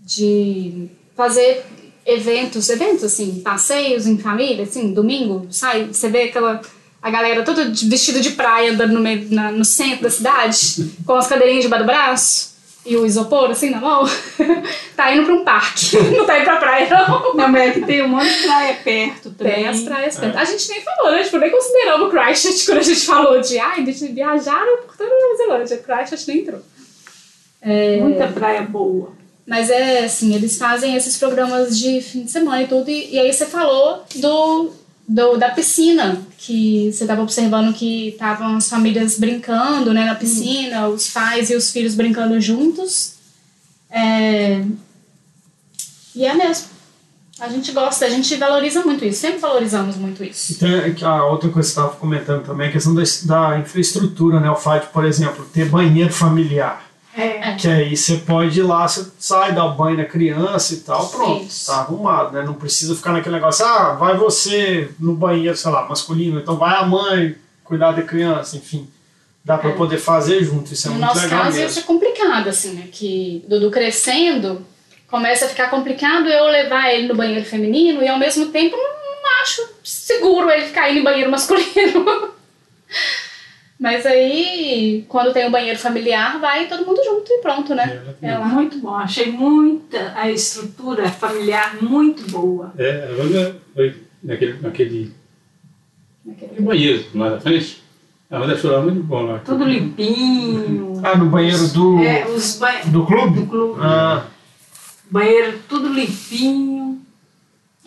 de 0.00 0.88
fazer 1.16 1.64
eventos, 2.04 2.68
eventos 2.68 3.02
assim, 3.04 3.40
passeios 3.40 4.06
em 4.06 4.16
família, 4.18 4.62
assim, 4.64 4.92
domingo, 4.92 5.46
sai, 5.50 5.86
você 5.86 6.08
vê 6.08 6.22
aquela. 6.24 6.60
A 7.02 7.10
galera 7.10 7.44
toda 7.44 7.70
vestida 7.70 8.20
de 8.20 8.30
praia 8.32 8.72
andando 8.72 8.92
no, 8.94 9.00
meio, 9.00 9.28
na- 9.30 9.52
no 9.52 9.64
centro 9.64 10.02
da 10.04 10.10
cidade, 10.10 10.90
com 11.04 11.12
as 11.14 11.26
cadeirinhas 11.26 11.62
debaixo 11.64 11.84
do 11.84 11.86
braço 11.86 12.55
e 12.86 12.96
o 12.96 13.04
isopor 13.04 13.50
assim 13.50 13.70
na 13.70 13.80
mão, 13.80 14.04
tá 14.96 15.14
indo 15.14 15.24
pra 15.24 15.34
um 15.34 15.44
parque. 15.44 15.96
Não 16.16 16.24
tá 16.24 16.36
indo 16.36 16.44
pra 16.44 16.56
praia, 16.56 16.88
não. 16.88 17.34
Não, 17.34 17.48
mas 17.48 17.62
é 17.62 17.72
que 17.72 17.80
tem 17.82 18.02
um 18.02 18.08
monte 18.08 18.28
de 18.28 18.42
praia 18.42 18.74
perto 18.82 19.30
também. 19.30 19.54
Tem 19.54 19.68
as 19.68 19.80
praias 19.80 20.18
perto. 20.18 20.38
A 20.38 20.44
gente 20.44 20.68
nem 20.68 20.80
falou, 20.80 21.12
né? 21.12 21.22
Tipo, 21.24 21.38
nem 21.38 21.50
consideramos 21.50 22.10
Christchurch 22.10 22.66
quando 22.66 22.78
a 22.78 22.82
gente 22.82 23.06
falou 23.06 23.40
de 23.40 23.58
ai, 23.58 23.82
de 23.82 23.92
viajaram 23.92 24.78
por 24.82 24.96
toda 24.96 25.10
a 25.10 25.18
Nova 25.18 25.36
Zelândia. 25.36 25.78
Christchurch 25.78 26.28
nem 26.28 26.38
entrou. 26.38 26.60
É, 27.60 27.96
Muita 27.98 28.28
praia 28.28 28.62
boa. 28.62 29.12
Mas 29.46 29.70
é 29.70 30.04
assim, 30.04 30.34
eles 30.34 30.58
fazem 30.58 30.96
esses 30.96 31.16
programas 31.16 31.78
de 31.78 32.00
fim 32.00 32.24
de 32.24 32.30
semana 32.30 32.62
e 32.62 32.66
tudo. 32.66 32.90
E, 32.90 33.14
e 33.14 33.18
aí 33.18 33.32
você 33.32 33.46
falou 33.46 34.04
do, 34.16 34.72
do 35.08 35.36
da 35.36 35.50
piscina, 35.50 36.20
que 36.36 36.90
você 36.92 37.04
estava 37.04 37.22
observando 37.22 37.74
que 37.74 38.08
estavam 38.08 38.56
as 38.56 38.68
famílias 38.68 39.18
brincando 39.18 39.92
né, 39.92 40.04
na 40.04 40.14
piscina, 40.14 40.88
os 40.88 41.08
pais 41.08 41.50
e 41.50 41.54
os 41.54 41.70
filhos 41.70 41.94
brincando 41.94 42.40
juntos. 42.40 43.14
É, 43.90 44.64
E 46.14 46.24
é 46.24 46.34
mesmo. 46.34 46.76
A 47.38 47.48
gente 47.48 47.70
gosta, 47.72 48.06
a 48.06 48.08
gente 48.08 48.34
valoriza 48.36 48.82
muito 48.82 49.04
isso, 49.04 49.20
sempre 49.20 49.38
valorizamos 49.38 49.96
muito 49.96 50.24
isso. 50.24 50.52
E 50.52 50.94
que 50.94 51.04
a 51.04 51.22
outra 51.26 51.50
coisa 51.50 51.68
que 51.68 51.74
você 51.74 51.80
estava 51.80 51.96
comentando 51.96 52.46
também, 52.46 52.68
a 52.68 52.72
questão 52.72 52.94
da, 52.94 53.02
da 53.24 53.58
infraestrutura, 53.58 54.40
né? 54.40 54.50
O 54.50 54.56
fato 54.56 54.86
de, 54.86 54.92
por 54.92 55.04
exemplo, 55.04 55.44
ter 55.52 55.68
banheiro 55.68 56.10
familiar. 56.10 56.85
É. 57.16 57.54
Que 57.54 57.66
aí 57.68 57.96
você 57.96 58.18
pode 58.18 58.60
ir 58.60 58.62
lá, 58.62 58.86
você 58.86 59.06
sai, 59.18 59.52
dá 59.52 59.64
o 59.64 59.74
banho 59.74 59.96
na 59.96 60.04
criança 60.04 60.74
e 60.74 60.78
tal, 60.78 61.08
pronto, 61.08 61.46
Isso. 61.46 61.66
tá 61.66 61.78
arrumado, 61.78 62.32
né? 62.32 62.42
Não 62.42 62.52
precisa 62.52 62.94
ficar 62.94 63.12
naquele 63.12 63.36
negócio, 63.36 63.64
ah, 63.64 63.94
vai 63.94 64.16
você 64.16 64.90
no 65.00 65.14
banheiro, 65.14 65.56
sei 65.56 65.70
lá, 65.70 65.88
masculino, 65.88 66.38
então 66.38 66.56
vai 66.56 66.76
a 66.76 66.84
mãe 66.84 67.34
cuidar 67.64 67.92
da 67.92 68.02
criança, 68.02 68.56
enfim. 68.56 68.88
Dá 69.42 69.56
pra 69.56 69.72
poder 69.72 69.98
fazer 69.98 70.42
junto, 70.44 70.72
isso 70.74 70.88
é 70.88 70.90
no 70.90 70.96
muito 70.96 71.06
nosso 71.06 71.22
legal 71.22 71.44
caso, 71.44 71.56
isso 71.56 71.60
mesmo. 71.60 71.80
é 71.80 71.84
complicado, 71.84 72.48
assim, 72.48 72.72
né? 72.74 72.88
Que 72.92 73.44
Dudu 73.48 73.70
crescendo, 73.70 74.66
começa 75.08 75.46
a 75.46 75.48
ficar 75.48 75.70
complicado 75.70 76.28
eu 76.28 76.46
levar 76.46 76.92
ele 76.92 77.08
no 77.08 77.14
banheiro 77.14 77.44
feminino 77.46 78.02
e 78.02 78.08
ao 78.08 78.18
mesmo 78.18 78.46
tempo 78.46 78.76
não, 78.76 78.82
não 78.82 79.42
acho 79.42 79.62
seguro 79.84 80.50
ele 80.50 80.66
ficar 80.66 80.90
indo 80.90 80.98
em 80.98 81.04
banheiro 81.04 81.30
masculino. 81.30 82.04
Mas 83.78 84.06
aí, 84.06 85.04
quando 85.06 85.34
tem 85.34 85.46
o 85.46 85.50
banheiro 85.50 85.78
familiar, 85.78 86.40
vai 86.40 86.66
todo 86.66 86.86
mundo 86.86 87.02
junto 87.04 87.30
e 87.30 87.42
pronto, 87.42 87.74
né? 87.74 88.02
É 88.22 88.36
lá. 88.38 88.46
Muito 88.46 88.78
bom. 88.78 88.94
Achei 88.94 89.30
muita 89.30 90.14
a 90.16 90.30
estrutura 90.30 91.08
familiar 91.10 91.76
muito 91.82 92.30
boa. 92.30 92.72
É, 92.78 93.08
a 93.10 93.22
Wanda 93.22 93.56
foi 93.74 93.94
naquele, 94.22 94.54
naquele, 94.62 95.12
naquele 96.24 96.60
banheiro 96.60 97.04
lá 97.14 97.30
da 97.30 97.40
frente. 97.40 97.82
A 98.30 98.40
Wanda 98.40 98.54
achou 98.54 98.72
lá 98.72 98.80
muito 98.80 99.02
bom 99.02 99.22
lá. 99.26 99.38
Tudo 99.40 99.64
limpinho. 99.64 101.00
Ah, 101.04 101.16
no 101.16 101.26
banheiro 101.26 101.68
do, 101.68 101.98
É, 102.02 102.26
os 102.26 102.58
ba... 102.58 102.72
do 102.86 103.04
clube? 103.04 103.40
do 103.40 103.46
clube. 103.46 103.80
Ah, 103.82 104.24
Banheiro 105.10 105.60
tudo 105.68 105.88
limpinho. 105.92 106.85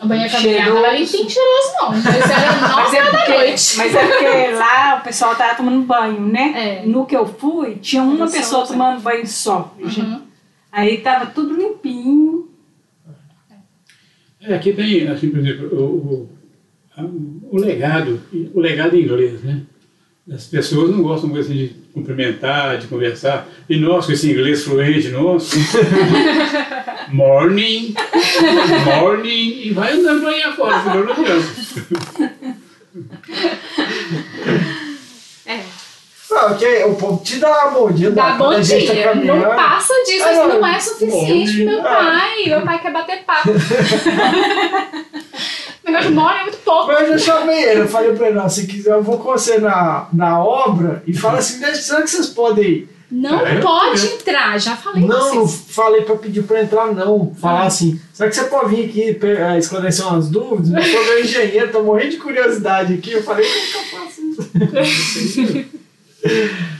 O 0.02 0.06
banheiro 0.06 0.30
familiar 0.32 0.62
Cheiroso. 0.64 0.82
tava 0.82 0.96
limpinho 0.96 1.26
e 1.26 1.30
cheiroso, 1.30 1.72
não. 1.80 1.90
Mas 1.90 2.06
era 2.30 2.52
Mas 2.52 2.70
nove 2.70 2.96
é, 2.96 3.00
horas 3.00 3.12
da 3.12 3.18
porque, 3.18 3.32
noite. 3.38 3.76
mas 3.76 3.94
é 3.94 4.06
porque 4.06 4.50
lá 4.54 4.96
o 4.98 5.04
pessoal 5.04 5.36
tava 5.36 5.54
tomando 5.56 5.82
banho, 5.86 6.20
né? 6.26 6.80
É. 6.82 6.86
No 6.86 7.04
que 7.06 7.14
eu 7.16 7.26
fui, 7.26 7.76
tinha 7.76 8.02
uma 8.02 8.26
só 8.26 8.36
pessoa 8.36 8.60
banho. 8.66 8.72
tomando 8.72 9.00
banho 9.02 9.26
só. 9.26 9.74
Uhum. 9.78 10.22
Aí 10.72 10.98
tava 10.98 11.26
tudo 11.26 11.54
limpinho. 11.54 12.48
É, 14.40 14.54
aqui 14.54 14.72
tem, 14.72 15.06
assim, 15.08 15.28
por 15.30 15.40
exemplo, 15.40 15.68
o, 15.78 15.84
o, 15.84 16.28
a- 16.96 17.04
o 17.52 17.58
legado, 17.58 18.20
o 18.54 18.58
legado 18.60 18.96
em 18.96 19.02
inglês, 19.02 19.42
né? 19.42 19.60
As 20.32 20.44
pessoas 20.44 20.90
não 20.90 21.02
gostam 21.02 21.28
muito 21.28 21.44
assim, 21.44 21.54
de 21.54 21.68
cumprimentar, 21.92 22.78
de 22.78 22.86
conversar. 22.86 23.48
E 23.68 23.76
nós, 23.76 24.06
com 24.06 24.12
esse 24.12 24.30
inglês 24.30 24.62
fluente 24.64 25.08
nosso, 25.08 25.56
morning, 27.10 27.94
morning, 28.84 29.60
e 29.64 29.70
vai 29.72 29.92
andando 29.92 30.28
aí 30.28 30.42
afora, 30.42 30.78
ficando 30.80 31.04
não 31.04 31.12
adianta. 31.12 31.46
É. 35.46 35.60
não, 36.30 36.52
ok, 36.52 36.84
o 36.84 36.94
povo 36.94 37.24
te 37.24 37.38
dá 37.38 37.50
uma 37.50 37.70
bom 37.72 37.90
dia, 37.90 38.10
Dá 38.12 38.32
bom 38.34 38.50
tá 38.52 38.60
dia. 38.60 39.02
caminhando. 39.04 39.42
Não 39.42 39.56
passa 39.56 39.92
disso, 40.06 40.24
Ah, 40.28 40.46
não. 40.46 40.66
é 40.66 40.78
suficiente 40.78 41.56
pro 41.56 41.64
meu 41.66 41.76
Bom, 41.78 41.82
pai. 41.82 42.44
Meu 42.46 42.62
pai 42.62 42.80
quer 42.80 42.92
bater 42.92 43.24
papo. 43.24 43.48
de 45.84 46.08
mora 46.10 46.38
é 46.40 46.42
muito 46.44 46.58
pouco. 46.58 46.86
Mas 46.88 47.08
eu 47.08 47.18
já 47.18 47.34
chamei 47.36 47.62
ele, 47.64 47.80
eu 47.80 47.88
falei 47.88 48.12
pra 48.14 48.28
ele, 48.28 48.36
não, 48.38 48.48
se 48.48 48.66
quiser 48.66 48.92
eu 48.92 49.02
vou 49.02 49.18
com 49.18 49.30
você 49.32 49.58
na, 49.58 50.06
na 50.12 50.42
obra 50.42 51.02
e 51.06 51.12
fala 51.16 51.38
assim, 51.38 51.58
"Deixa- 51.60 51.82
será 51.82 52.02
que 52.02 52.10
vocês 52.10 52.26
podem 52.28 52.64
ir? 52.64 52.88
Não 53.12 53.44
É, 53.44 53.60
pode 53.60 54.06
eu- 54.06 54.12
entrar, 54.14 54.56
já 54.60 54.76
falei 54.76 55.04
pra 55.04 55.16
Não, 55.16 55.34
não 55.34 55.48
falei 55.48 56.02
pra 56.02 56.14
pedir 56.14 56.44
pra 56.44 56.62
entrar, 56.62 56.94
não. 56.94 57.34
Falar 57.40 57.64
assim, 57.64 58.00
será 58.12 58.28
que 58.30 58.36
você 58.36 58.44
pode 58.44 58.72
vir 58.76 58.84
aqui 58.88 59.18
eh, 59.26 59.58
esclarecer 59.58 60.06
umas 60.06 60.28
dúvidas? 60.28 60.70
Eu 60.72 60.92
sou 60.92 61.04
meu 61.06 61.20
engenheiro, 61.20 61.72
tô 61.72 61.82
morrendo 61.82 62.10
de 62.12 62.16
curiosidade 62.18 62.94
aqui. 62.94 63.10
Eu 63.12 63.22
falei, 63.24 63.44
como 63.44 63.66
que 63.66 63.76
eu 63.76 63.98
faço 63.98 64.20
isso? 65.00 65.66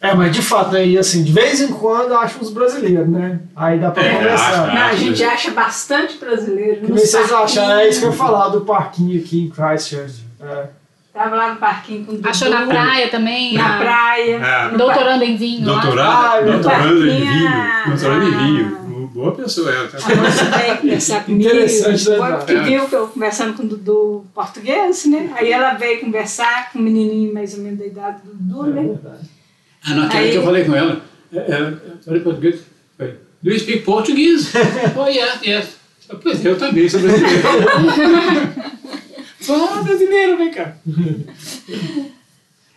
É, 0.00 0.14
mas 0.14 0.30
de 0.34 0.42
fato, 0.42 0.76
aí 0.76 0.98
assim, 0.98 1.22
de 1.24 1.32
vez 1.32 1.60
em 1.60 1.68
quando 1.68 2.10
eu 2.10 2.18
acho 2.18 2.38
uns 2.38 2.50
brasileiros, 2.50 3.08
né? 3.08 3.40
Aí 3.56 3.78
dá 3.78 3.90
pra 3.90 4.02
É, 4.04 4.14
conversar. 4.16 4.64
acho, 4.64 4.74
Não, 4.74 4.82
a 4.82 4.94
gente 4.94 5.24
acha 5.24 5.50
bastante 5.52 6.18
brasileiro. 6.18 6.82
Que 6.86 6.92
vocês 6.92 7.32
acharam, 7.32 7.80
é 7.80 7.88
isso 7.88 8.00
que 8.00 8.06
eu 8.06 8.10
ia 8.10 8.16
falar 8.16 8.48
do 8.50 8.60
parquinho 8.60 9.18
aqui 9.20 9.44
em 9.44 9.48
Christchurch. 9.50 10.24
É. 10.40 10.66
Tava 11.14 11.34
lá 11.34 11.54
no 11.54 11.56
parquinho 11.56 12.04
com 12.04 12.12
o 12.12 12.14
Dudu. 12.16 12.28
Achou 12.28 12.50
na 12.50 12.66
praia 12.66 13.08
também? 13.10 13.54
Na 13.54 13.76
a- 13.76 13.78
praia. 13.78 14.40
Ah, 14.44 14.68
no 14.70 14.76
Doutorando 14.78 15.24
em 15.24 15.34
vinho 15.34 15.66
lá. 15.66 15.80
Doutorado, 15.80 16.50
Ah, 16.50 16.52
doutorando 16.52 17.06
em 17.08 17.20
vinho, 17.20 17.50
doutorando 17.86 18.28
em 18.28 18.34
Ah. 18.34 18.38
vinho. 18.38 18.86
Boa 19.14 19.32
pessoa 19.34 19.70
ela. 19.72 19.88
Tá? 19.88 19.96
A 19.96 20.14
moça 20.14 20.44
veio 20.44 20.76
conversar 20.76 21.24
comigo. 21.24 21.48
Interessante, 21.48 22.10
né, 22.10 22.16
porque 22.36 22.54
viu 22.56 22.86
que 22.86 22.94
eu 22.94 23.06
conversando 23.08 23.54
com 23.54 23.62
o 23.62 23.66
Dudu 23.66 24.26
português, 24.34 25.06
né? 25.06 25.30
Aí 25.34 25.50
ela 25.50 25.72
veio 25.72 26.00
conversar 26.00 26.70
com 26.70 26.80
um 26.80 26.82
menininho 26.82 27.32
mais 27.32 27.54
ou 27.54 27.60
menos 27.62 27.78
da 27.78 27.86
idade 27.86 28.18
do 28.22 28.34
Dudu, 28.34 28.66
né? 28.74 28.94
Ah, 29.84 29.94
naquela 29.94 30.22
Aí- 30.22 30.30
que 30.30 30.36
eu 30.36 30.44
falei 30.44 30.64
com 30.64 30.74
ela, 30.74 31.02
é, 31.32 31.38
é, 31.38 31.60
eu 31.60 31.98
falei 32.04 32.20
português, 32.20 32.60
do 33.42 33.50
you 33.52 33.58
speak 33.58 33.82
Portuguese? 33.84 34.50
oh, 34.96 35.06
yes, 35.06 35.42
yes. 35.44 35.66
Eu, 36.08 36.18
Pois 36.18 36.44
é, 36.44 36.48
eu 36.48 36.58
também 36.58 36.88
sou 36.88 37.00
brasileiro. 37.00 37.42
sou 39.40 39.68
ah, 39.68 39.82
brasileiro, 39.82 40.36
vem 40.36 40.50
cá. 40.50 40.76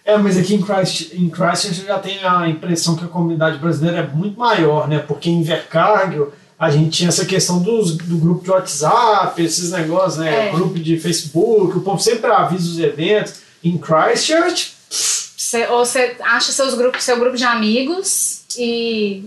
É, 0.05 0.17
mas 0.17 0.37
aqui 0.39 0.55
em, 0.55 0.61
Christ, 0.61 1.13
em 1.13 1.29
Christchurch 1.29 1.81
eu 1.81 1.85
já 1.85 1.99
tenho 1.99 2.27
a 2.27 2.49
impressão 2.49 2.95
que 2.95 3.03
a 3.03 3.07
comunidade 3.07 3.59
brasileira 3.59 3.99
é 3.99 4.07
muito 4.07 4.39
maior, 4.39 4.87
né? 4.87 4.97
Porque 4.97 5.29
em 5.29 5.41
Invercargill 5.41 6.33
a 6.57 6.71
gente 6.71 6.89
tinha 6.89 7.09
essa 7.09 7.25
questão 7.25 7.61
dos, 7.61 7.95
do 7.95 8.17
grupo 8.17 8.43
de 8.43 8.49
WhatsApp, 8.49 9.39
esses 9.39 9.71
negócios, 9.71 10.17
né? 10.17 10.49
É. 10.49 10.51
Grupo 10.51 10.79
de 10.79 10.97
Facebook, 10.97 11.77
o 11.77 11.81
povo 11.81 11.99
sempre 12.01 12.31
avisa 12.31 12.67
os 12.67 12.79
eventos. 12.79 13.41
Em 13.63 13.77
Christchurch, 13.77 14.73
Cê- 15.49 15.67
ou 15.67 15.83
você 15.83 16.15
acha 16.19 16.51
seus 16.51 16.75
grupos, 16.75 17.03
seu 17.03 17.17
grupo 17.19 17.35
de 17.35 17.43
amigos 17.43 18.43
e, 18.55 19.23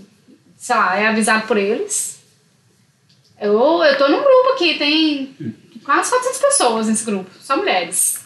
sei 0.57 0.77
lá, 0.77 0.97
é 0.97 1.09
avisado 1.09 1.49
por 1.49 1.57
eles. 1.57 2.21
Eu, 3.41 3.59
eu 3.83 3.99
tô 3.99 4.07
num 4.07 4.23
grupo 4.23 4.51
aqui, 4.55 4.79
tem 4.79 5.35
quase 5.85 6.11
400 6.11 6.39
pessoas 6.39 6.87
nesse 6.87 7.05
grupo, 7.05 7.29
só 7.41 7.57
mulheres. 7.57 8.21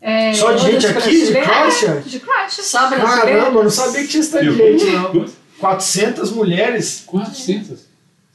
É, 0.00 0.32
só 0.34 0.52
de 0.52 0.62
gente 0.70 0.86
aqui 0.86 1.26
de? 1.26 1.32
Christchurch? 1.32 2.08
de 2.08 2.20
Christchurch. 2.20 2.62
Só 2.62 2.88
brasileiro. 2.88 3.40
Caramba, 3.40 3.58
eu 3.58 3.64
não 3.64 3.70
sabia 3.70 4.02
que 4.02 4.06
tinha 4.08 4.22
de 4.22 4.56
gente, 4.56 4.84
não. 4.86 5.28
400 5.58 6.30
mulheres? 6.30 7.02
400. 7.06 7.89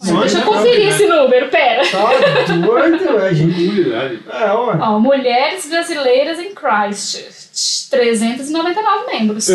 Deixa 0.05 0.39
eu 0.39 0.43
conferir 0.43 0.89
esse 0.89 1.05
número, 1.07 1.49
pera. 1.49 1.83
Tá 1.85 2.53
doido, 2.53 3.19
é, 3.19 3.33
gente. 3.33 3.93
É, 3.93 4.53
ué. 4.53 4.77
Ó, 4.79 4.99
mulheres 4.99 5.65
brasileiras 5.67 6.39
em 6.39 6.53
Christchurch. 6.53 7.45
399 7.89 9.05
membros. 9.07 9.47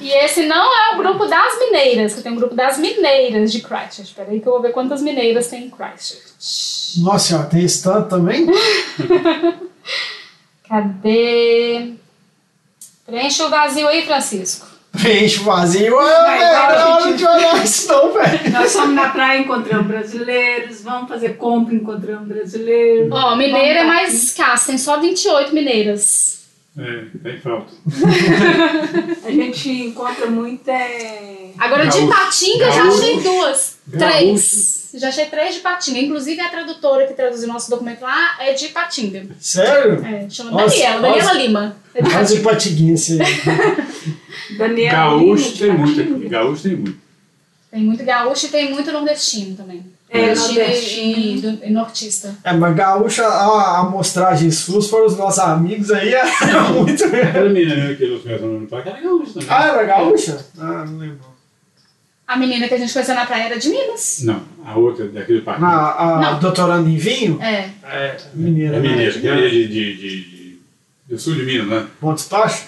E 0.00 0.08
esse 0.08 0.46
não 0.46 0.74
é 0.74 0.94
o 0.94 0.98
grupo 0.98 1.26
das 1.26 1.58
mineiras, 1.58 2.14
que 2.14 2.22
tem 2.22 2.32
um 2.32 2.36
grupo 2.36 2.54
das 2.54 2.78
mineiras 2.78 3.52
de 3.52 3.60
Christchurch. 3.60 4.02
Espera 4.02 4.30
aí 4.30 4.40
que 4.40 4.46
eu 4.46 4.52
vou 4.52 4.62
ver 4.62 4.72
quantas 4.72 5.02
mineiras 5.02 5.48
tem 5.48 5.64
em 5.64 5.70
Christchurch. 5.70 7.02
Nossa 7.02 7.28
senhora, 7.28 7.46
tem 7.48 7.64
esse 7.64 7.82
tanto 7.82 8.08
também? 8.08 8.46
Cadê? 10.68 11.92
Preenche 13.04 13.42
o 13.42 13.50
vazio 13.50 13.86
aí, 13.86 14.04
Francisco. 14.04 14.66
O 14.96 15.44
vazio. 15.44 15.94
Vai, 15.94 16.38
não 16.38 16.46
é 16.46 16.84
hora 16.84 17.02
gente. 17.04 17.18
de 17.18 17.24
olhar 17.26 17.64
isso 17.64 17.88
não, 17.88 18.12
velho. 18.12 18.50
Nós 18.50 18.72
fomos 18.72 18.94
na 18.94 19.10
praia, 19.10 19.40
encontramos 19.40 19.86
brasileiros, 19.86 20.82
vamos 20.82 21.08
fazer 21.08 21.36
compra, 21.36 21.74
encontramos 21.74 22.26
brasileiros. 22.26 23.10
Ó, 23.12 23.36
mineira 23.36 23.80
é 23.80 23.84
mais 23.84 24.14
escassa, 24.14 24.68
tem 24.68 24.78
só 24.78 25.00
28 25.00 25.54
mineiras. 25.54 26.36
É, 26.78 27.04
tem 27.22 27.40
falta. 27.40 27.72
A 29.24 29.30
gente 29.30 29.70
encontra 29.70 30.26
muito 30.26 30.68
é... 30.68 31.50
Agora 31.58 31.86
de 31.86 31.98
Gaúcho. 32.00 32.08
Patinga 32.08 32.64
eu 32.66 32.72
já 32.72 32.84
achei 32.84 33.20
duas. 33.20 33.78
Gaúcho. 33.88 34.12
Três. 34.12 34.85
Já 34.94 35.08
achei 35.08 35.26
três 35.26 35.54
de 35.54 35.60
Patinga. 35.60 35.98
Inclusive 35.98 36.40
a 36.40 36.48
tradutora 36.48 37.06
que 37.06 37.14
traduziu 37.14 37.48
nosso 37.48 37.70
documento 37.70 38.02
lá 38.02 38.36
é 38.40 38.52
de 38.52 38.68
Patinga. 38.68 39.26
Sério? 39.40 40.04
É, 40.04 40.28
chama 40.30 40.50
Nossa, 40.52 40.68
Daniela, 40.68 41.00
Daniela 41.02 41.24
nossa. 41.24 41.34
Lima. 41.38 41.76
É 41.94 42.02
de 42.02 42.10
Quase 42.10 42.40
patiguense. 42.40 43.18
Daniela 44.58 44.92
Gaúcho 44.92 45.44
Lima, 45.44 45.52
de 45.52 45.58
tem 45.58 45.72
muito 45.72 45.96
Patinga. 45.96 46.16
aqui. 46.16 46.28
Gaúcho 46.28 46.62
tem 46.62 46.76
muito. 46.76 47.06
Tem 47.68 47.82
muito 47.82 48.04
gaúcho 48.04 48.46
e 48.46 48.48
tem 48.48 48.72
muito 48.72 48.90
nordestino 48.92 49.54
também. 49.56 49.84
É, 50.08 50.34
Nordestino 50.34 51.18
e, 51.18 51.36
e 51.36 51.68
e 51.68 51.70
nortista. 51.70 52.34
É, 52.44 52.52
mas 52.52 52.74
gaúcha, 52.76 53.26
a, 53.26 53.44
a 53.44 53.80
amostragem 53.80 54.50
SUS 54.52 54.88
foram 54.88 55.06
os 55.06 55.16
nossos 55.16 55.40
amigos 55.40 55.90
aí, 55.90 56.14
é 56.14 56.22
muito 56.72 57.04
Aquela 57.04 57.48
menina 57.50 57.92
que 57.96 58.06
nós 58.06 58.22
conhecemos 58.22 58.60
no 58.62 58.66
parque 58.68 58.88
era 58.88 59.00
gaúcho 59.00 59.32
também. 59.34 59.48
Ah, 59.50 59.66
era 59.66 59.84
gaúcha? 59.84 60.46
Ah, 60.56 60.84
não 60.86 60.96
lembro. 60.98 61.18
A 62.26 62.36
menina 62.36 62.66
que 62.66 62.74
a 62.74 62.78
gente 62.78 62.92
conheceu 62.92 63.14
na 63.14 63.24
praia 63.24 63.44
era 63.44 63.58
de 63.58 63.68
Minas. 63.68 64.20
Não, 64.24 64.42
a 64.64 64.76
outra 64.76 65.06
daquele 65.08 65.42
parque. 65.42 65.62
A, 65.64 65.68
a 66.16 66.20
Não. 66.20 66.38
doutoranda 66.40 66.88
em 66.90 66.96
vinho? 66.96 67.40
É. 67.40 67.70
É, 67.84 68.16
mineira. 68.34 68.76
É 68.76 68.80
né? 68.80 68.88
mineira, 68.88 69.20
que 69.20 69.28
é 69.28 69.36
de, 69.48 69.68
de, 69.68 69.96
de, 69.96 69.96
de- 70.24 70.58
do 71.08 71.18
sul 71.18 71.34
de 71.36 71.42
Minas, 71.44 71.68
né? 71.68 71.86
Montes 72.00 72.26
Baixos? 72.26 72.64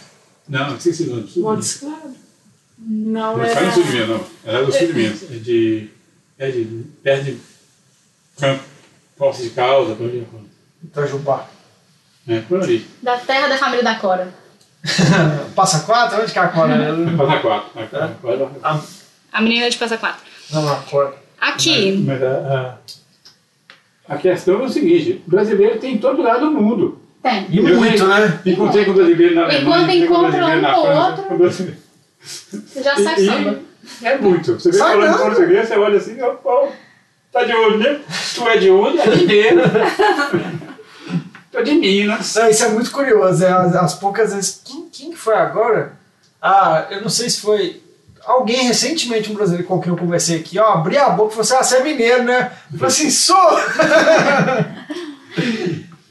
Não, 0.48 0.68
não 0.70 0.76
esqueci 0.76 1.02
o 1.04 1.06
nome. 1.10 1.22
do 1.22 1.28
sul 1.28 1.34
de 1.34 1.40
Minas. 1.40 1.56
Montes 1.56 1.74
Claros. 1.80 2.16
Não, 2.80 3.36
Não 3.36 3.44
era... 3.44 3.52
está 3.52 3.60
no 3.62 3.72
sul 3.72 3.82
de 3.82 3.90
Minas, 3.92 4.08
não. 4.08 4.24
Ela 4.46 4.58
é 4.60 4.64
do 4.64 4.72
sul 4.72 4.86
de 4.86 4.92
Minas. 4.94 5.22
É 5.24 5.34
de. 5.36 5.90
É 6.38 6.50
de. 6.50 6.64
perto 7.02 7.24
de. 7.24 7.38
Campo. 8.38 8.62
Posse 9.16 9.42
de 9.42 9.50
Calda, 9.50 9.96
por 9.96 10.04
ali. 10.06 10.24
Itajubá. 10.84 11.48
É, 12.28 12.40
por 12.42 12.62
ali. 12.62 12.86
Da 13.02 13.16
terra 13.18 13.48
da 13.48 13.58
família 13.58 13.82
da 13.82 13.96
Cora. 13.96 14.32
Passa 15.56 15.80
quatro? 15.80 16.22
Onde 16.22 16.32
que 16.32 16.38
é 16.38 16.42
a 16.42 16.48
cora? 16.48 16.76
Passa 17.16 17.38
quatro. 17.40 18.50
A, 18.62 18.74
A 18.74 18.80
menina 19.40 19.68
de 19.70 19.76
Passa 19.76 19.96
Quatro. 19.98 20.22
não, 20.52 20.62
a. 20.66 21.12
Aqui. 21.40 21.92
Mas 22.06 22.22
a, 22.22 22.78
a, 24.08 24.14
a 24.14 24.18
questão 24.18 24.60
é 24.60 24.64
o 24.64 24.68
seguinte: 24.68 25.22
brasileiro 25.26 25.78
tem 25.78 25.94
em 25.94 25.98
todo 25.98 26.22
lado 26.22 26.46
do 26.46 26.50
mundo. 26.50 27.00
Tem. 27.22 27.46
E 27.50 27.58
Eu 27.58 27.76
muito, 27.76 28.06
né? 28.06 28.40
Encontrei 28.46 28.84
com 28.84 28.92
brasileiro 28.94 29.34
na 29.34 29.42
Alemanha. 29.44 29.64
quando 29.64 29.90
encontrei 29.90 30.06
com 30.06 30.14
encontra 30.14 30.30
brasileiro 30.30 30.58
um 30.58 30.62
na 30.62 30.74
com 30.74 30.80
o 30.80 31.04
outro-. 31.04 31.74
Você 32.20 32.82
já 32.82 32.96
sai 32.96 33.14
E- 33.20 33.26
samba. 33.26 33.58
e 34.02 34.06
É 34.06 34.18
muito. 34.18 34.54
Você 34.54 34.70
vê 34.70 34.78
falando 34.78 35.10
nada. 35.10 35.18
português, 35.22 35.68
você 35.68 35.76
olha 35.76 35.96
assim, 35.98 36.20
ó, 36.22 36.30
pô, 36.34 36.68
tá 37.32 37.44
de 37.44 37.52
onde 37.54 37.78
mesmo? 37.78 38.04
Tu 38.34 38.48
é 38.48 38.56
de 38.56 38.70
onde? 38.70 38.98
É 39.00 39.16
mineiro. 39.16 39.60
Tô 41.50 41.62
de 41.62 41.72
Minas. 41.72 42.34
Não, 42.34 42.50
isso 42.50 42.64
é 42.64 42.68
muito 42.68 42.90
curioso. 42.90 43.44
É, 43.44 43.50
as, 43.50 43.74
as 43.74 43.94
poucas 43.94 44.34
vezes. 44.34 44.60
Quem, 44.64 44.88
quem 44.90 45.10
que 45.10 45.16
foi 45.16 45.34
agora? 45.34 45.92
Ah, 46.42 46.86
eu 46.90 47.00
não 47.00 47.08
sei 47.08 47.28
se 47.30 47.40
foi. 47.40 47.82
Alguém 48.28 48.64
recentemente, 48.66 49.30
um 49.32 49.34
brasileiro 49.34 49.66
com 49.66 49.80
quem 49.80 49.90
eu 49.90 49.96
conversei 49.96 50.38
aqui, 50.38 50.58
ó, 50.58 50.74
abri 50.74 50.98
a 50.98 51.08
boca 51.08 51.30
e 51.30 51.36
falou 51.36 51.40
assim: 51.40 51.54
Ah, 51.54 51.62
você 51.62 51.76
é 51.78 51.82
mineiro, 51.82 52.24
né? 52.24 52.52
Eu 52.70 52.78
falei 52.78 52.94
assim: 52.94 53.10
sou! 53.10 53.36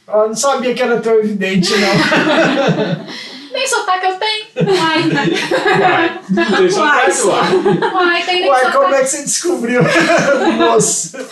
Eu 0.07 0.29
não 0.29 0.35
sabia 0.35 0.73
que 0.73 0.81
era 0.81 0.99
tão 1.01 1.13
evidente, 1.19 1.69
não. 1.77 3.05
Nem 3.51 3.67
sotaque 3.67 4.05
eu 4.05 4.15
tenho. 4.17 4.45
Uai, 4.69 5.03
Uai, 5.81 6.21
não 6.29 6.45
tem 6.45 6.67
pra 6.69 7.07
atuar. 7.07 7.93
uai 7.93 8.23
tem 8.23 8.41
nem 8.41 8.49
Uai, 8.49 8.61
como 8.71 8.73
sotaque. 8.85 8.93
é 8.93 8.99
que 9.01 9.07
você 9.09 9.23
descobriu? 9.23 9.81
Nossa. 10.59 11.27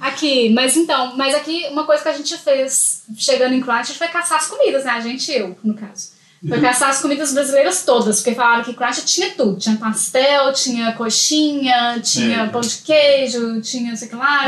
Aqui, 0.00 0.52
mas 0.54 0.76
então, 0.76 1.16
mas 1.16 1.34
aqui 1.34 1.66
uma 1.70 1.84
coisa 1.84 2.02
que 2.02 2.08
a 2.08 2.12
gente 2.12 2.36
fez 2.38 3.02
chegando 3.16 3.54
em 3.54 3.60
Christchurch 3.60 3.98
foi 3.98 4.08
caçar 4.08 4.38
as 4.38 4.46
comidas, 4.46 4.84
né? 4.84 4.90
A 4.92 5.00
gente 5.00 5.30
e 5.32 5.38
eu, 5.38 5.56
no 5.64 5.74
caso. 5.74 6.11
Foi 6.48 6.60
caçar 6.60 6.90
as 6.90 7.00
comidas 7.00 7.32
brasileiras 7.32 7.84
todas, 7.84 8.16
porque 8.20 8.34
falaram 8.34 8.64
que 8.64 8.74
Christchurch 8.74 9.06
tinha 9.14 9.30
tudo. 9.30 9.58
Tinha 9.58 9.76
pastel, 9.76 10.52
tinha 10.52 10.92
coxinha, 10.92 12.00
tinha 12.02 12.42
É. 12.42 12.46
pão 12.48 12.60
de 12.60 12.78
queijo, 12.78 13.60
tinha 13.60 13.90
não 13.90 13.96
sei 13.96 14.08
o 14.08 14.10
que 14.10 14.16
lá. 14.16 14.44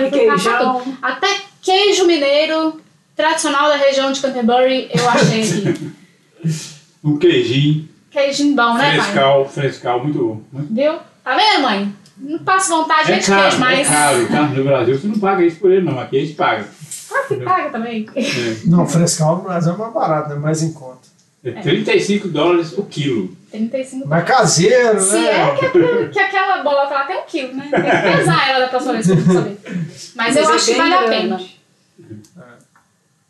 Tudo. 0.82 0.98
Até 1.00 1.28
queijo 1.62 2.04
mineiro, 2.06 2.80
tradicional 3.14 3.68
da 3.68 3.76
região 3.76 4.10
de 4.10 4.20
Canterbury, 4.20 4.88
eu 4.92 5.08
achei 5.08 5.42
aqui. 5.42 5.92
Um 7.04 7.18
queijinho, 7.18 7.86
Queijinho 8.10 8.56
bom, 8.56 8.74
né, 8.74 8.96
pai? 8.96 9.00
frescal, 9.02 9.48
frescal, 9.48 10.02
muito 10.02 10.18
bom. 10.18 10.40
Muito 10.52 10.72
Viu? 10.74 10.94
Tá 11.22 11.36
vendo, 11.36 11.62
mãe? 11.62 11.94
Não 12.16 12.38
passa 12.38 12.74
vontade 12.74 13.08
É 13.08 13.10
nem 13.12 13.20
de 13.20 13.26
queijo, 13.26 13.40
caro, 13.42 13.54
é 13.54 13.58
mas. 13.58 13.88
caro, 13.88 14.28
tá? 14.28 14.42
No 14.42 14.64
Brasil 14.64 14.98
você 14.98 15.06
não 15.08 15.18
paga 15.18 15.44
isso 15.44 15.58
por 15.58 15.70
ele, 15.70 15.84
não. 15.84 15.98
Aqui 16.00 16.16
a 16.16 16.20
gente 16.20 16.32
paga. 16.34 16.66
Claro 17.08 17.26
que 17.28 17.36
paga 17.36 17.70
também. 17.70 18.06
É, 18.16 18.22
Não, 18.64 18.86
frescal 18.86 19.36
no 19.36 19.42
Brasil 19.42 19.74
é 19.74 19.76
mais 19.76 19.92
barato, 19.92 20.28
né? 20.30 20.36
Mais 20.36 20.62
em 20.62 20.72
conta. 20.72 21.13
É 21.44 21.60
35 21.60 22.28
dólares 22.28 22.72
o 22.76 22.84
quilo. 22.84 23.36
35 23.50 24.08
Mais 24.08 24.24
caseiro, 24.24 25.00
Se 25.00 25.14
né? 25.14 25.30
é 25.30 25.56
que, 25.56 25.66
aquilo- 25.66 26.08
que 26.10 26.18
aquela 26.18 26.62
bolota 26.62 26.94
lá 26.94 27.04
tem 27.04 27.16
um 27.18 27.22
quilo, 27.26 27.54
né? 27.54 27.68
Tem 27.70 27.82
que 27.82 28.16
pesar 28.18 28.48
ela 28.50 28.60
da 28.60 28.68
próxima 28.68 28.92
vez 28.94 29.06
pra 29.06 29.14
eu 29.16 29.22
saber. 29.24 29.56
Mas, 30.16 30.36
eu 30.36 30.42
Mas 30.42 30.50
é 30.50 30.54
acho 30.54 30.66
que 30.66 30.74
vale 30.74 30.94
a 30.94 31.02
pena. 31.08 31.40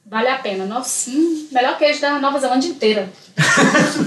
Vale 0.06 0.28
a 0.28 0.38
pena. 0.38 0.66
Nossa, 0.66 1.10
hum, 1.10 1.48
melhor 1.50 1.76
queijo 1.78 2.00
da 2.00 2.18
Nova 2.20 2.38
Zelândia 2.38 2.68
inteira. 2.68 3.08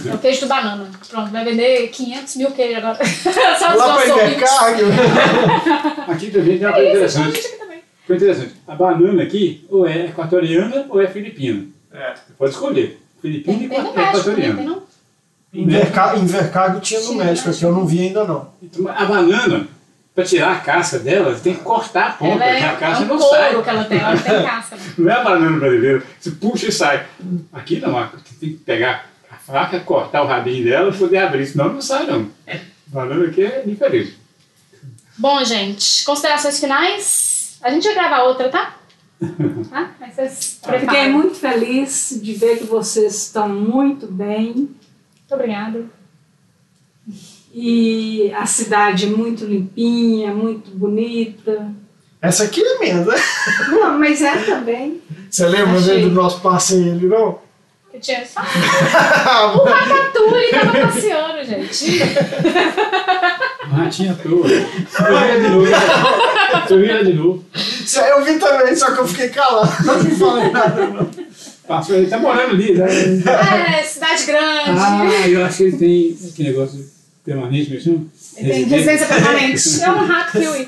É 0.09 0.13
o 0.13 0.17
queijo 0.19 0.41
do 0.41 0.47
banana. 0.47 0.89
Pronto, 1.09 1.31
vai 1.31 1.43
vender 1.43 1.87
500 1.89 2.35
mil 2.37 2.51
queijos 2.51 2.77
agora. 2.77 2.97
Só 3.03 3.71
os 3.71 3.75
Lá 3.77 3.87
nossos 3.87 4.03
para 4.05 4.15
ouvintes. 4.15 4.49
Aqui 6.07 6.31
também 6.31 6.57
tem 6.57 6.67
uma 6.67 6.73
coisa 6.73 6.87
É 6.89 7.05
isso, 7.05 7.19
interessante. 7.19 7.39
aqui 7.47 7.57
também. 7.57 7.79
Interessante. 8.09 8.53
A 8.67 8.75
banana 8.75 9.23
aqui, 9.23 9.65
ou 9.69 9.87
é 9.87 10.05
equatoriana 10.05 10.85
ou 10.89 11.01
é 11.01 11.07
filipina. 11.07 11.65
É. 11.91 12.13
Você 12.13 12.33
pode 12.37 12.51
escolher. 12.51 12.99
Filipina 13.21 13.57
Tem, 13.57 13.65
e 13.65 13.69
tem 13.69 13.81
no 13.81 13.89
equa- 13.89 14.01
México 14.01 14.23
também, 14.23 14.35
tem 14.35 14.45
equatoriana. 14.51 14.75
não? 14.75 14.87
Inverca- 15.53 16.15
Invercargo 16.17 16.79
tinha 16.81 16.99
no 17.01 17.15
México, 17.15 17.49
aqui 17.49 17.63
eu 17.63 17.71
não 17.71 17.85
vi 17.85 18.01
ainda 18.01 18.23
não. 18.25 18.49
Então, 18.61 18.87
a 18.89 19.05
banana, 19.05 19.67
para 20.13 20.25
tirar 20.25 20.51
a 20.51 20.59
casca 20.59 20.99
dela, 20.99 21.33
você 21.33 21.41
tem 21.41 21.53
que 21.55 21.61
cortar 21.63 22.07
a 22.07 22.11
ponta, 22.11 22.43
é, 22.43 22.57
que 22.57 22.63
a 22.63 22.71
é 22.71 22.75
casca 22.75 23.03
um 23.03 23.07
não 23.07 23.19
sai. 23.19 23.61
que 23.63 23.69
ela 23.69 23.83
tem, 23.85 23.97
ela 23.99 24.15
não 24.15 24.21
tem 24.21 24.43
casca. 24.43 24.75
né? 24.75 24.81
Não 24.97 25.09
é 25.09 25.13
a 25.13 25.23
banana 25.23 25.57
brasileira, 25.59 26.03
você 26.19 26.31
puxa 26.31 26.67
e 26.67 26.71
sai. 26.71 27.05
Aqui 27.53 27.79
não, 27.79 27.91
você 27.93 28.35
tem 28.39 28.49
que 28.49 28.55
pegar 28.57 29.05
a 29.31 29.35
faca, 29.35 29.79
cortar 29.79 30.23
o 30.23 30.27
rabinho 30.27 30.63
dela 30.65 30.91
e 30.93 30.97
poder 30.97 31.17
abrir, 31.19 31.45
senão 31.45 31.73
não 31.73 31.81
sai 31.81 32.05
não. 32.07 32.29
A 32.47 32.57
banana 32.87 33.25
aqui 33.27 33.43
é 33.45 33.61
diferente. 33.65 34.17
Bom, 35.17 35.43
gente, 35.43 36.03
considerações 36.05 36.59
finais. 36.59 37.57
A 37.61 37.71
gente 37.71 37.83
vai 37.85 37.93
gravar 37.95 38.23
outra, 38.23 38.49
tá? 38.49 38.75
Eu 39.19 40.79
fiquei 40.79 41.09
muito 41.09 41.35
feliz 41.35 42.19
de 42.21 42.33
ver 42.33 42.57
que 42.59 42.65
vocês 42.65 43.15
estão 43.15 43.49
muito 43.49 44.05
bem 44.07 44.53
Muito 44.53 45.31
obrigada. 45.31 45.85
e 47.53 48.31
a 48.35 48.45
cidade 48.45 49.05
é 49.05 49.09
muito 49.09 49.45
limpinha, 49.45 50.33
muito 50.33 50.69
bonita. 50.71 51.71
Essa 52.21 52.43
aqui 52.45 52.61
é 52.63 52.79
minha, 52.79 53.05
né? 53.05 53.15
Não, 53.69 53.97
mas 53.99 54.21
é 54.21 54.37
também. 54.37 55.01
Você 55.29 55.45
lembra 55.47 55.77
Achei. 55.77 55.95
né, 55.97 56.09
do 56.09 56.11
nosso 56.11 56.41
passeio 56.41 56.93
ali, 56.93 57.07
não? 57.07 57.39
Que 57.91 57.99
tinha 57.99 58.25
só 58.25 58.41
o 59.55 59.59
Cacatu, 59.63 60.35
ele 60.35 60.49
tava 60.51 60.79
passeando, 60.87 61.43
gente. 61.43 61.99
Ratinha 63.69 64.17
toda. 64.21 64.53
Eu 64.53 64.65
vi 64.65 65.13
ela 65.13 65.39
de 65.39 65.49
novo. 65.49 65.67
Eu 66.69 66.79
vi 66.79 66.89
ela 66.89 67.03
de 67.05 67.13
novo. 67.13 67.45
Isso 67.87 68.01
aí 68.01 68.09
eu 68.09 68.21
vi 68.21 68.37
também, 68.37 68.75
só 68.75 68.91
que 68.91 68.99
eu 68.99 69.07
fiquei 69.07 69.29
calado. 69.29 69.71
Não 69.85 70.17
falei 70.17 70.51
nada, 70.51 70.87
não. 70.87 71.09
Passou, 71.65 71.95
ele 71.95 72.07
tá 72.07 72.17
morando 72.17 72.49
ali. 72.51 72.73
Né? 72.73 72.85
É, 73.79 73.81
cidade 73.81 74.25
grande. 74.25 74.71
Ah, 74.77 75.05
eu 75.25 75.45
acho 75.45 75.57
que 75.57 75.63
ele 75.63 75.77
tem 75.77 76.31
que 76.33 76.43
negócio 76.43 76.85
permanente, 77.23 77.71
me 77.71 77.79
chama? 77.79 78.05
Ele 78.35 78.51
tem 78.51 78.63
residência 78.65 79.07
permanente. 79.07 79.79
É 79.81 79.89
um 79.89 80.05
rato 80.05 80.31
kiwi. 80.33 80.67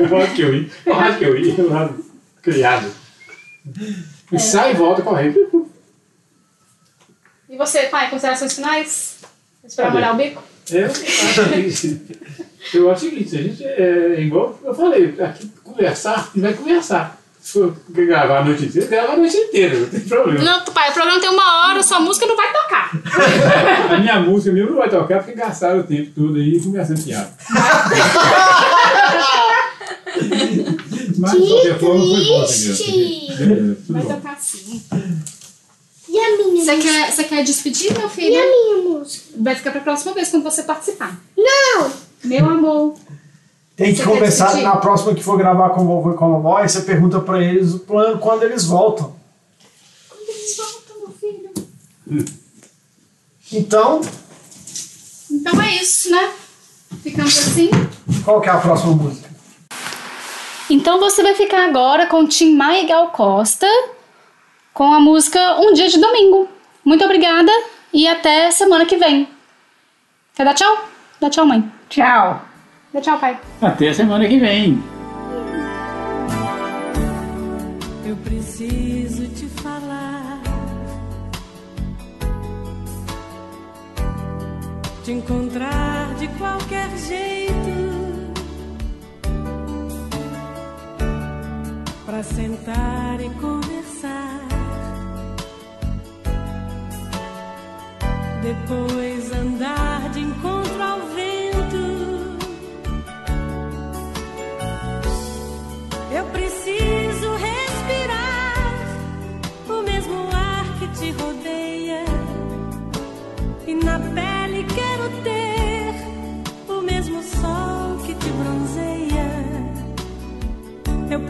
O 0.00 0.14
rato 0.14 0.34
que 0.34 0.42
eu 0.42 0.54
ia. 0.54 0.70
O 0.86 0.92
rato 0.92 1.18
que 1.18 1.24
eu 1.24 1.36
ia. 1.36 1.54
O 1.64 1.70
rato 1.70 2.04
criado. 2.40 2.92
E 4.30 4.38
sai 4.38 4.70
e 4.70 4.74
volta 4.74 5.02
correndo. 5.02 5.68
E 7.48 7.56
você, 7.56 7.82
pai, 7.88 8.08
considerações 8.10 8.52
finais? 8.52 9.16
Esperar 9.64 9.92
molhar 9.92 10.14
o 10.14 10.16
bico? 10.16 10.40
Eu 10.70 10.88
Eu 12.74 12.90
acho 12.90 13.06
o 13.06 13.10
seguinte, 13.10 13.36
a 13.36 13.42
gente 13.42 13.64
é 13.64 14.20
igual 14.20 14.58
eu 14.64 14.74
falei, 14.74 15.14
aqui 15.20 15.50
conversar, 15.64 16.30
vai 16.36 16.52
conversar. 16.54 17.18
Se 17.40 17.52
for 17.54 17.74
gravar 17.88 18.40
a 18.40 18.44
noite 18.44 18.66
inteira, 18.66 18.86
grava 18.86 19.12
a 19.14 19.16
noite 19.16 19.34
inteira, 19.34 19.78
não 19.78 19.86
tem 19.88 20.00
problema. 20.00 20.44
Não, 20.44 20.62
pai, 20.66 20.90
o 20.90 20.92
programa 20.92 21.18
tem 21.20 21.30
uma 21.30 21.68
hora, 21.70 21.82
sua 21.82 21.98
música 21.98 22.26
não 22.26 22.36
vai 22.36 22.52
tocar. 22.52 22.90
A 23.94 23.96
minha 23.98 24.20
música 24.20 24.52
mesmo 24.52 24.70
não 24.72 24.76
vai 24.76 24.90
tocar 24.90 25.18
porque 25.22 25.32
gastaram 25.32 25.80
o 25.80 25.84
tempo 25.84 26.10
todo 26.14 26.36
aí 26.36 26.60
conversando 26.62 27.02
piada. 27.02 27.32
Mas 31.18 31.32
de 31.32 31.38
qualquer 31.48 31.78
forma 31.78 32.04
foi 32.04 32.24
bom 32.24 32.46
Vai 33.88 34.02
bom. 34.02 34.14
tocar 34.14 34.38
sim. 34.40 34.82
E 36.08 36.18
a 36.18 36.36
minha 36.36 36.64
Você 36.64 36.72
música? 36.74 36.92
quer, 36.92 37.10
você 37.12 37.24
quer 37.24 37.44
despedir, 37.44 37.92
meu 37.96 38.06
E 38.06 38.10
filho? 38.10 38.36
a 38.38 38.42
minha 38.46 38.76
música? 38.98 39.24
Vai 39.38 39.54
ficar 39.54 39.70
pra 39.70 39.80
próxima 39.80 40.12
vez 40.12 40.28
quando 40.28 40.42
você 40.42 40.62
participar. 40.62 41.18
Não! 41.36 42.09
Meu 42.24 42.44
amor. 42.48 42.94
Tem 43.76 43.94
que 43.94 44.02
conversar 44.02 44.56
na 44.58 44.76
próxima 44.76 45.14
que 45.14 45.22
for 45.22 45.38
gravar 45.38 45.70
com 45.70 45.82
o 45.82 45.86
vovô 45.86 46.12
e 46.12 46.16
com 46.16 46.24
a 46.26 46.28
vovó, 46.28 46.56
aí 46.58 46.68
você 46.68 46.82
pergunta 46.82 47.18
pra 47.20 47.42
eles 47.42 47.72
o 47.72 47.78
plano 47.80 48.18
quando 48.18 48.42
eles 48.42 48.64
voltam. 48.64 49.14
Quando 50.08 50.28
eles 50.28 50.56
voltam, 50.56 50.96
meu 51.00 51.12
filho? 52.14 52.26
Então, 53.52 54.00
Então 55.30 55.62
é 55.62 55.76
isso, 55.76 56.10
né? 56.10 56.30
Ficamos 57.02 57.38
assim. 57.38 57.70
qual 58.24 58.40
que 58.40 58.48
é 58.48 58.52
a 58.52 58.58
próxima 58.58 58.92
música? 58.92 59.30
Então 60.68 61.00
você 61.00 61.22
vai 61.22 61.34
ficar 61.34 61.64
agora 61.66 62.06
com 62.06 62.26
Tim 62.26 62.54
Maia 62.54 62.82
e 62.82 62.86
Gal 62.86 63.08
Costa 63.08 63.66
com 64.74 64.92
a 64.92 65.00
música 65.00 65.58
Um 65.60 65.72
Dia 65.72 65.88
de 65.88 65.98
Domingo. 65.98 66.48
Muito 66.84 67.04
obrigada 67.04 67.50
e 67.92 68.06
até 68.06 68.50
semana 68.50 68.84
que 68.84 68.96
vem. 68.96 69.26
Quer 70.34 70.44
dar 70.44 70.54
tchau? 70.54 70.84
Dá 71.20 71.28
tchau, 71.30 71.46
mãe. 71.46 71.79
Tchau. 71.90 72.40
Dá 72.94 73.00
tchau, 73.00 73.18
pai. 73.18 73.36
Até 73.60 73.88
a 73.88 73.94
semana 73.94 74.26
que 74.28 74.38
vem. 74.38 74.80
Eu 78.06 78.16
preciso 78.16 79.26
te 79.28 79.46
falar, 79.60 80.40
te 85.04 85.12
encontrar 85.12 86.14
de 86.14 86.28
qualquer 86.38 86.88
jeito, 86.96 88.32
pra 92.06 92.22
sentar 92.22 93.20
e 93.20 93.30
conversar. 93.30 94.40
Depois 98.42 99.32
andar 99.32 99.39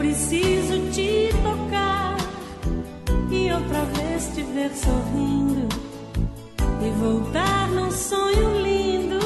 preciso 0.01 0.91
te 0.91 1.29
tocar 1.43 2.17
e 3.29 3.51
outra 3.53 3.85
vez 3.85 4.31
te 4.33 4.41
ver 4.41 4.71
sorrindo 4.71 5.67
e 6.83 6.89
voltar 6.99 7.67
num 7.69 7.91
sonho 7.91 8.61
lindo. 8.63 9.19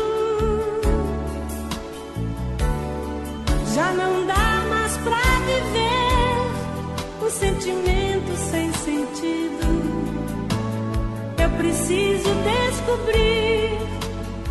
Já 3.74 3.94
não 3.94 4.26
dá 4.28 4.66
mais 4.70 4.98
pra 4.98 5.22
viver 5.48 7.26
o 7.26 7.30
sentimento 7.30 8.36
sem 8.52 8.74
sentido. 8.74 9.68
Eu 11.42 11.50
preciso 11.52 12.30
descobrir 12.44 13.80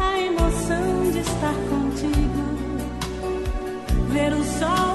a 0.01 0.19
emoção 0.21 1.11
de 1.13 1.19
estar 1.19 1.55
contigo. 1.69 2.45
Ver 4.09 4.33
o 4.33 4.45
sol 4.59 4.94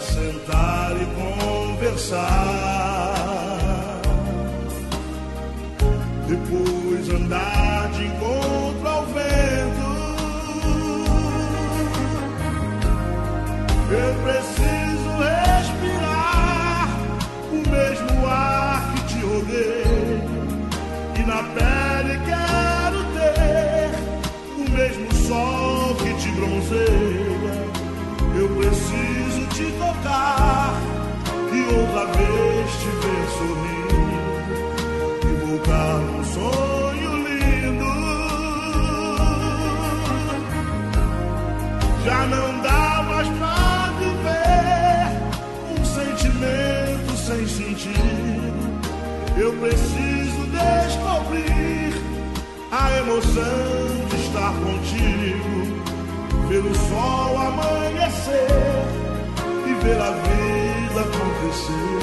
sentar 0.00 0.96
e 1.00 1.06
conversar, 1.14 2.28
depois 6.26 7.08
andar 7.10 7.90
de 7.92 8.04
encontro 8.06 8.88
ao 8.88 9.06
vento. 9.06 9.88
Eu 13.90 14.14
preciso 14.22 15.08
respirar 15.18 16.88
o 17.50 17.56
mesmo 17.70 18.26
ar 18.26 18.94
que 18.94 19.00
te 19.06 19.18
rodeia. 19.20 20.22
E 21.16 21.22
na 21.26 21.42
pele 21.54 22.14
quero 22.26 23.00
ter 23.14 23.90
o 24.56 24.64
mesmo 24.70 25.08
sol 25.26 25.94
que 25.96 26.12
te 26.22 26.28
bronzeia. 26.32 27.07
Tocar 29.88 30.74
e 31.50 31.60
outra 31.74 32.04
vez 32.12 32.70
te 32.72 32.90
ver 33.00 33.24
sorrir. 33.38 34.10
E 35.24 35.26
voltar 35.46 35.94
num 36.00 36.24
sonho 36.24 37.10
lindo. 37.26 37.90
Já 42.04 42.20
não 42.26 42.60
dá 42.60 43.02
mais 43.08 43.28
pra 43.28 43.94
viver 43.98 45.06
um 45.80 45.84
sentimento 45.86 47.16
sem 47.16 47.46
sentido. 47.48 48.58
Eu 49.38 49.52
preciso 49.54 50.42
descobrir 50.52 51.94
a 52.70 52.98
emoção 52.98 54.06
de 54.10 54.16
estar 54.16 54.52
contigo, 54.52 55.56
ver 56.46 56.62
o 56.62 56.74
sol 56.74 57.38
amanhecer 57.38 58.87
ver 59.82 60.00
a 60.00 60.10
vida 60.10 61.00
acontecer 61.00 62.00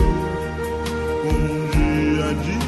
como 1.22 1.54
um 1.54 1.68
dia 1.70 2.34
de 2.36 2.65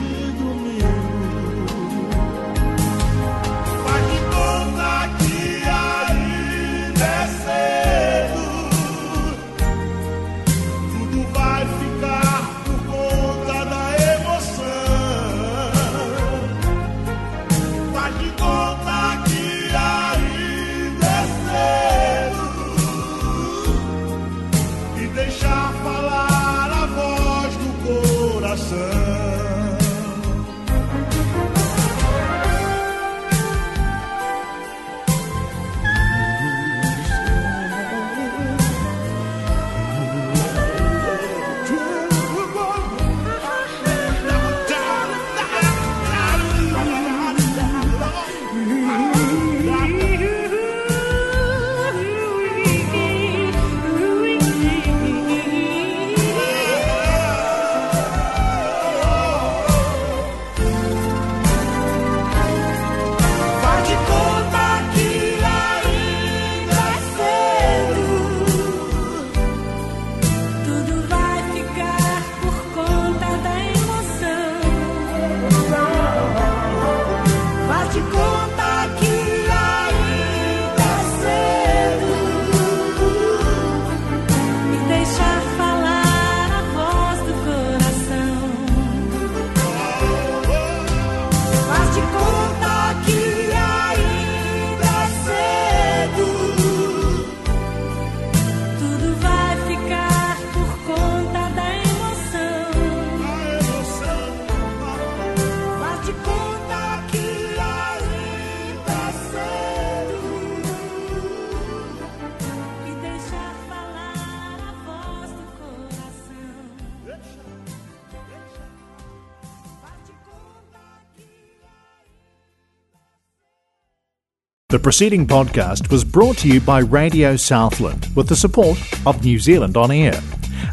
preceding 124.87 125.27
podcast 125.27 125.91
was 125.91 126.05
brought 126.05 126.37
to 126.37 126.47
you 126.47 126.61
by 126.61 126.79
Radio 126.79 127.35
Southland 127.35 128.07
with 128.15 128.29
the 128.29 128.35
support 128.37 128.79
of 129.05 129.21
New 129.21 129.37
Zealand 129.37 129.75
On 129.75 129.91
Air. 129.91 130.17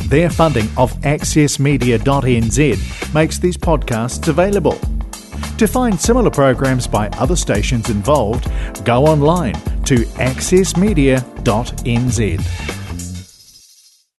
Their 0.04 0.30
funding 0.30 0.68
of 0.76 0.92
accessmedia.nz 1.00 3.12
makes 3.12 3.40
these 3.40 3.56
podcasts 3.56 4.28
available. 4.28 4.78
To 5.58 5.66
find 5.66 6.00
similar 6.00 6.30
programs 6.30 6.86
by 6.86 7.08
other 7.08 7.34
stations 7.34 7.90
involved, 7.90 8.48
go 8.84 9.04
online 9.04 9.54
to 9.86 9.96
accessmedia.nz. 9.96 12.63